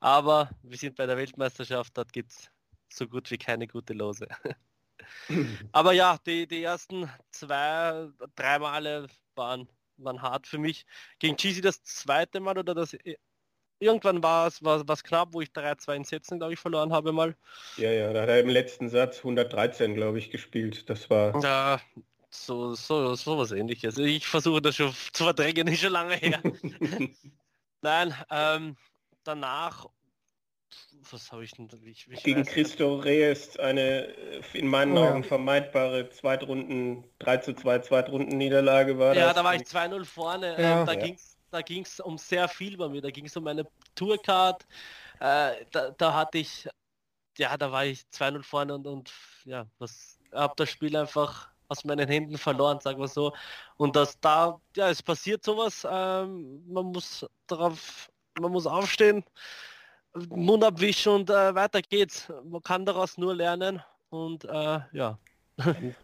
[0.00, 2.50] Aber wir sind bei der Weltmeisterschaft, dort gibt es
[2.88, 4.26] so gut wie keine gute Lose.
[5.72, 10.84] Aber ja, die, die ersten zwei, drei Male waren, waren hart für mich.
[11.20, 12.96] Gegen Cheesy das zweite Mal oder das
[13.82, 17.12] irgendwann war es was, was knapp, wo ich 3-2 in Sätzen, glaube ich, verloren habe
[17.12, 17.36] mal.
[17.76, 20.88] Ja, ja, da hat er im letzten Satz 113, glaube ich, gespielt.
[20.88, 21.42] Das war.
[21.42, 21.80] Ja,
[22.30, 23.98] so, so, so was ähnliches.
[23.98, 26.40] Ich versuche das schon zu verdrängen, ist schon lange her.
[27.82, 28.76] Nein, ähm,
[29.24, 29.86] danach
[31.10, 35.24] was habe ich denn ich, ich Gegen Christo Reyes eine äh, in meinen oh, Augen
[35.24, 39.14] vermeidbare Zweitrunden 3 zu 2 Zweitrunden Niederlage war.
[39.14, 39.34] Ja, das.
[39.34, 40.60] da war ich 2-0 vorne.
[40.60, 40.80] Ja.
[40.80, 41.04] Ähm, da ja.
[41.04, 43.02] ging's da ging es um sehr viel bei mir.
[43.02, 44.66] Da ging es um meine Tourcard.
[45.20, 46.68] Äh, da, da, hatte ich,
[47.38, 49.12] ja, da war ich 2-0 vorne und, und
[49.44, 53.32] ja, was habe das Spiel einfach aus meinen Händen verloren, sagen wir so.
[53.76, 59.24] Und dass da, ja, es passiert sowas, ähm, man muss darauf, man muss aufstehen,
[60.28, 62.30] Mund abwischen und äh, weiter geht's.
[62.44, 65.18] Man kann daraus nur lernen und äh, ja.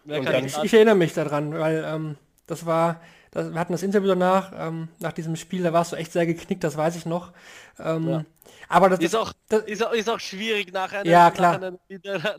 [0.06, 2.16] ich, ich, erinnere mich daran, weil ähm,
[2.48, 5.96] das war, das, wir hatten das Interview danach, ähm, nach diesem Spiel, da warst du
[5.96, 7.32] echt sehr geknickt, das weiß ich noch.
[7.78, 8.24] Ähm, ja.
[8.68, 11.32] Aber das ist auch, das, ist auch, ist auch schwierig nach einer, ja.
[11.38, 11.78] Nach einer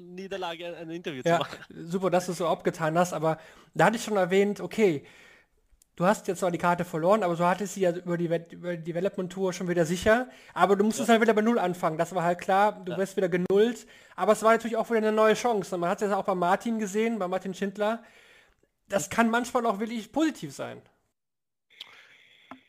[0.02, 1.58] Niederlage ein Interview ja, zu machen.
[1.88, 3.38] Super, dass du es so abgetan hast, aber
[3.74, 5.06] da hatte ich schon erwähnt, okay,
[5.96, 8.78] du hast jetzt zwar die Karte verloren, aber so hattest sie ja über die, über
[8.78, 10.28] die Development Tour schon wieder sicher.
[10.54, 11.14] Aber du musstest ja.
[11.14, 11.98] halt wieder bei Null anfangen.
[11.98, 12.98] Das war halt klar, du ja.
[12.98, 13.86] wirst wieder genullt.
[14.16, 15.78] Aber es war natürlich auch wieder eine neue Chance.
[15.78, 18.02] Man hat es ja auch bei Martin gesehen, bei Martin Schindler
[18.90, 20.82] das kann manchmal auch wirklich positiv sein.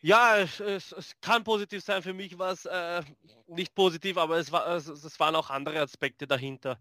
[0.02, 2.02] Ja, es, es, es kann positiv sein.
[2.02, 3.02] Für mich war es äh,
[3.46, 6.80] nicht positiv, aber es, war, es, es waren auch andere Aspekte dahinter.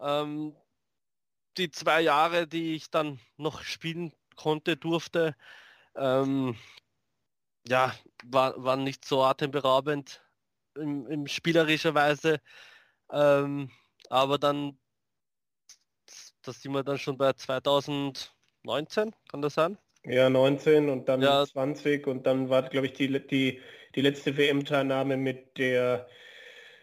[0.00, 0.56] Ähm,
[1.58, 5.36] die zwei Jahre, die ich dann noch spielen konnte, durfte,
[5.96, 6.56] ähm,
[7.68, 10.22] ja, war, waren nicht so atemberaubend
[10.76, 12.40] in, in spielerischer Weise.
[13.10, 13.70] Ähm,
[14.10, 14.78] aber dann,
[16.42, 18.35] das sind wir dann schon bei 2000.
[18.66, 19.78] 19, kann das sein?
[20.04, 21.46] Ja, 19 und dann ja.
[21.46, 23.60] 20 und dann war, glaube ich, die, die,
[23.94, 26.06] die letzte WM-Teilnahme mit der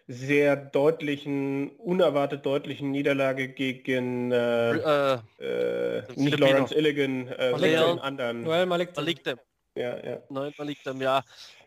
[0.07, 8.43] sehr deutlichen, unerwartet deutlichen Niederlage gegen äh, äh, äh, nicht Lawrence Illigan, äh, den anderen.
[8.43, 9.39] Noel Malikdem.
[9.75, 10.21] Ja, ja.
[10.29, 11.23] Noel Malikdem, ja.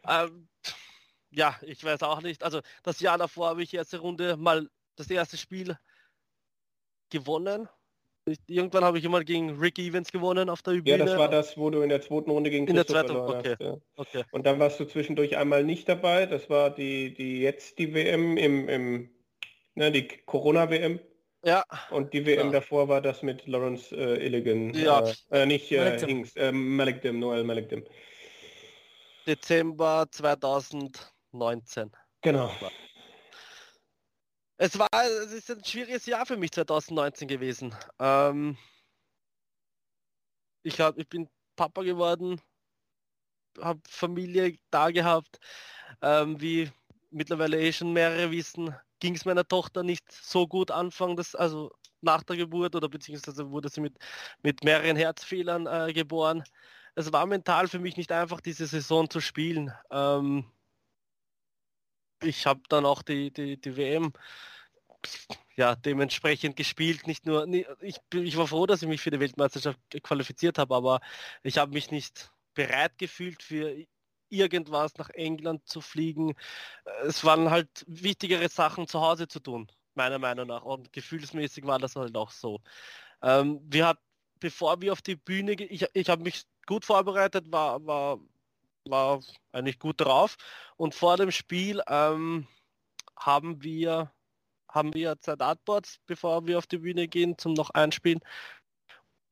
[0.07, 0.49] Ähm,
[1.31, 2.43] ja, ich weiß auch nicht.
[2.43, 5.77] Also das Jahr davor habe ich erste Runde mal das erste Spiel
[7.11, 7.69] gewonnen
[8.29, 10.99] Ich, irgendwann habe ich immer gegen Rick Evans gewonnen auf der Ja, Bühne.
[10.99, 13.39] das war das, wo du in der zweiten Runde gegen In der Christoph zweiten, verloren
[13.39, 13.51] okay.
[13.53, 13.61] hast.
[13.61, 13.77] Ja.
[13.95, 14.25] Okay.
[14.33, 16.27] Und dann warst du zwischendurch einmal nicht dabei.
[16.27, 19.11] Das war die, die jetzt die WM im, im
[19.77, 20.99] ne, die Corona-WM.
[21.45, 22.53] Ja, Und die WM Ja.
[22.55, 24.75] davor war das mit Lawrence äh, Illigan.
[24.75, 25.09] Ja.
[25.31, 25.97] Äh, äh, nicht äh.
[26.05, 27.85] Hingst, äh, Malik Dim, Noel Malik Dim.
[29.29, 31.93] Dezember 2019.
[32.23, 32.51] Genau.
[34.59, 37.75] Es war, es ist ein schwieriges Jahr für mich 2019 gewesen.
[37.99, 38.57] Ähm,
[40.63, 42.41] ich hab, ich bin Papa geworden,
[43.61, 45.39] habe Familie da gehabt.
[46.03, 46.71] Ähm, wie
[47.11, 51.71] mittlerweile eh schon mehrere wissen, ging es meiner Tochter nicht so gut Anfang des, also
[52.01, 53.99] nach der Geburt oder beziehungsweise wurde sie mit,
[54.43, 56.45] mit mehreren Herzfehlern äh, geboren.
[56.95, 59.73] Es war mental für mich nicht einfach, diese Saison zu spielen.
[59.91, 60.51] Ähm,
[62.23, 64.13] ich habe dann auch die, die, die WM
[65.57, 67.07] ja, dementsprechend gespielt.
[67.07, 67.47] Nicht nur,
[67.81, 71.01] ich, ich war froh, dass ich mich für die Weltmeisterschaft qualifiziert habe, aber
[71.43, 73.75] ich habe mich nicht bereit gefühlt für
[74.29, 76.35] irgendwas nach England zu fliegen.
[77.07, 80.63] Es waren halt wichtigere Sachen zu Hause zu tun, meiner Meinung nach.
[80.63, 82.61] Und gefühlsmäßig war das halt auch so.
[83.23, 83.99] Ähm, wir hat,
[84.41, 88.19] bevor wir auf die Bühne, ich, ich habe mich gut vorbereitet, war, war,
[88.91, 89.21] war
[89.53, 90.37] eigentlich gut drauf.
[90.77, 92.47] Und vor dem Spiel ähm,
[93.17, 94.11] haben wir
[94.69, 98.21] haben wir zwei Dartboards, bevor wir auf die Bühne gehen, zum noch einspielen.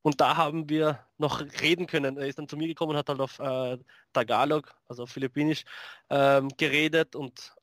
[0.03, 2.17] Und da haben wir noch reden können.
[2.19, 3.79] Er ist dann zu mir gekommen, hat halt auf äh,
[4.13, 5.65] Tagalog, also auf Philippinisch,
[6.11, 7.55] ähm, geredet und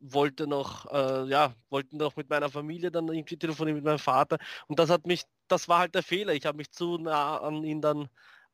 [0.00, 4.38] wollte noch, äh, ja, wollten noch mit meiner Familie dann irgendwie telefonieren mit meinem Vater.
[4.68, 6.34] Und das hat mich, das war halt der Fehler.
[6.34, 8.08] Ich habe mich zu nah an ihn dann,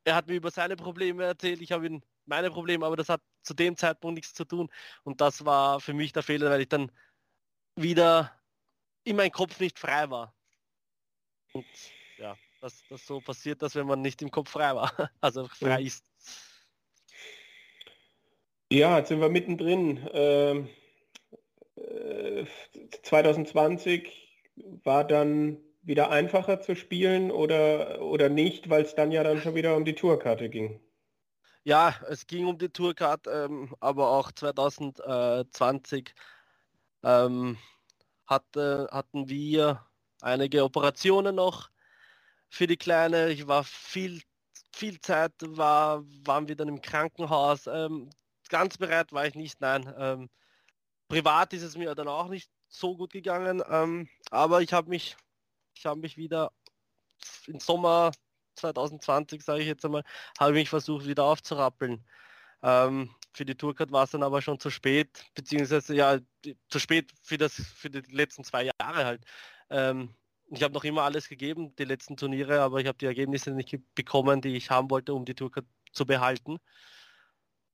[0.04, 3.22] er hat mir über seine Probleme erzählt, ich habe ihm meine Probleme, aber das hat
[3.42, 4.70] zu dem Zeitpunkt nichts zu tun.
[5.04, 6.92] Und das war für mich der Fehler, weil ich dann
[7.76, 8.32] wieder
[9.04, 10.36] in meinem Kopf nicht frei war.
[11.52, 11.66] Und
[12.16, 14.92] ja, das, das so passiert das, wenn man nicht im Kopf frei war.
[15.20, 15.86] Also frei Mhm.
[15.86, 16.04] ist.
[18.72, 20.08] Ja, jetzt sind wir mittendrin.
[20.12, 20.68] Ähm,
[21.76, 22.44] äh,
[23.02, 24.28] 2020
[24.84, 29.54] war dann wieder einfacher zu spielen oder, oder nicht, weil es dann ja dann schon
[29.54, 30.80] wieder um die Tourkarte ging.
[31.68, 36.14] Ja, es ging um die Tourcard, ähm, aber auch 2020
[37.02, 37.58] ähm,
[38.26, 39.84] hatte, hatten wir
[40.22, 41.68] einige Operationen noch
[42.48, 43.28] für die Kleine.
[43.28, 44.22] Ich war viel,
[44.72, 47.66] viel Zeit, war, waren wir dann im Krankenhaus.
[47.66, 48.08] Ähm,
[48.48, 49.94] ganz bereit war ich nicht, nein.
[49.98, 50.30] Ähm,
[51.08, 55.18] privat ist es mir dann auch nicht so gut gegangen, ähm, aber ich habe mich,
[55.74, 56.50] ich habe mich wieder
[57.46, 58.12] im Sommer
[58.58, 60.04] 2020, sage ich jetzt einmal,
[60.38, 62.04] habe ich mich versucht wieder aufzurappeln.
[62.62, 66.18] Ähm, für die Tourcard war es dann aber schon zu spät, beziehungsweise ja
[66.68, 69.24] zu spät für das für die letzten zwei Jahre halt.
[69.70, 70.14] Ähm,
[70.50, 73.78] ich habe noch immer alles gegeben, die letzten Turniere, aber ich habe die Ergebnisse nicht
[73.94, 76.58] bekommen, die ich haben wollte, um die Tourcard zu behalten.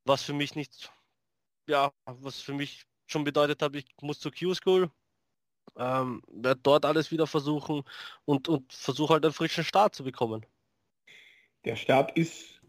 [0.04, 0.90] Was für mich nicht,
[1.68, 4.90] ja, was für mich schon bedeutet hat, ich muss zur Q-School,
[5.76, 7.84] ähm, werde dort alles wieder versuchen
[8.24, 10.44] und, und versuche halt einen frischen Start zu bekommen.
[11.64, 12.60] Der Start ist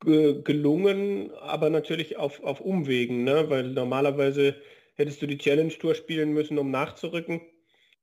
[0.00, 3.50] ge- gelungen, aber natürlich auf, auf Umwegen, ne?
[3.50, 4.56] weil normalerweise
[4.94, 7.40] hättest du die Challenge Tour spielen müssen, um nachzurücken.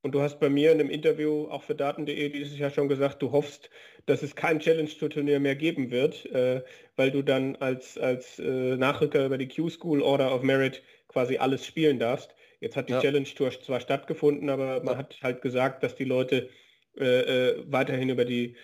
[0.01, 3.21] Und du hast bei mir in einem Interview auch für Daten.de dieses Jahr schon gesagt,
[3.21, 3.69] du hoffst,
[4.05, 6.63] dass es kein Challenge Tour Turnier mehr geben wird, äh,
[6.95, 11.65] weil du dann als, als äh, Nachrücker über die Q-School Order of Merit quasi alles
[11.65, 12.33] spielen darfst.
[12.61, 13.01] Jetzt hat die Ja.
[13.01, 14.97] Challenge Tour zwar stattgefunden, aber man Ja.
[14.97, 16.49] hat halt gesagt, dass die Leute
[16.97, 18.55] äh, äh, weiterhin über die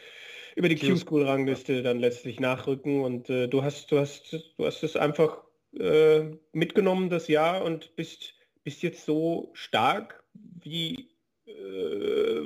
[0.55, 4.95] über die Q-School-Rangliste dann letztlich nachrücken und äh, du hast du hast du hast es
[4.95, 5.43] einfach
[5.77, 6.23] äh,
[6.53, 8.33] mitgenommen das Jahr und bist
[8.63, 11.09] bist jetzt so stark wie
[11.45, 11.51] äh,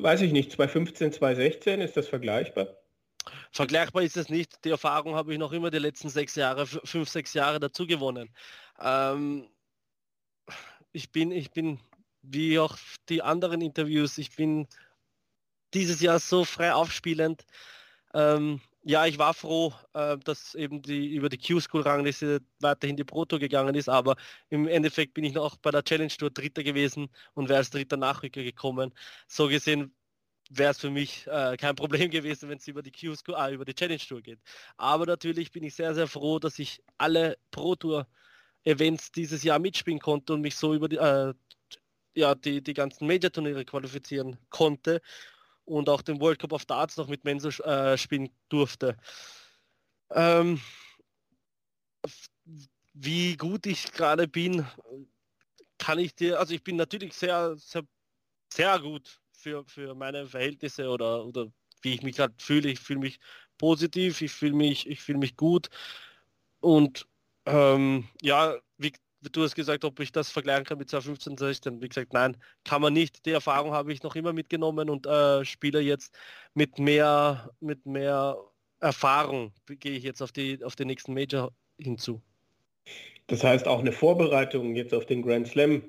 [0.02, 2.80] weiß ich nicht 2015 2016 ist das vergleichbar
[3.52, 4.64] Vergleichbar ist es nicht.
[4.64, 8.30] Die Erfahrung habe ich noch immer die letzten sechs Jahre, fünf, sechs Jahre dazu gewonnen.
[8.80, 9.50] Ähm,
[10.92, 11.80] ich bin, ich bin,
[12.22, 12.78] wie auch
[13.10, 14.68] die anderen Interviews, ich bin
[15.74, 17.46] dieses Jahr so frei aufspielend.
[18.14, 23.26] Ähm, ja, ich war froh, äh, dass eben die über die Q-School-Rangliste weiterhin die Pro
[23.26, 24.16] Tour gegangen ist, aber
[24.50, 27.98] im Endeffekt bin ich noch bei der Challenge Tour Dritter gewesen und wäre als dritter
[27.98, 28.94] Nachrücker gekommen.
[29.28, 29.94] So gesehen
[30.50, 33.66] wäre es für mich äh, kein Problem gewesen, wenn es über die Q ah, über
[33.66, 34.40] die Challenge Tour geht.
[34.78, 38.08] Aber natürlich bin ich sehr, sehr froh, dass ich alle Pro Tour
[38.64, 41.34] Events dieses Jahr mitspielen konnte und mich so über die, äh,
[42.16, 45.02] ja, die, die ganzen Major Turniere qualifizieren konnte
[45.70, 48.98] und auch den World Cup of Darts noch mit Menso äh, spielen durfte.
[50.12, 50.60] Ähm,
[52.94, 54.66] wie gut ich gerade bin,
[55.78, 57.84] kann ich dir, also ich bin natürlich sehr, sehr,
[58.52, 61.52] sehr gut für, für meine Verhältnisse oder, oder
[61.82, 62.70] wie ich mich gerade fühle.
[62.70, 63.20] Ich fühle mich
[63.58, 65.70] positiv, ich fühle mich, ich fühle mich gut.
[66.60, 67.08] Und
[67.46, 71.82] ähm, ja, wie, du hast gesagt, ob ich das vergleichen kann mit 2015, 16.
[71.82, 73.26] Wie gesagt, nein, kann man nicht.
[73.26, 76.18] Die Erfahrung habe ich noch immer mitgenommen und äh, spiele jetzt
[76.54, 78.38] mit mehr, mit mehr
[78.80, 82.22] Erfahrung gehe ich jetzt auf die auf den nächsten Major hinzu.
[83.28, 85.84] Das heißt, auch eine Vorbereitung jetzt auf den Grand Slam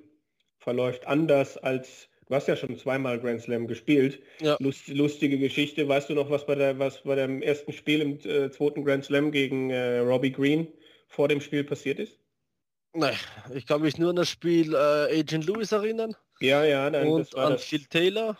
[0.58, 4.22] verläuft anders als du hast ja schon zweimal Grand Slam gespielt.
[4.40, 4.56] Ja.
[4.60, 5.88] Lust, lustige Geschichte.
[5.88, 9.04] Weißt du noch, was bei der was bei dem ersten Spiel im äh, zweiten Grand
[9.04, 10.68] Slam gegen äh, Robbie Green
[11.08, 12.19] vor dem Spiel passiert ist?
[12.92, 13.14] Nein,
[13.54, 16.14] ich kann mich nur an das Spiel äh, Agent Lewis erinnern.
[16.40, 17.64] Ja, ja, nein, und an das...
[17.64, 18.36] Phil Taylor.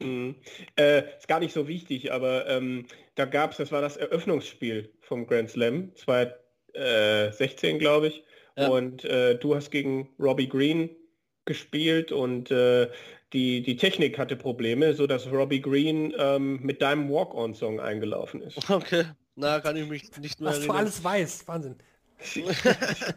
[0.00, 0.34] Mhm.
[0.76, 4.92] Äh, ist gar nicht so wichtig, aber ähm, da gab es, das war das Eröffnungsspiel
[5.00, 8.24] vom Grand Slam, 2016 glaube ich.
[8.56, 8.68] Ja.
[8.68, 10.90] Und äh, du hast gegen Robbie Green
[11.44, 12.90] gespielt und äh,
[13.32, 18.70] die, die Technik hatte Probleme, so dass Robbie Green ähm, mit deinem Walk-On-Song eingelaufen ist.
[18.70, 19.04] Okay,
[19.34, 20.76] na kann ich mich nicht mehr Was erinnern.
[20.76, 21.76] du alles weißt, Wahnsinn.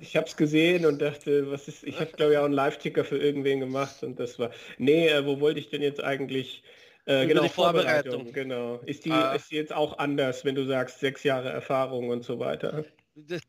[0.01, 3.03] Ich, habe es gesehen und dachte, was ist, ich habe glaube ich auch einen Live-Ticker
[3.03, 6.63] für irgendwen gemacht und das war, nee, äh, wo wollte ich denn jetzt eigentlich,
[7.05, 8.25] äh, genau, die Vorbereitung.
[8.25, 8.34] Vorbereitung.
[8.34, 8.79] Genau.
[8.85, 9.34] Ist die, ah.
[9.34, 12.85] ist die jetzt auch anders, wenn du sagst, sechs Jahre Erfahrung und so weiter?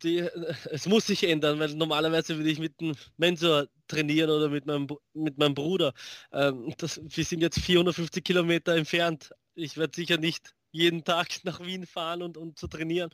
[0.02, 0.26] die,
[0.70, 4.86] es muss sich ändern, weil normalerweise würde ich mit einem Mensor trainieren oder mit meinem,
[5.12, 5.92] mit meinem Bruder.
[6.32, 9.30] Ähm, das, wir sind jetzt 450 Kilometer entfernt.
[9.54, 13.10] Ich werde sicher nicht jeden Tag nach Wien fahren und, und zu trainieren.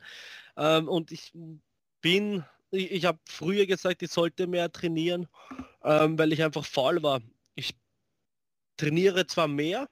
[0.57, 1.33] Ähm, und ich
[2.05, 5.27] bin, ich, ich habe früher gesagt, ich sollte mehr trainieren,
[5.83, 7.19] ähm, weil ich einfach faul war.
[7.55, 7.75] Ich
[8.77, 9.89] trainiere zwar mehr,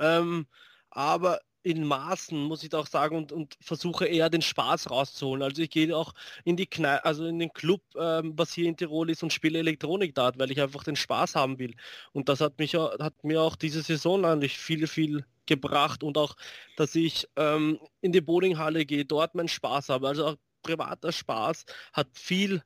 [0.00, 0.48] ähm,
[0.90, 5.44] aber in Maßen, muss ich auch sagen, und, und versuche eher den Spaß rauszuholen.
[5.44, 8.76] Also ich gehe auch in die Knei also in den Club, ähm, was hier in
[8.76, 11.76] Tirol ist und spiele Elektronik dort, weil ich einfach den Spaß haben will.
[12.12, 16.34] Und das hat mich hat mir auch diese Saison eigentlich viel, viel gebracht und auch,
[16.76, 20.08] dass ich ähm, in die Bowlinghalle gehe, dort meinen Spaß habe.
[20.08, 22.62] Also privater Spaß hat viel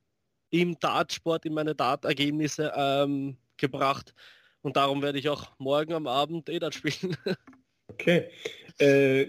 [0.51, 4.15] im Dartsport, in meine Dartergebnisse ähm, gebracht.
[4.63, 7.17] Und darum werde ich auch morgen am Abend eh Dart spielen.
[7.91, 8.29] Okay.
[8.79, 9.29] Äh,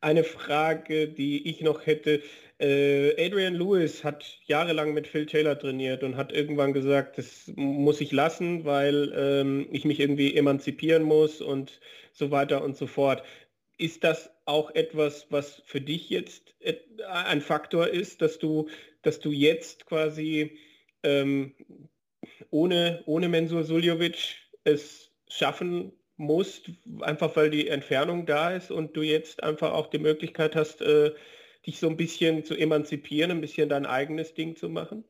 [0.00, 2.22] eine Frage, die ich noch hätte.
[2.60, 8.00] Äh, Adrian Lewis hat jahrelang mit Phil Taylor trainiert und hat irgendwann gesagt, das muss
[8.00, 11.80] ich lassen, weil ähm, ich mich irgendwie emanzipieren muss und
[12.12, 13.24] so weiter und so fort.
[13.76, 16.54] Ist das auch etwas, was für dich jetzt
[17.08, 18.68] ein Faktor ist, dass du,
[19.02, 20.58] dass du jetzt quasi
[21.02, 21.54] ähm,
[22.50, 26.70] ohne, ohne Mensur Suljovic es schaffen musst,
[27.00, 31.12] einfach weil die Entfernung da ist und du jetzt einfach auch die Möglichkeit hast, äh,
[31.66, 35.04] dich so ein bisschen zu emanzipieren, ein bisschen dein eigenes Ding zu machen?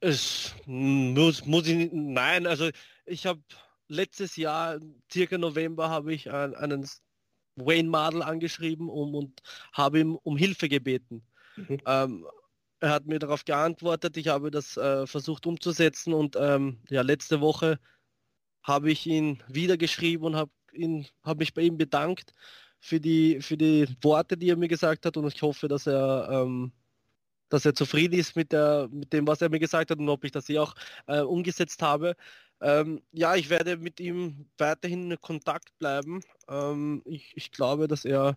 [0.00, 2.68] Es muss, muss ich, nein, also
[3.06, 3.40] ich habe
[3.88, 4.80] letztes Jahr,
[5.10, 6.86] circa November, habe ich einen
[7.64, 9.40] Wayne Mardell angeschrieben um, und
[9.72, 11.22] habe ihm um Hilfe gebeten.
[11.56, 11.78] Mhm.
[11.86, 12.26] Ähm,
[12.80, 17.40] er hat mir darauf geantwortet, ich habe das äh, versucht umzusetzen und ähm, ja, letzte
[17.40, 17.78] Woche
[18.62, 22.32] habe ich ihn wieder geschrieben und habe ihn, habe mich bei ihm bedankt
[22.80, 26.28] für die, für die Worte, die er mir gesagt hat und ich hoffe, dass er,
[26.30, 26.72] ähm,
[27.50, 30.24] dass er zufrieden ist mit, der, mit dem, was er mir gesagt hat und ob
[30.24, 30.74] ich das hier auch
[31.06, 32.16] äh, umgesetzt habe.
[32.60, 36.22] Ähm, ja, ich werde mit ihm weiterhin in Kontakt bleiben.
[36.48, 38.36] Ähm, ich, ich glaube, dass er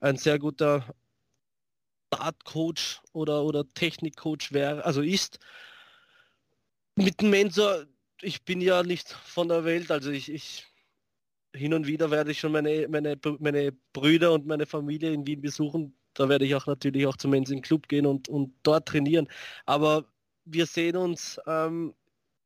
[0.00, 0.94] ein sehr guter
[2.10, 5.38] Dart-Coach oder, oder Technik-Coach wäre, also ist.
[6.96, 7.86] Mit dem Mensor
[8.22, 10.66] ich bin ja nicht von der Welt, also ich, ich
[11.54, 15.40] hin und wieder werde ich schon meine, meine, meine Brüder und meine Familie in Wien
[15.40, 15.94] besuchen.
[16.14, 19.28] Da werde ich auch natürlich auch zum Menschen Club gehen und, und dort trainieren.
[19.66, 20.04] Aber
[20.44, 21.94] wir sehen uns ähm,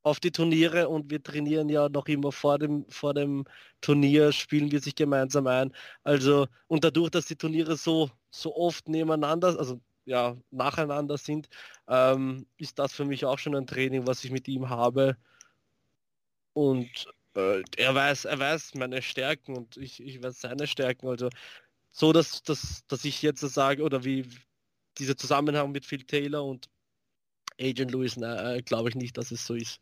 [0.03, 3.45] auf die Turniere und wir trainieren ja noch immer vor dem, vor dem
[3.81, 5.73] Turnier, spielen wir sich gemeinsam ein.
[6.05, 11.49] Also, und dadurch, dass die Turniere so, so oft nebeneinander, also ja, nacheinander sind,
[11.89, 15.17] ähm, ist das für mich auch schon ein Training, was ich mit ihm habe.
[16.55, 17.07] Und
[17.37, 21.09] äh, er weiß, er weiß meine Stärken und ich, ich weiß seine Stärken.
[21.09, 21.29] Also
[21.91, 24.27] so, dass, dass, dass ich jetzt sage, oder wie
[24.99, 26.69] dieser Zusammenhang mit Phil Taylor und
[27.61, 29.81] Agent Lewis, äh, glaube ich nicht, dass es so ist.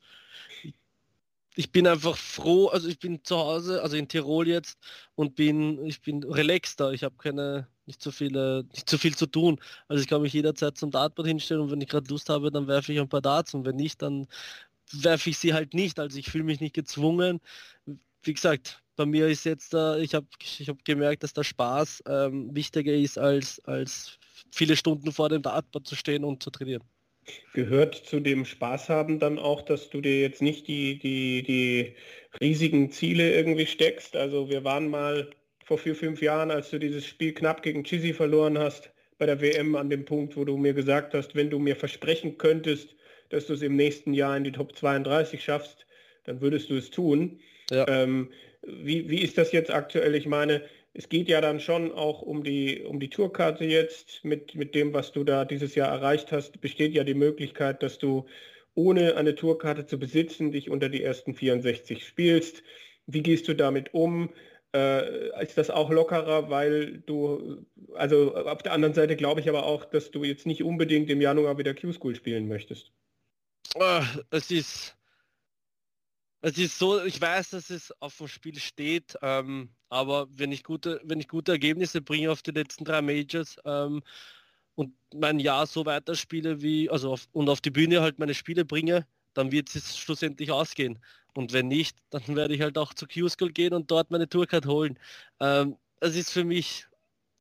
[1.57, 4.79] Ich, bin einfach froh, also ich bin zu Hause, also in Tirol jetzt
[5.15, 6.93] und bin, ich bin relaxter.
[6.93, 9.61] Ich habe keine, nicht so viele, nicht so viel zu tun.
[9.89, 12.67] Also ich kann mich jederzeit zum Dartboard hinstellen und wenn ich gerade Lust habe, dann
[12.69, 14.27] werfe ich ein paar Darts und wenn nicht, dann
[14.93, 15.99] werfe ich sie halt nicht.
[15.99, 17.41] Also ich fühle mich nicht gezwungen.
[18.23, 22.03] Wie gesagt, bei mir ist jetzt, äh, ich habe ich hab gemerkt, dass der Spaß
[22.07, 24.19] ähm, wichtiger ist, als, als
[24.53, 26.83] viele Stunden vor dem Dartboard zu stehen und zu trainieren.
[27.53, 31.95] Gehört zu dem Spaß haben dann auch, dass du dir jetzt nicht die, die, die
[32.41, 34.17] riesigen Ziele irgendwie steckst?
[34.17, 35.31] Also wir waren mal
[35.65, 39.41] vor vier, fünf Jahren, als du dieses Spiel knapp gegen Chizzy verloren hast, bei der
[39.41, 42.97] WM an dem Punkt, wo du mir gesagt hast, wenn du mir versprechen könntest,
[43.29, 45.87] dass du es im nächsten Jahr in die Top 32 schaffst,
[46.25, 47.41] dann würdest du es tun.
[47.71, 47.87] Ja.
[47.87, 48.31] Ähm,
[48.63, 50.15] wie, wie ist das jetzt aktuell?
[50.15, 54.25] Ich meine, es geht ja dann schon auch um die, um die Tourkarte jetzt.
[54.25, 57.99] Mit, mit dem, was du da dieses Jahr erreicht hast, besteht ja die Möglichkeit, dass
[57.99, 58.27] du
[58.75, 62.63] ohne eine Tourkarte zu besitzen, dich unter die ersten 64 spielst.
[63.07, 64.31] Wie gehst du damit um?
[64.75, 67.65] Äh, ist das auch lockerer, weil du,
[67.95, 71.21] also auf der anderen Seite glaube ich aber auch, dass du jetzt nicht unbedingt im
[71.21, 72.93] Januar wieder Q-School spielen möchtest.
[73.77, 74.97] Uh, es ist
[76.43, 80.65] es ist so, ich weiß, dass es auf dem Spiel steht, ähm, aber wenn ich
[80.65, 84.03] gute, wenn ich gute Ergebnisse bringe auf die letzten drei Majors ähm,
[84.75, 88.65] und mein Jahr so weiterspiele wie, also auf, und auf die Bühne halt meine Spiele
[88.65, 90.99] bringe, dann wird es schlussendlich ausgehen.
[91.35, 94.67] Und wenn nicht, dann werde ich halt auch zu Q-School gehen und dort meine Tourcard
[94.67, 94.99] holen.
[95.41, 96.87] Ähm, es ist für mich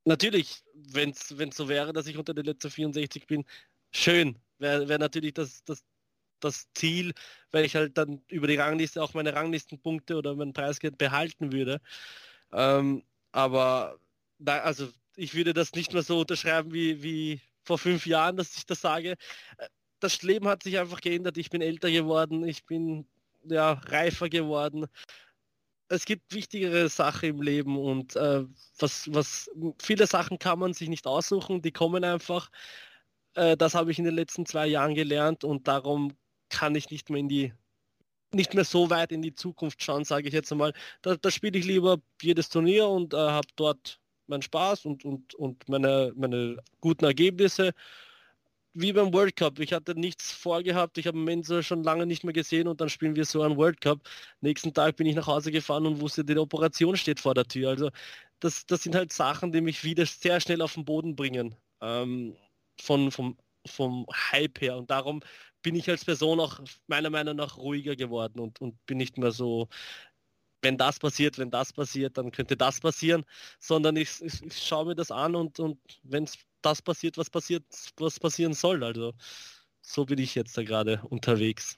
[0.06, 3.46] natürlich, wenn es so wäre, dass ich unter den letzten 64 bin,
[3.92, 4.38] schön.
[4.60, 5.84] Wäre wär natürlich das, das
[6.40, 7.14] das Ziel,
[7.52, 11.82] weil ich halt dann über die Rangliste auch meine Ranglistenpunkte oder mein Preisgeld behalten würde.
[12.52, 14.00] Ähm, aber
[14.40, 18.56] da, also ich würde das nicht mehr so unterschreiben wie, wie vor fünf Jahren, dass
[18.58, 19.16] ich das sage.
[20.00, 21.38] Das Leben hat sich einfach geändert.
[21.38, 23.08] Ich bin älter geworden, ich bin
[23.44, 24.88] ja reifer geworden.
[25.90, 28.46] Es gibt wichtigere Sachen im Leben und äh,
[28.78, 29.50] was, was
[29.82, 32.52] viele Sachen kann man sich nicht aussuchen, die kommen einfach.
[33.34, 36.16] Äh, das habe ich in den letzten zwei Jahren gelernt und darum
[36.50, 37.54] kann ich nicht mehr in die
[38.32, 40.74] nicht mehr so weit in die Zukunft schauen, sage ich jetzt einmal.
[41.02, 45.34] Da, da spiele ich lieber jedes Turnier und äh, habe dort meinen Spaß und, und,
[45.36, 47.74] und meine, meine guten Ergebnisse.
[48.74, 49.60] Wie beim World Cup.
[49.60, 51.00] Ich hatte nichts vorgehabt.
[51.00, 53.82] Ich habe Mensa schon lange nicht mehr gesehen und dann spielen wir so einen World
[53.82, 54.00] Cup.
[54.42, 57.70] Nächsten Tag bin ich nach Hause gefahren und wusste, die Operation steht vor der Tür.
[57.70, 57.90] Also
[58.40, 61.56] das, das sind halt Sachen, die mich wieder sehr schnell auf den Boden bringen.
[61.82, 62.36] Ähm,
[62.80, 64.78] von, vom, vom Hype her.
[64.78, 65.22] Und darum
[65.62, 69.32] bin ich als Person auch meiner Meinung nach ruhiger geworden und, und bin nicht mehr
[69.32, 69.68] so,
[70.62, 73.26] wenn das passiert, wenn das passiert, dann könnte das passieren,
[73.60, 76.28] sondern ich, ich, ich schaue mir das an und, und wenn
[76.62, 77.64] das passiert, was passiert,
[77.98, 78.84] was passieren soll.
[78.84, 79.14] Also
[79.82, 81.78] so bin ich jetzt da gerade unterwegs.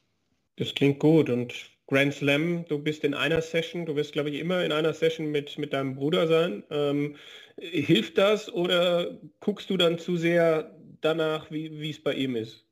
[0.56, 1.54] Das klingt gut und
[1.88, 5.28] Grand Slam, du bist in einer Session, du wirst glaube ich immer in einer Session
[5.28, 6.64] mit, mit deinem Bruder sein.
[6.70, 7.18] Ähm,
[7.58, 12.66] hilft das oder guckst du dann zu sehr danach, wie es bei ihm ist?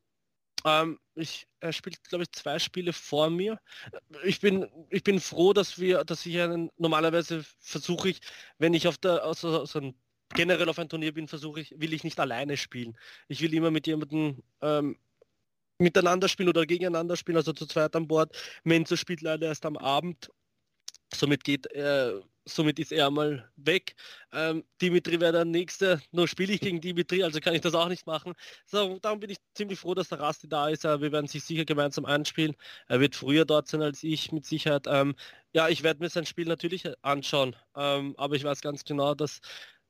[0.66, 3.60] Ähm, ich, er spielt, glaube ich, zwei Spiele vor mir.
[4.24, 8.20] Ich bin, ich bin froh, dass wir, dass ich einen, normalerweise versuche ich,
[8.58, 9.94] wenn ich auf der, also, also
[10.36, 12.98] generell auf ein Turnier bin, versuche ich, will ich nicht alleine spielen.
[13.28, 14.98] Ich will immer mit jemandem ähm,
[15.80, 18.36] miteinander spielen oder gegeneinander spielen, also zu zweit an Bord.
[18.64, 20.30] Menzo spielt leider erst am Abend.
[21.14, 22.20] Somit geht äh,
[22.50, 23.96] somit ist er mal weg.
[24.34, 27.88] Ähm, Dimitri wäre der nächste, nur spiele ich gegen Dimitri, also kann ich das auch
[27.88, 28.34] nicht machen.
[28.66, 30.86] So, darum bin ich ziemlich froh, dass der Rasti da ist.
[30.86, 32.56] Äh, wir werden sich sicher gemeinsam anspielen.
[32.88, 34.86] Er wird früher dort sein als ich, mit Sicherheit.
[34.88, 35.16] Ähm,
[35.54, 39.42] ja, ich werde mir sein Spiel natürlich anschauen, ähm, aber ich weiß ganz genau, dass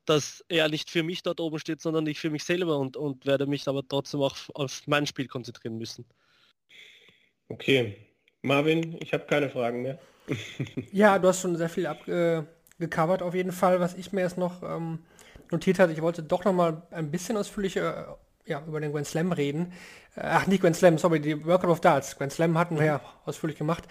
[0.06, 3.26] dass er nicht für mich dort oben steht, sondern ich für mich selber und, und
[3.26, 6.04] werde mich aber trotzdem auch auf mein Spiel konzentrieren müssen.
[7.48, 7.96] Okay.
[8.42, 9.98] Marvin, ich habe keine Fragen mehr.
[10.92, 13.80] Ja, du hast schon sehr viel abgecovert auf jeden Fall.
[13.80, 15.00] Was ich mir jetzt noch ähm,
[15.50, 18.16] notiert hatte, ich wollte doch noch mal ein bisschen ausführlicher
[18.46, 19.72] äh, ja, über den Grand Slam reden.
[20.16, 22.16] Äh, ach, nicht Grand Slam, sorry, die World Cup of Darts.
[22.16, 23.84] Grand Slam hatten wir ja ausführlich gemacht.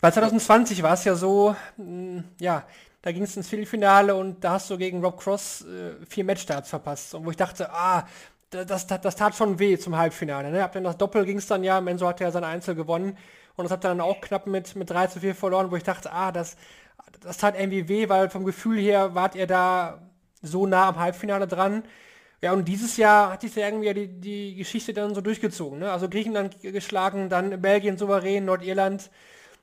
[0.00, 2.64] Weil 2020 war es ja so, mh, hm, ja,
[3.02, 6.68] da ging es ins Viertelfinale und da hast du gegen Rob Cross äh, vier Matchstarts
[6.68, 7.14] verpasst.
[7.14, 8.06] Und wo ich dachte, ah,
[8.50, 10.50] das, das, das tat schon weh zum Halbfinale.
[10.50, 10.62] Ne?
[10.62, 13.16] Ab dann das Doppel ging es dann ja, Menzo hatte ja sein Einzel gewonnen.
[13.56, 15.82] Und das habt ihr dann auch knapp mit, mit 3 zu 4 verloren, wo ich
[15.82, 16.56] dachte, ah, das,
[17.20, 20.02] das tat irgendwie weh, weil vom Gefühl her wart ihr da
[20.42, 21.82] so nah am Halbfinale dran.
[22.42, 25.78] Ja, und dieses Jahr hat sich ja irgendwie die, die Geschichte dann so durchgezogen.
[25.78, 25.92] Ne?
[25.92, 29.10] Also Griechenland geschlagen, dann Belgien souverän, Nordirland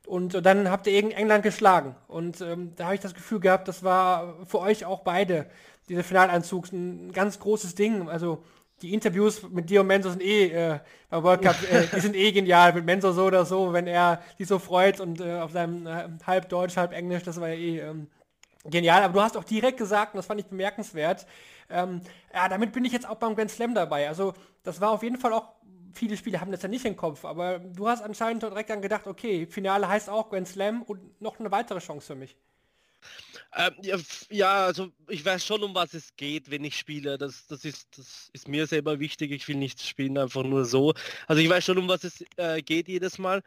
[0.06, 1.96] und dann habt ihr England geschlagen.
[2.08, 5.48] Und ähm, da habe ich das Gefühl gehabt, das war für euch auch beide,
[5.90, 8.10] dieser Finaleinzug, ein ganz großes Ding.
[8.10, 8.44] Also
[8.82, 10.80] die Interviews mit dir und Menzo sind eh äh,
[11.10, 12.74] beim World Cup, äh, die sind eh genial.
[12.74, 16.08] Mit Menzo so oder so, wenn er sich so freut und äh, auf seinem äh,
[16.26, 18.08] halb Deutsch, halb Englisch, das war ja eh ähm,
[18.66, 19.04] genial.
[19.04, 21.26] Aber du hast auch direkt gesagt, und das fand ich bemerkenswert,
[21.70, 22.02] ähm,
[22.34, 24.08] ja, damit bin ich jetzt auch beim Grand Slam dabei.
[24.08, 24.34] Also
[24.64, 25.50] das war auf jeden Fall auch,
[25.94, 29.08] viele Spiele haben das ja nicht im Kopf, aber du hast anscheinend direkt dann gedacht,
[29.08, 32.38] okay, Finale heißt auch Grand Slam und noch eine weitere Chance für mich.
[33.56, 33.98] Ähm, ja,
[34.30, 37.18] ja, also ich weiß schon, um was es geht, wenn ich spiele.
[37.18, 39.32] Das, das, ist, das ist mir selber wichtig.
[39.32, 40.94] Ich will nicht spielen einfach nur so.
[41.28, 43.42] Also ich weiß schon, um was es äh, geht jedes Mal.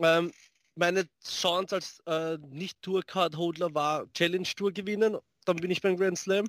[0.00, 0.32] Ähm,
[0.74, 5.16] meine Chance als äh, Nicht-Tour-Card-Holder war Challenge-Tour gewinnen
[5.46, 6.46] dann bin ich beim Grand Slam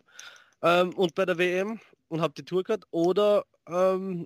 [0.61, 1.79] ähm, und bei der WM
[2.09, 2.83] und habe die Tourcard.
[2.91, 4.25] Oder ähm,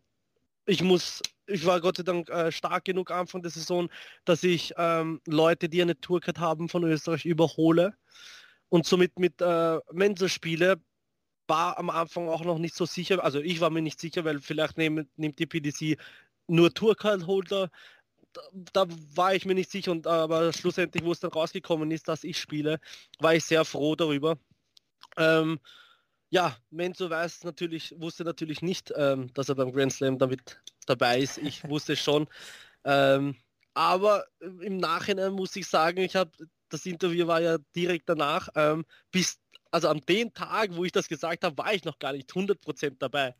[0.65, 1.21] ich muss,
[1.51, 3.89] ich war Gott sei Dank äh, stark genug Anfang der Saison,
[4.25, 7.93] dass ich ähm, Leute, die eine Tourcard haben von Österreich, überhole
[8.69, 10.81] und somit mit äh, Mensa spiele.
[11.47, 14.39] War am Anfang auch noch nicht so sicher, also ich war mir nicht sicher, weil
[14.39, 15.97] vielleicht nehm, nimmt die PDC
[16.47, 17.69] nur Tourcard-Holder.
[18.33, 18.41] Da,
[18.85, 22.23] da, war ich mir nicht sicher, und, aber schlussendlich, wo es dann rausgekommen ist, dass
[22.23, 22.79] ich spiele,
[23.19, 24.37] war ich sehr froh darüber.
[25.17, 25.59] Ähm,
[26.31, 31.19] ja, Menzo weiß natürlich, wusste natürlich nicht, ähm, dass er beim Grand Slam damit dabei
[31.19, 31.37] ist.
[31.37, 32.27] Ich wusste schon.
[32.85, 33.35] Ähm,
[33.73, 36.31] aber im Nachhinein muss ich sagen, ich habe
[36.69, 38.47] das Interview war ja direkt danach.
[38.55, 39.41] Ähm, bis,
[39.71, 42.97] also an dem Tag, wo ich das gesagt habe, war ich noch gar nicht 100%
[42.99, 43.35] dabei.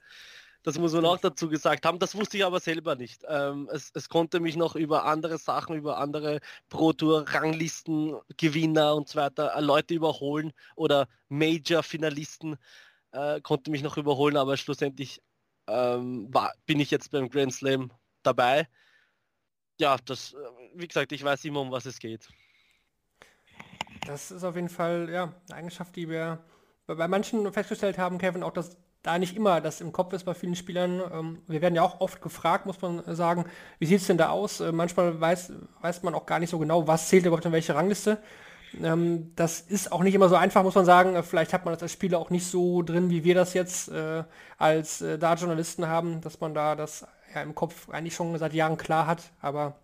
[0.64, 1.98] Das muss man auch dazu gesagt haben.
[1.98, 3.24] Das wusste ich aber selber nicht.
[3.28, 6.40] Ähm, es, es, konnte mich noch über andere Sachen, über andere
[6.70, 12.58] Pro Tour Ranglisten, Gewinner und so weiter, äh, Leute überholen oder Major-Finalisten
[13.12, 15.22] äh, konnte mich noch überholen, aber schlussendlich
[15.68, 17.92] ähm, war, bin ich jetzt beim Grand Slam
[18.24, 18.68] dabei.
[19.80, 20.38] Ja, das, äh,
[20.76, 22.28] wie gesagt, ich weiß immer, um was es geht.
[24.06, 26.44] Das ist auf jeden Fall ja, eine Eigenschaft, die wir
[26.88, 30.34] bei manchen festgestellt haben, Kevin, auch dass da nicht immer das im Kopf ist bei
[30.34, 31.02] vielen Spielern.
[31.11, 33.45] Ähm, wir werden ja auch oft gefragt, muss man sagen,
[33.80, 34.60] wie sieht es denn da aus?
[34.60, 37.76] Äh, manchmal weiß, weiß man auch gar nicht so genau, was zählt überhaupt in welche
[37.76, 38.19] Rangliste.
[38.82, 41.15] Ähm, das ist auch nicht immer so einfach, muss man sagen.
[41.15, 43.90] Äh, vielleicht hat man das als Spieler auch nicht so drin, wie wir das jetzt
[43.90, 44.23] äh,
[44.57, 48.78] als äh, Dart-Journalisten haben, dass man da das ja, im Kopf eigentlich schon seit Jahren
[48.78, 49.32] klar hat.
[49.41, 49.80] Aber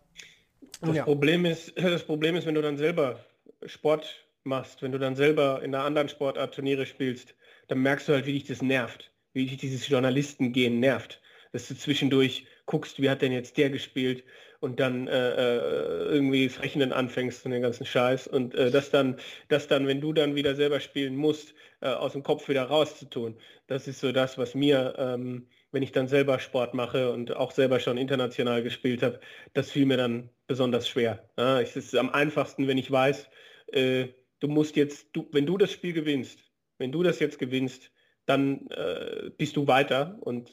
[0.81, 1.03] das, ja.
[1.03, 3.19] Problem ist, das Problem ist, wenn du dann selber
[3.65, 7.35] Sport machst, wenn du dann selber in einer anderen Sportart Turniere spielst,
[7.67, 11.21] dann merkst du halt, wie dich das nervt, wie dich dieses Journalistengehen nervt.
[11.53, 14.23] Dass du zwischendurch guckst, wie hat denn jetzt der gespielt
[14.59, 18.89] und dann äh, äh irgendwie das Rechnen anfängst und den ganzen Scheiß und äh, das
[18.89, 19.17] dann,
[19.47, 23.37] das dann, wenn du dann wieder selber spielen musst, äh, aus dem Kopf wieder rauszutun.
[23.67, 27.51] Das ist so das, was mir, ähm, wenn ich dann selber Sport mache und auch
[27.51, 29.19] selber schon international gespielt habe,
[29.53, 31.29] das fiel mir dann besonders schwer.
[31.37, 33.29] Ja, es ist am einfachsten, wenn ich weiß,
[33.73, 34.07] äh,
[34.39, 36.46] du musst jetzt, du, wenn du das Spiel gewinnst,
[36.77, 37.91] wenn du das jetzt gewinnst,
[38.27, 40.51] dann äh, bist du weiter und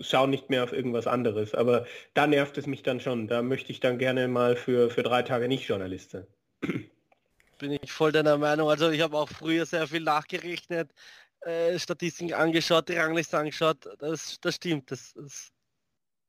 [0.00, 1.54] schau nicht mehr auf irgendwas anderes.
[1.54, 1.84] Aber
[2.14, 3.26] da nervt es mich dann schon.
[3.26, 6.26] Da möchte ich dann gerne mal für, für drei Tage nicht Journalist sein.
[7.58, 8.68] Bin ich voll deiner Meinung.
[8.68, 10.92] Also ich habe auch früher sehr viel nachgerechnet,
[11.40, 13.88] äh, Statistiken angeschaut, die Rangliste angeschaut.
[13.98, 14.92] Das, das stimmt.
[14.92, 15.50] Das, das,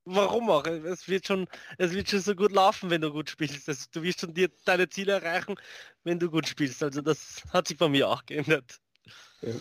[0.05, 0.65] warum auch?
[0.65, 1.47] Es wird schon,
[1.77, 3.69] es wird schon so gut laufen, wenn du gut spielst.
[3.69, 5.55] Also, du wirst schon dir deine Ziele erreichen,
[6.03, 6.81] wenn du gut spielst.
[6.81, 8.79] Also das hat sich bei mir auch geändert.
[9.41, 9.53] Ja,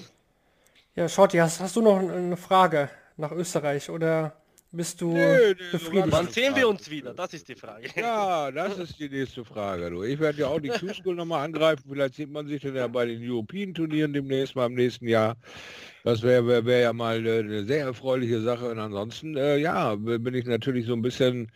[0.94, 4.36] ja Shorty, hast, hast du noch eine Frage nach Österreich oder
[4.73, 6.09] bist du nee, nee, befriedigt?
[6.11, 7.15] Wann sehen wir uns wieder?
[7.15, 7.89] Das ist die Frage.
[7.97, 9.90] Ja, das ist die nächste Frage.
[9.90, 10.03] Du.
[10.03, 11.85] Ich werde ja auch die Q-School nochmal angreifen.
[11.89, 15.36] Vielleicht sieht man sich dann ja bei den European Turnieren demnächst mal im nächsten Jahr.
[16.07, 18.70] Das wäre wär, wär ja mal eine sehr erfreuliche Sache.
[18.70, 21.51] Und ansonsten, äh, ja, bin ich natürlich so ein bisschen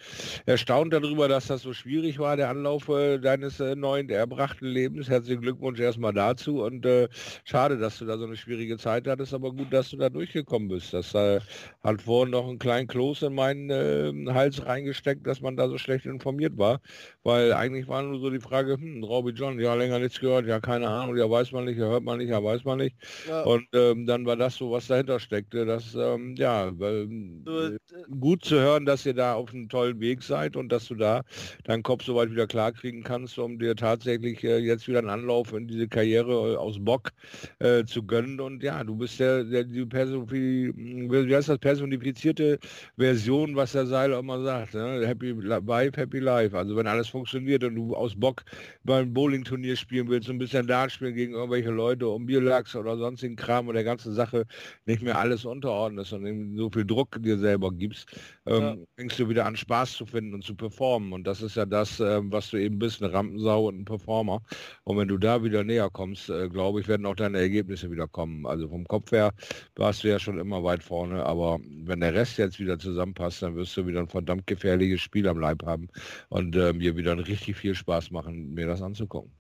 [0.45, 5.09] erstaunt darüber, dass das so schwierig war, der Anlauf äh, deines äh, neuen, erbrachten Lebens.
[5.09, 6.65] Herzlichen Glückwunsch erstmal dazu.
[6.65, 7.07] Und äh,
[7.45, 10.67] schade, dass du da so eine schwierige Zeit hattest, aber gut, dass du da durchgekommen
[10.69, 10.93] bist.
[10.95, 11.39] Das äh,
[11.85, 15.79] hat vorhin noch einen kleinen Kloß in meinen äh, Hals reingesteckt, dass man da so
[15.79, 16.81] schlecht informiert war.
[17.23, 20.59] Weil eigentlich war nur so die Frage, hm, Robbie John, ja, länger nichts gehört, ja,
[20.59, 22.97] keine Ahnung, ja, weiß man nicht, ja, hört man nicht, ja, weiß man nicht.
[23.29, 23.43] Ja.
[23.43, 25.67] Und ähm, dann war das so, was dahinter steckte.
[25.67, 27.79] Das, ähm, ja, äh,
[28.19, 31.23] gut zu hören, dass ihr da auf einem tollen Weg seid und dass du da
[31.65, 35.11] deinen Kopf so weit wieder klar kriegen kannst, um dir tatsächlich äh, jetzt wieder einen
[35.11, 37.11] Anlauf in diese Karriere äh, aus Bock
[37.59, 38.41] äh, zu gönnen.
[38.41, 42.59] Und ja, du bist der, der die Personifi wie heißt das, personifizierte
[42.97, 44.75] Version, was der Seiler immer sagt.
[44.75, 45.07] Ne?
[45.07, 46.57] Happy Life, Happy Life.
[46.57, 48.43] Also wenn alles funktioniert und du aus Bock
[48.85, 53.37] beim Bowling-Turnier spielen willst, ein bisschen Dart spielen gegen irgendwelche Leute um Bierlachs oder sonstigen
[53.37, 54.47] Kram und der ganzen Sache
[54.87, 58.07] nicht mehr alles unterordnest und so viel Druck dir selber gibst,
[58.47, 58.77] ähm, ja.
[58.97, 61.13] fängst du wieder an Spaß zu finden und zu performen.
[61.13, 64.43] Und das ist ja das, äh, was du eben bist, eine Rampensau und ein Performer.
[64.85, 68.09] Und wenn du da wieder näher kommst, äh, glaube ich, werden auch deine Ergebnisse wieder
[68.09, 68.47] kommen.
[68.47, 69.33] Also vom Kopf her
[69.77, 73.57] warst du ja schon immer weit vorne, aber wenn der Rest jetzt wieder zusammenpasst, dann
[73.57, 75.89] wirst du wieder ein verdammt gefährliches Spiel am Leib haben
[76.29, 79.40] und äh, mir wieder richtig viel Spaß machen, mir das anzugucken.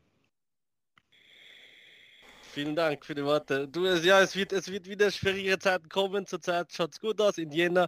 [2.52, 3.68] Vielen Dank für die Worte.
[3.68, 6.26] Du, ja, es wird, es wird wieder schwierige Zeiten kommen.
[6.26, 7.38] Zurzeit schaut es gut aus.
[7.38, 7.86] In Jena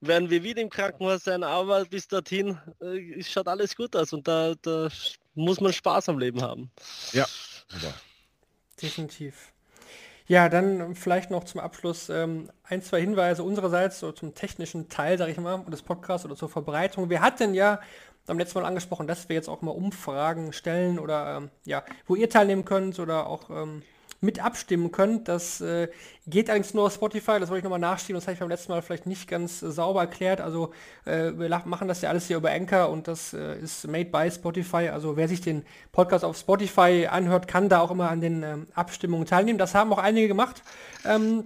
[0.00, 4.28] werden wir wieder im Krankenhaus sein, aber bis dorthin äh, schaut alles gut aus und
[4.28, 4.88] da, da
[5.34, 6.70] muss man Spaß am Leben haben.
[7.12, 7.26] Ja.
[7.82, 7.94] ja.
[8.82, 9.52] Definitiv.
[10.26, 15.18] Ja, dann vielleicht noch zum Abschluss ähm, ein, zwei Hinweise unsererseits so zum technischen Teil,
[15.18, 17.10] sage ich mal, des Podcasts oder zur Verbreitung.
[17.10, 17.80] Wir hatten ja
[18.26, 22.14] am letzten Mal angesprochen, dass wir jetzt auch mal Umfragen stellen oder ähm, ja, wo
[22.14, 23.82] ihr teilnehmen könnt oder auch ähm,
[24.22, 25.28] mit abstimmen könnt.
[25.28, 25.88] Das äh,
[26.26, 28.72] geht allerdings nur auf Spotify, das wollte ich nochmal nachschieben, das habe ich beim letzten
[28.72, 30.40] Mal vielleicht nicht ganz äh, sauber erklärt.
[30.40, 30.72] Also
[31.04, 34.30] äh, wir machen das ja alles hier über Anchor und das äh, ist made by
[34.30, 34.88] Spotify.
[34.88, 38.66] Also wer sich den Podcast auf Spotify anhört, kann da auch immer an den ähm,
[38.74, 39.58] Abstimmungen teilnehmen.
[39.58, 40.62] Das haben auch einige gemacht.
[41.04, 41.44] Ähm,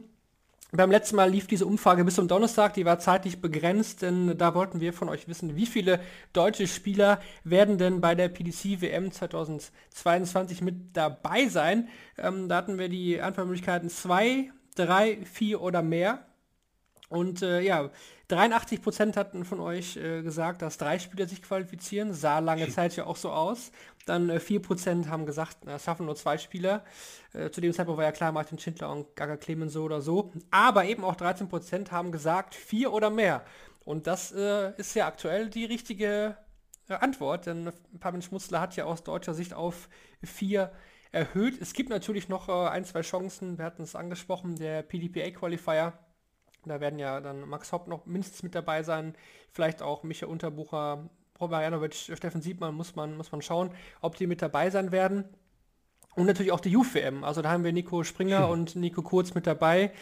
[0.72, 4.54] beim letzten Mal lief diese Umfrage bis zum Donnerstag, die war zeitlich begrenzt, denn da
[4.54, 6.00] wollten wir von euch wissen, wie viele
[6.32, 11.88] deutsche Spieler werden denn bei der PDC WM 2022 mit dabei sein.
[12.18, 16.26] Ähm, da hatten wir die Antwortmöglichkeiten 2, 3, 4 oder mehr.
[17.08, 17.90] Und äh, ja,
[18.30, 22.12] 83% hatten von euch äh, gesagt, dass drei Spieler sich qualifizieren.
[22.12, 23.70] Sah lange Zeit ja auch so aus.
[24.06, 26.84] Dann äh, 4% haben gesagt, es schaffen nur zwei Spieler.
[27.32, 30.32] Äh, zu dem Zeitpunkt war ja klar, Martin Schindler und Gaga Clemens so oder so.
[30.50, 33.44] Aber eben auch 13% haben gesagt, vier oder mehr.
[33.84, 36.36] Und das äh, ist ja aktuell die richtige
[36.88, 37.70] äh, Antwort, denn
[38.00, 39.88] Pavel Schmutzler hat ja aus deutscher Sicht auf
[40.24, 40.72] vier
[41.12, 41.60] erhöht.
[41.60, 43.58] Es gibt natürlich noch äh, ein, zwei Chancen.
[43.58, 45.92] Wir hatten es angesprochen, der PDPA-Qualifier
[46.68, 49.14] da werden ja dann Max Hopp noch mindestens mit dabei sein,
[49.52, 51.08] vielleicht auch Michael Unterbucher,
[51.40, 53.70] Robert Janovic, Steffen Siebmann, muss man, muss man schauen,
[54.00, 55.24] ob die mit dabei sein werden.
[56.14, 57.24] Und natürlich auch die UFM.
[57.24, 58.50] Also da haben wir Nico Springer hm.
[58.50, 59.92] und Nico Kurz mit dabei.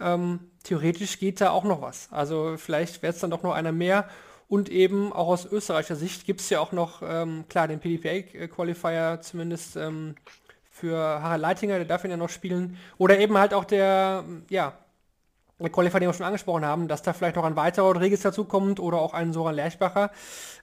[0.00, 2.08] Ähm, theoretisch geht da auch noch was.
[2.12, 4.08] Also vielleicht wäre es dann doch noch einer mehr.
[4.48, 9.18] Und eben auch aus österreichischer Sicht gibt es ja auch noch, ähm, klar, den PDPA-Qualifier
[9.20, 10.14] zumindest ähm,
[10.70, 12.78] für Harald Leitinger, der darf ihn ja noch spielen.
[12.96, 14.78] Oder eben halt auch der, ja,
[15.58, 18.98] Qualifier, den wir schon angesprochen haben, dass da vielleicht noch ein weiterer Rodriguez dazukommt oder
[18.98, 20.10] auch ein Soran Lerchbacher,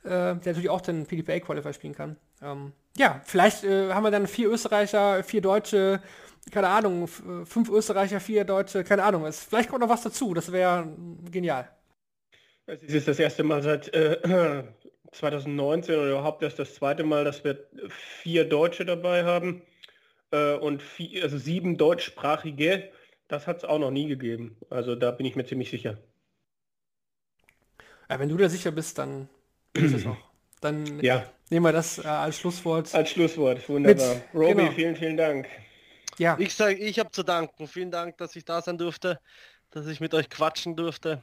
[0.03, 2.17] äh, der natürlich auch den PDPA Qualifier spielen kann.
[2.41, 6.01] Ähm, ja, vielleicht äh, haben wir dann vier Österreicher, vier Deutsche,
[6.51, 9.25] keine Ahnung, fünf Österreicher, vier Deutsche, keine Ahnung.
[9.25, 10.87] Es, vielleicht kommt noch was dazu, das wäre
[11.31, 11.69] genial.
[12.65, 14.63] Es ist das erste Mal seit äh,
[15.11, 19.63] 2019 oder überhaupt erst das zweite Mal, dass wir vier Deutsche dabei haben
[20.31, 22.91] äh, und vier, also sieben deutschsprachige.
[23.33, 24.55] Das hat es auch noch nie gegeben.
[24.69, 25.97] Also da bin ich mir ziemlich sicher.
[28.07, 29.27] Ja, wenn du da sicher bist, dann
[29.73, 30.17] ist es auch.
[30.61, 31.25] Dann ja.
[31.49, 32.93] nehmen wir das äh, als Schlusswort.
[32.93, 34.13] Als Schlusswort, wunderbar.
[34.13, 34.71] Mit, Roby, genau.
[34.73, 35.47] vielen, vielen Dank.
[36.19, 36.37] Ja.
[36.37, 37.67] Ich sage, ich habe zu danken.
[37.67, 39.19] Vielen Dank, dass ich da sein durfte,
[39.71, 41.19] dass ich mit euch quatschen durfte.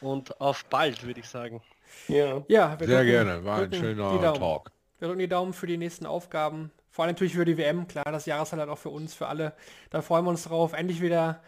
[0.00, 1.62] Und auf bald, würde ich sagen.
[2.08, 3.44] Ja, ja sehr drücken, gerne.
[3.44, 4.72] War ein schöner Talk.
[4.98, 6.72] Wir drücken die Daumen für die nächsten Aufgaben.
[6.98, 9.52] Vor allem natürlich für die WM, klar, das Jahreshighlight auch für uns, für alle.
[9.90, 10.72] Da freuen wir uns drauf.
[10.72, 11.40] Endlich wieder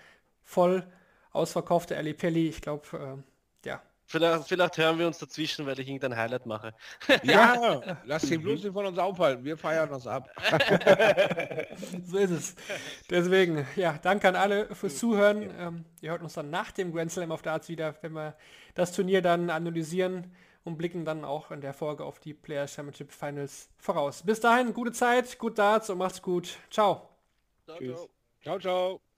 [0.44, 0.86] voll
[1.32, 2.46] ausverkaufte Ali Pelli.
[2.46, 2.86] Ich glaube,
[3.64, 3.82] äh, ja.
[4.06, 6.72] Vielleicht, vielleicht, hören wir uns dazwischen, weil ich irgendein Highlight mache.
[7.24, 9.44] Ja, lass den bloß nicht von uns aufhalten.
[9.44, 10.30] Wir feiern uns ab.
[12.04, 12.54] so ist es.
[13.10, 15.50] Deswegen, ja, danke an alle fürs Zuhören.
[15.58, 18.36] Ähm, ihr hört uns dann nach dem Grand Slam auf Darts wieder, wenn wir
[18.76, 20.32] das Turnier dann analysieren
[20.64, 24.22] und blicken dann auch in der Folge auf die Player Championship Finals voraus.
[24.22, 26.58] Bis dahin, gute Zeit, gut Darts und macht's gut.
[26.70, 27.08] Ciao.
[27.66, 28.08] Ciao, ciao.
[28.42, 29.09] ciao, ciao.